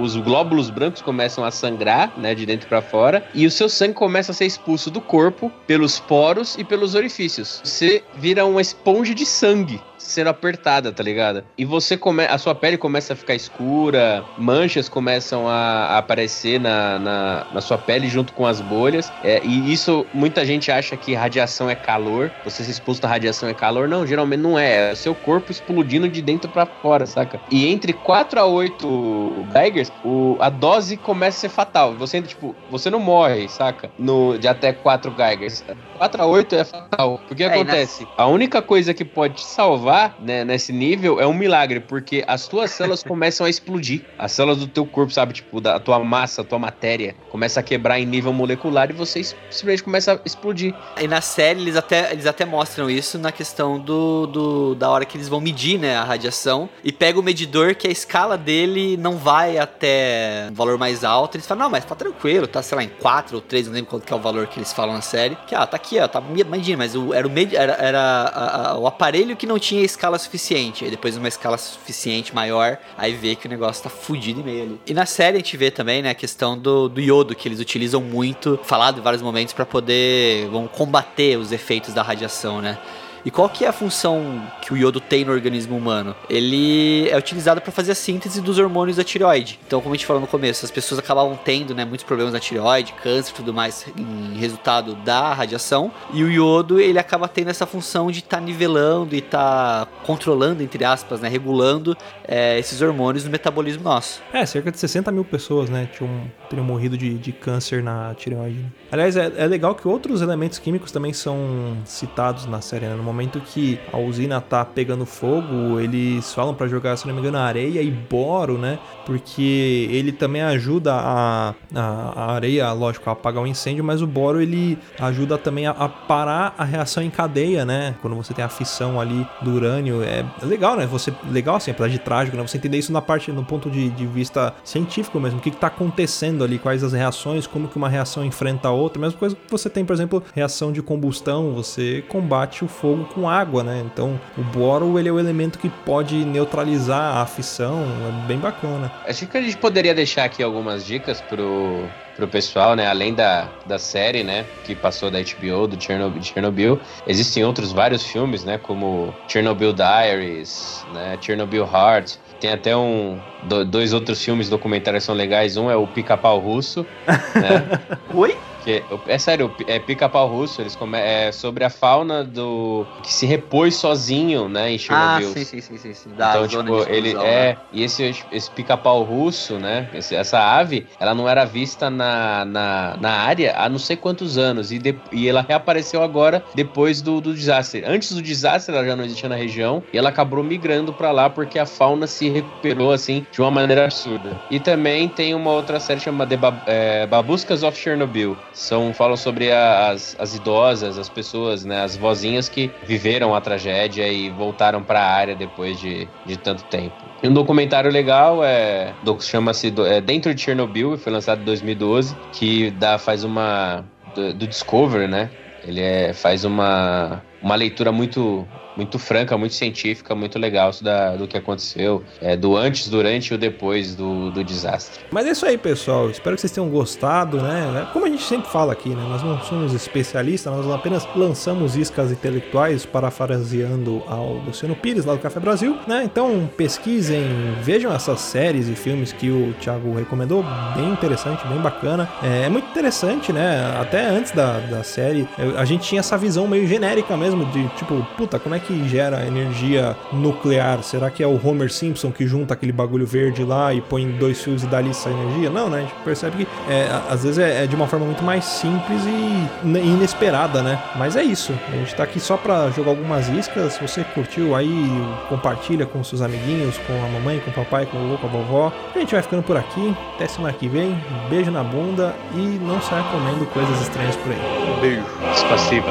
Os 0.00 0.16
glóbulos 0.16 0.70
brancos 0.70 1.02
começam 1.02 1.44
a 1.44 1.50
sangrar, 1.50 2.18
né, 2.18 2.34
de 2.34 2.46
dentro 2.46 2.68
para 2.68 2.82
fora, 2.82 3.24
e 3.34 3.46
o 3.46 3.50
seu 3.50 3.68
sangue 3.68 3.94
começa 3.94 4.32
a 4.32 4.34
ser 4.34 4.46
expulso 4.46 4.90
do 4.90 5.00
corpo 5.00 5.50
pelos 5.66 5.98
poros 5.98 6.56
e 6.58 6.64
pelos 6.64 6.94
orifícios. 6.94 7.60
Você 7.64 8.02
vira 8.16 8.44
uma 8.44 8.60
esponja 8.60 9.14
de 9.14 9.26
sangue 9.26 9.80
sendo 10.00 10.28
apertada, 10.28 10.92
tá 10.92 11.02
ligado? 11.02 11.44
E 11.56 11.64
você 11.64 11.96
come... 11.96 12.24
a 12.24 12.38
sua 12.38 12.54
pele 12.54 12.76
começa 12.76 13.12
a 13.12 13.16
ficar 13.16 13.34
escura, 13.34 14.24
manchas 14.36 14.88
começam 14.88 15.48
a, 15.48 15.98
aparecer 15.98 16.58
na, 16.58 16.98
na, 16.98 17.46
na, 17.52 17.60
sua 17.60 17.78
pele 17.78 18.08
junto 18.08 18.32
com 18.32 18.46
as 18.46 18.60
bolhas. 18.60 19.12
É, 19.22 19.40
e 19.44 19.72
isso, 19.72 20.06
muita 20.12 20.44
gente 20.44 20.70
acha 20.70 20.96
que 20.96 21.14
radiação 21.14 21.68
é 21.68 21.74
calor. 21.74 22.30
Você 22.44 22.59
se 22.64 22.70
exposto 22.70 23.04
à 23.04 23.08
radiação 23.08 23.48
é 23.48 23.54
calor. 23.54 23.88
Não, 23.88 24.06
geralmente 24.06 24.40
não 24.40 24.58
é. 24.58 24.90
É 24.90 24.92
o 24.92 24.96
seu 24.96 25.14
corpo 25.14 25.50
explodindo 25.50 26.08
de 26.08 26.22
dentro 26.22 26.50
para 26.50 26.66
fora, 26.66 27.06
saca? 27.06 27.40
E 27.50 27.66
entre 27.66 27.92
4 27.92 28.40
a 28.40 28.46
8 28.46 29.46
Geigers, 29.52 29.92
o, 30.04 30.36
a 30.40 30.48
dose 30.48 30.96
começa 30.96 31.38
a 31.38 31.40
ser 31.40 31.48
fatal. 31.48 31.94
Você, 31.94 32.20
tipo, 32.22 32.54
você 32.70 32.90
não 32.90 33.00
morre, 33.00 33.48
saca? 33.48 33.90
No, 33.98 34.38
de 34.38 34.48
até 34.48 34.72
4 34.72 35.14
Geigers. 35.16 35.64
4 35.98 36.22
a 36.22 36.26
8 36.26 36.54
é 36.54 36.64
fatal. 36.64 37.20
Porque 37.26 37.44
é, 37.44 37.46
acontece? 37.46 38.06
A 38.16 38.26
única 38.26 38.62
coisa 38.62 38.94
que 38.94 39.04
pode 39.04 39.34
te 39.34 39.44
salvar 39.44 40.16
né, 40.20 40.44
nesse 40.44 40.72
nível 40.72 41.20
é 41.20 41.26
um 41.26 41.34
milagre, 41.34 41.80
porque 41.80 42.24
as 42.26 42.46
tuas 42.46 42.70
células 42.70 43.02
começam 43.04 43.46
a 43.46 43.50
explodir. 43.50 44.04
As 44.18 44.32
células 44.32 44.58
do 44.58 44.66
teu 44.66 44.86
corpo, 44.86 45.12
sabe, 45.12 45.32
tipo, 45.32 45.60
da 45.60 45.78
tua 45.78 45.98
massa, 45.98 46.42
a 46.42 46.44
tua 46.44 46.58
matéria, 46.58 47.14
começa 47.30 47.60
a 47.60 47.62
quebrar 47.62 48.00
em 48.00 48.06
nível 48.06 48.32
molecular 48.32 48.90
e 48.90 48.92
você 48.92 49.22
simplesmente 49.22 49.82
começa 49.82 50.14
a 50.14 50.20
explodir. 50.24 50.74
E 51.00 51.06
na 51.06 51.20
série 51.20 51.60
eles 51.60 51.76
até, 51.76 52.12
eles 52.12 52.26
até 52.26 52.44
mostram 52.50 52.90
isso 52.90 53.18
na 53.18 53.32
questão 53.32 53.78
do, 53.78 54.26
do 54.26 54.74
da 54.74 54.90
hora 54.90 55.04
que 55.04 55.16
eles 55.16 55.28
vão 55.28 55.40
medir, 55.40 55.78
né, 55.78 55.96
a 55.96 56.04
radiação 56.04 56.68
e 56.82 56.92
pega 56.92 57.18
o 57.18 57.22
medidor 57.22 57.74
que 57.74 57.86
a 57.86 57.90
escala 57.90 58.36
dele 58.36 58.96
não 58.96 59.16
vai 59.16 59.58
até 59.58 60.48
um 60.50 60.54
valor 60.54 60.76
mais 60.76 61.04
alto. 61.04 61.36
Eles 61.36 61.46
falam, 61.46 61.64
não, 61.64 61.70
mas 61.70 61.84
tá 61.84 61.94
tranquilo, 61.94 62.46
tá, 62.46 62.62
sei 62.62 62.76
lá, 62.76 62.84
em 62.84 62.88
4 62.88 63.36
ou 63.36 63.40
3, 63.40 63.66
não 63.66 63.74
lembro 63.74 63.90
qual 63.90 64.00
que 64.00 64.12
é 64.12 64.16
o 64.16 64.20
valor 64.20 64.46
que 64.46 64.58
eles 64.58 64.72
falam 64.72 64.94
na 64.94 65.00
série. 65.00 65.36
Que, 65.46 65.54
ah, 65.54 65.66
tá 65.66 65.76
aqui, 65.76 65.98
ó, 65.98 66.08
tá 66.08 66.20
medindo, 66.20 66.78
mas 66.78 66.94
o, 66.94 67.14
era, 67.14 67.26
o, 67.26 67.30
med, 67.30 67.54
era, 67.54 67.72
era 67.74 68.00
a, 68.00 68.70
a, 68.70 68.78
o 68.78 68.86
aparelho 68.86 69.36
que 69.36 69.46
não 69.46 69.58
tinha 69.58 69.82
escala 69.82 70.18
suficiente. 70.18 70.84
Aí 70.84 70.90
depois 70.90 71.16
uma 71.16 71.28
escala 71.28 71.56
suficiente 71.56 72.34
maior, 72.34 72.78
aí 72.96 73.14
vê 73.14 73.36
que 73.36 73.46
o 73.46 73.50
negócio 73.50 73.82
tá 73.82 73.90
fudido 73.90 74.40
e 74.40 74.42
meio 74.42 74.62
ali. 74.62 74.80
E 74.86 74.94
na 74.94 75.06
série 75.06 75.36
a 75.36 75.40
gente 75.40 75.56
vê 75.56 75.70
também, 75.70 76.02
né, 76.02 76.10
a 76.10 76.14
questão 76.14 76.58
do, 76.58 76.88
do 76.88 77.00
iodo, 77.00 77.34
que 77.34 77.46
eles 77.46 77.60
utilizam 77.60 78.00
muito, 78.00 78.58
falado 78.62 78.98
em 78.98 79.02
vários 79.02 79.22
momentos, 79.22 79.54
para 79.54 79.66
poder 79.66 80.48
vão 80.48 80.66
combater 80.66 81.36
os 81.36 81.52
efeitos 81.52 81.94
da 81.94 82.02
radiação, 82.02 82.39
né? 82.60 82.78
E 83.24 83.30
qual 83.30 83.48
que 83.48 83.64
é 83.64 83.68
a 83.68 83.72
função 83.72 84.42
que 84.62 84.72
o 84.72 84.76
iodo 84.76 85.00
tem 85.00 85.24
no 85.24 85.32
organismo 85.32 85.76
humano? 85.76 86.14
Ele 86.28 87.08
é 87.08 87.16
utilizado 87.16 87.60
para 87.60 87.72
fazer 87.72 87.92
a 87.92 87.94
síntese 87.94 88.40
dos 88.40 88.58
hormônios 88.58 88.96
da 88.96 89.04
tireoide. 89.04 89.58
Então, 89.66 89.80
como 89.80 89.94
a 89.94 89.96
gente 89.96 90.06
falou 90.06 90.20
no 90.20 90.26
começo, 90.26 90.64
as 90.64 90.70
pessoas 90.70 90.98
acabavam 90.98 91.38
tendo 91.42 91.74
né, 91.74 91.84
muitos 91.84 92.04
problemas 92.04 92.32
na 92.32 92.40
tireoide, 92.40 92.92
câncer 92.94 93.32
e 93.32 93.34
tudo 93.34 93.52
mais 93.52 93.86
em 93.96 94.38
resultado 94.38 94.94
da 94.94 95.34
radiação. 95.34 95.90
E 96.12 96.22
o 96.22 96.30
iodo, 96.30 96.80
ele 96.80 96.98
acaba 96.98 97.28
tendo 97.28 97.50
essa 97.50 97.66
função 97.66 98.10
de 98.10 98.20
estar 98.20 98.38
tá 98.38 98.42
nivelando 98.42 99.14
e 99.14 99.18
estar 99.18 99.86
tá 99.86 99.92
controlando, 100.04 100.62
entre 100.62 100.84
aspas, 100.84 101.20
né, 101.20 101.28
regulando 101.28 101.96
é, 102.26 102.58
esses 102.58 102.80
hormônios 102.80 103.24
no 103.24 103.30
metabolismo 103.30 103.82
nosso. 103.82 104.22
É, 104.32 104.46
cerca 104.46 104.70
de 104.70 104.78
60 104.78 105.10
mil 105.12 105.24
pessoas, 105.24 105.68
né, 105.68 105.88
tinham, 105.92 106.30
teriam 106.48 106.64
morrido 106.64 106.96
de, 106.96 107.18
de 107.18 107.32
câncer 107.32 107.82
na 107.82 108.14
tireoide. 108.14 108.64
Aliás, 108.90 109.16
é, 109.16 109.32
é 109.36 109.46
legal 109.46 109.74
que 109.74 109.86
outros 109.86 110.22
elementos 110.22 110.58
químicos 110.58 110.90
também 110.90 111.12
são 111.12 111.76
citados 111.84 112.46
na 112.46 112.60
série, 112.60 112.86
né? 112.86 112.94
Momento 113.12 113.40
que 113.40 113.78
a 113.92 113.98
usina 113.98 114.40
tá 114.40 114.64
pegando 114.64 115.04
fogo, 115.04 115.80
eles 115.80 116.32
falam 116.32 116.54
para 116.54 116.66
jogar, 116.68 116.96
se 116.96 117.06
não 117.06 117.14
me 117.14 117.20
engano, 117.20 117.38
areia 117.38 117.82
e 117.82 117.90
boro, 117.90 118.56
né? 118.58 118.78
Porque 119.04 119.88
ele 119.90 120.12
também 120.12 120.42
ajuda 120.42 120.94
a, 120.94 121.54
a, 121.74 121.82
a, 121.82 122.32
areia, 122.32 122.72
lógico, 122.72 123.08
a 123.08 123.12
apagar 123.12 123.42
o 123.42 123.46
incêndio, 123.46 123.82
mas 123.82 124.02
o 124.02 124.06
boro 124.06 124.40
ele 124.40 124.78
ajuda 124.98 125.36
também 125.36 125.66
a, 125.66 125.70
a, 125.70 125.88
parar 125.88 126.54
a 126.56 126.64
reação 126.64 127.02
em 127.02 127.10
cadeia, 127.10 127.64
né? 127.64 127.94
Quando 128.00 128.16
você 128.16 128.32
tem 128.32 128.44
a 128.44 128.48
fissão 128.48 129.00
ali 129.00 129.26
do 129.42 129.52
urânio, 129.52 130.02
é 130.02 130.24
legal, 130.42 130.76
né? 130.76 130.86
Você 130.86 131.12
legal 131.30 131.56
assim, 131.56 131.70
apesar 131.70 131.88
de 131.88 131.98
trágico, 131.98 132.36
né? 132.36 132.42
Você 132.42 132.56
entender 132.56 132.78
isso 132.78 132.92
na 132.92 133.02
parte, 133.02 133.32
no 133.32 133.44
ponto 133.44 133.70
de, 133.70 133.90
de 133.90 134.06
vista 134.06 134.54
científico 134.64 135.18
mesmo, 135.18 135.38
o 135.38 135.42
que, 135.42 135.50
que 135.50 135.56
tá 135.56 135.66
acontecendo 135.66 136.44
ali, 136.44 136.58
quais 136.58 136.84
as 136.84 136.92
reações, 136.92 137.46
como 137.46 137.68
que 137.68 137.76
uma 137.76 137.88
reação 137.88 138.24
enfrenta 138.24 138.68
a 138.68 138.72
outra, 138.72 139.00
mesma 139.00 139.18
coisa 139.18 139.36
que 139.36 139.50
você 139.50 139.68
tem, 139.68 139.84
por 139.84 139.92
exemplo, 139.92 140.22
reação 140.34 140.72
de 140.72 140.82
combustão, 140.82 141.52
você 141.52 142.04
combate 142.08 142.64
o 142.64 142.68
fogo 142.68 142.99
fogo 143.00 143.04
com 143.14 143.28
água, 143.28 143.62
né? 143.62 143.82
Então 143.84 144.20
o 144.36 144.42
boro 144.42 144.98
ele 144.98 145.08
é 145.08 145.12
o 145.12 145.18
elemento 145.18 145.58
que 145.58 145.68
pode 145.68 146.24
neutralizar 146.24 147.18
a 147.18 147.26
fissão, 147.26 147.82
é 147.82 148.26
bem 148.26 148.38
bacana. 148.38 148.92
Acho 149.06 149.26
que 149.26 149.36
a 149.36 149.42
gente 149.42 149.56
poderia 149.56 149.94
deixar 149.94 150.24
aqui 150.24 150.42
algumas 150.42 150.84
dicas 150.84 151.20
pro, 151.20 151.84
pro 152.16 152.28
pessoal, 152.28 152.74
né? 152.74 152.86
Além 152.86 153.14
da, 153.14 153.48
da 153.66 153.78
série, 153.78 154.22
né? 154.22 154.44
Que 154.64 154.74
passou 154.74 155.10
da 155.10 155.18
HBO, 155.20 155.66
do 155.66 155.82
Chernobyl, 155.82 156.22
Chernobyl. 156.22 156.80
Existem 157.06 157.44
outros 157.44 157.72
vários 157.72 158.04
filmes, 158.04 158.44
né? 158.44 158.58
Como 158.58 159.14
Chernobyl 159.28 159.72
Diaries, 159.72 160.84
né? 160.92 161.18
Chernobyl 161.20 161.64
Heart. 161.64 162.16
Tem 162.40 162.52
até 162.52 162.74
um, 162.74 163.20
dois 163.68 163.92
outros 163.92 164.24
filmes 164.24 164.48
documentários 164.48 165.04
são 165.04 165.14
legais. 165.14 165.58
Um 165.58 165.70
é 165.70 165.76
o 165.76 165.86
Pica-Pau 165.86 166.38
Russo, 166.38 166.86
né? 167.34 167.80
Oi? 168.14 168.36
Que, 168.64 168.84
é 169.06 169.18
sério, 169.18 169.54
é 169.66 169.78
pica-pau 169.78 170.28
russo, 170.28 170.60
eles 170.60 170.76
come, 170.76 170.98
é 170.98 171.32
sobre 171.32 171.64
a 171.64 171.70
fauna 171.70 172.22
do. 172.22 172.86
que 173.02 173.12
se 173.12 173.26
repôs 173.26 173.76
sozinho, 173.76 174.48
né, 174.48 174.70
em 174.70 174.78
Chernobyl. 174.78 175.30
Ah, 175.30 175.32
sim, 175.32 175.44
sim, 175.44 175.60
sim, 175.60 175.78
sim. 175.78 175.94
sim. 175.94 176.10
Da 176.16 176.30
então, 176.30 176.48
tipo, 176.48 176.82
ele 176.88 177.10
é. 177.10 177.54
Né? 177.54 177.56
E 177.72 177.82
esse, 177.82 178.24
esse 178.30 178.50
pica-pau 178.50 179.02
russo, 179.02 179.58
né? 179.58 179.88
Esse, 179.94 180.14
essa 180.14 180.38
ave, 180.38 180.86
ela 180.98 181.14
não 181.14 181.28
era 181.28 181.44
vista 181.44 181.88
na, 181.88 182.44
na, 182.44 182.96
na 183.00 183.10
área 183.10 183.54
há 183.56 183.68
não 183.68 183.78
sei 183.78 183.96
quantos 183.96 184.36
anos. 184.36 184.72
E, 184.72 184.78
de, 184.78 185.00
e 185.12 185.28
ela 185.28 185.44
reapareceu 185.46 186.02
agora 186.02 186.44
depois 186.54 187.00
do, 187.00 187.20
do 187.20 187.34
desastre. 187.34 187.82
Antes 187.86 188.12
do 188.12 188.22
desastre, 188.22 188.74
ela 188.74 188.84
já 188.84 188.96
não 188.96 189.04
existia 189.04 189.28
na 189.28 189.36
região. 189.36 189.82
E 189.92 189.98
ela 189.98 190.08
acabou 190.08 190.42
migrando 190.42 190.92
para 190.92 191.10
lá 191.10 191.30
porque 191.30 191.58
a 191.58 191.66
fauna 191.66 192.06
se 192.06 192.28
recuperou 192.28 192.92
assim 192.92 193.26
de 193.30 193.40
uma 193.40 193.50
maneira 193.50 193.84
absurda. 193.84 194.36
E 194.50 194.58
também 194.58 195.08
tem 195.08 195.34
uma 195.34 195.50
outra 195.52 195.78
série 195.80 196.00
chamada 196.00 196.36
Bab 196.36 196.60
é, 196.66 197.06
Babuscas 197.06 197.62
of 197.62 197.78
Chernobyl. 197.78 198.36
São, 198.52 198.92
falam 198.92 199.16
sobre 199.16 199.50
as, 199.52 200.16
as 200.18 200.34
idosas, 200.34 200.98
as 200.98 201.08
pessoas, 201.08 201.64
né, 201.64 201.82
as 201.82 201.96
vozinhas 201.96 202.48
que 202.48 202.70
viveram 202.82 203.34
a 203.34 203.40
tragédia 203.40 204.08
e 204.08 204.28
voltaram 204.30 204.82
para 204.82 205.00
a 205.00 205.12
área 205.12 205.34
depois 205.36 205.78
de, 205.78 206.08
de 206.24 206.36
tanto 206.36 206.64
tempo. 206.64 206.96
E 207.22 207.28
um 207.28 207.32
documentário 207.32 207.90
legal 207.90 208.44
é 208.44 208.94
chama-se 209.20 209.72
é, 209.86 210.00
Dentro 210.00 210.34
de 210.34 210.40
Chernobyl, 210.40 210.96
foi 210.98 211.12
lançado 211.12 211.42
em 211.42 211.44
2012, 211.44 212.16
que 212.32 212.70
dá, 212.72 212.98
faz 212.98 213.24
uma 213.24 213.84
do, 214.14 214.34
do 214.34 214.46
Discovery, 214.46 215.06
né? 215.06 215.30
Ele 215.62 215.80
é, 215.80 216.12
faz 216.12 216.44
uma, 216.44 217.22
uma 217.40 217.54
leitura 217.54 217.92
muito 217.92 218.46
muito 218.76 218.98
franca, 218.98 219.36
muito 219.36 219.54
científica, 219.54 220.14
muito 220.14 220.38
legal 220.38 220.70
da, 220.80 221.16
do 221.16 221.26
que 221.26 221.36
aconteceu, 221.36 222.02
é, 222.20 222.36
do 222.36 222.56
antes, 222.56 222.88
durante 222.88 223.32
e 223.32 223.34
o 223.34 223.38
depois 223.38 223.94
do, 223.94 224.30
do 224.30 224.44
desastre. 224.44 225.00
Mas 225.10 225.26
é 225.26 225.30
isso 225.30 225.46
aí, 225.46 225.58
pessoal. 225.58 226.10
Espero 226.10 226.34
que 226.36 226.40
vocês 226.40 226.52
tenham 226.52 226.68
gostado, 226.68 227.40
né? 227.40 227.88
Como 227.92 228.06
a 228.06 228.08
gente 228.08 228.22
sempre 228.22 228.50
fala 228.50 228.72
aqui, 228.72 228.90
né? 228.90 229.02
Nós 229.08 229.22
não 229.22 229.40
somos 229.42 229.74
especialistas, 229.74 230.52
nós 230.54 230.70
apenas 230.70 231.06
lançamos 231.14 231.76
iscas 231.76 232.10
intelectuais, 232.10 232.86
parafraseando 232.86 234.02
ao 234.06 234.34
Luciano 234.34 234.76
Pires, 234.76 235.04
lá 235.04 235.14
do 235.14 235.20
Café 235.20 235.40
Brasil, 235.40 235.76
né? 235.86 236.02
Então 236.04 236.48
pesquisem, 236.56 237.24
vejam 237.62 237.92
essas 237.92 238.20
séries 238.20 238.68
e 238.68 238.74
filmes 238.74 239.12
que 239.12 239.30
o 239.30 239.52
Thiago 239.60 239.94
recomendou, 239.94 240.44
bem 240.74 240.90
interessante, 240.90 241.46
bem 241.46 241.58
bacana. 241.58 242.08
É, 242.22 242.46
é 242.46 242.48
muito 242.48 242.68
interessante, 242.68 243.32
né? 243.32 243.76
Até 243.80 244.06
antes 244.06 244.32
da, 244.32 244.58
da 244.60 244.82
série, 244.82 245.28
a 245.56 245.64
gente 245.64 245.88
tinha 245.88 246.00
essa 246.00 246.16
visão 246.16 246.46
meio 246.46 246.66
genérica 246.66 247.16
mesmo 247.16 247.44
de 247.46 247.68
tipo, 247.76 248.06
puta, 248.16 248.38
como 248.38 248.54
é 248.54 248.59
que 248.60 248.88
gera 248.88 249.26
energia 249.26 249.96
nuclear? 250.12 250.82
Será 250.82 251.10
que 251.10 251.22
é 251.22 251.26
o 251.26 251.40
Homer 251.42 251.70
Simpson 251.70 252.10
que 252.10 252.26
junta 252.26 252.54
aquele 252.54 252.72
bagulho 252.72 253.06
verde 253.06 253.44
lá 253.44 253.72
e 253.74 253.80
põe 253.80 254.10
dois 254.12 254.42
fios 254.42 254.62
e 254.62 254.66
dá 254.66 254.78
ali 254.78 254.90
essa 254.90 255.10
energia? 255.10 255.50
Não, 255.50 255.68
né? 255.68 255.78
A 255.78 255.80
gente 255.82 255.94
percebe 256.04 256.44
que 256.44 256.72
é, 256.72 256.88
às 257.10 257.24
vezes 257.24 257.38
é, 257.38 257.64
é, 257.64 257.66
de 257.66 257.74
uma 257.74 257.86
forma 257.86 258.06
muito 258.06 258.22
mais 258.22 258.44
simples 258.44 259.02
e 259.04 259.68
inesperada, 259.78 260.62
né? 260.62 260.80
Mas 260.96 261.16
é 261.16 261.22
isso. 261.22 261.52
A 261.68 261.76
gente 261.76 261.94
tá 261.94 262.04
aqui 262.04 262.20
só 262.20 262.36
pra 262.36 262.70
jogar 262.70 262.90
algumas 262.90 263.28
iscas. 263.28 263.74
Se 263.74 263.80
você 263.80 264.04
curtiu 264.04 264.54
aí, 264.54 264.88
compartilha 265.28 265.86
com 265.86 266.02
seus 266.04 266.22
amiguinhos, 266.22 266.78
com 266.78 266.92
a 266.92 267.08
mamãe, 267.08 267.40
com 267.40 267.50
o 267.50 267.54
papai, 267.54 267.86
com 267.86 267.96
o 267.96 268.18
com 268.18 268.26
a 268.26 268.30
vovó. 268.30 268.72
A 268.94 268.98
gente 268.98 269.12
vai 269.12 269.22
ficando 269.22 269.42
por 269.42 269.56
aqui. 269.56 269.94
Até 270.14 270.28
semana 270.28 270.52
que 270.52 270.68
vem. 270.68 270.96
Beijo 271.28 271.50
na 271.50 271.62
bunda 271.62 272.14
e 272.34 272.58
não 272.62 272.80
saia 272.80 273.02
comendo 273.04 273.46
coisas 273.46 273.80
estranhas 273.80 274.16
por 274.16 274.32
aí. 274.32 274.80
Beijo. 274.80 275.04
Spassiva. 275.34 275.90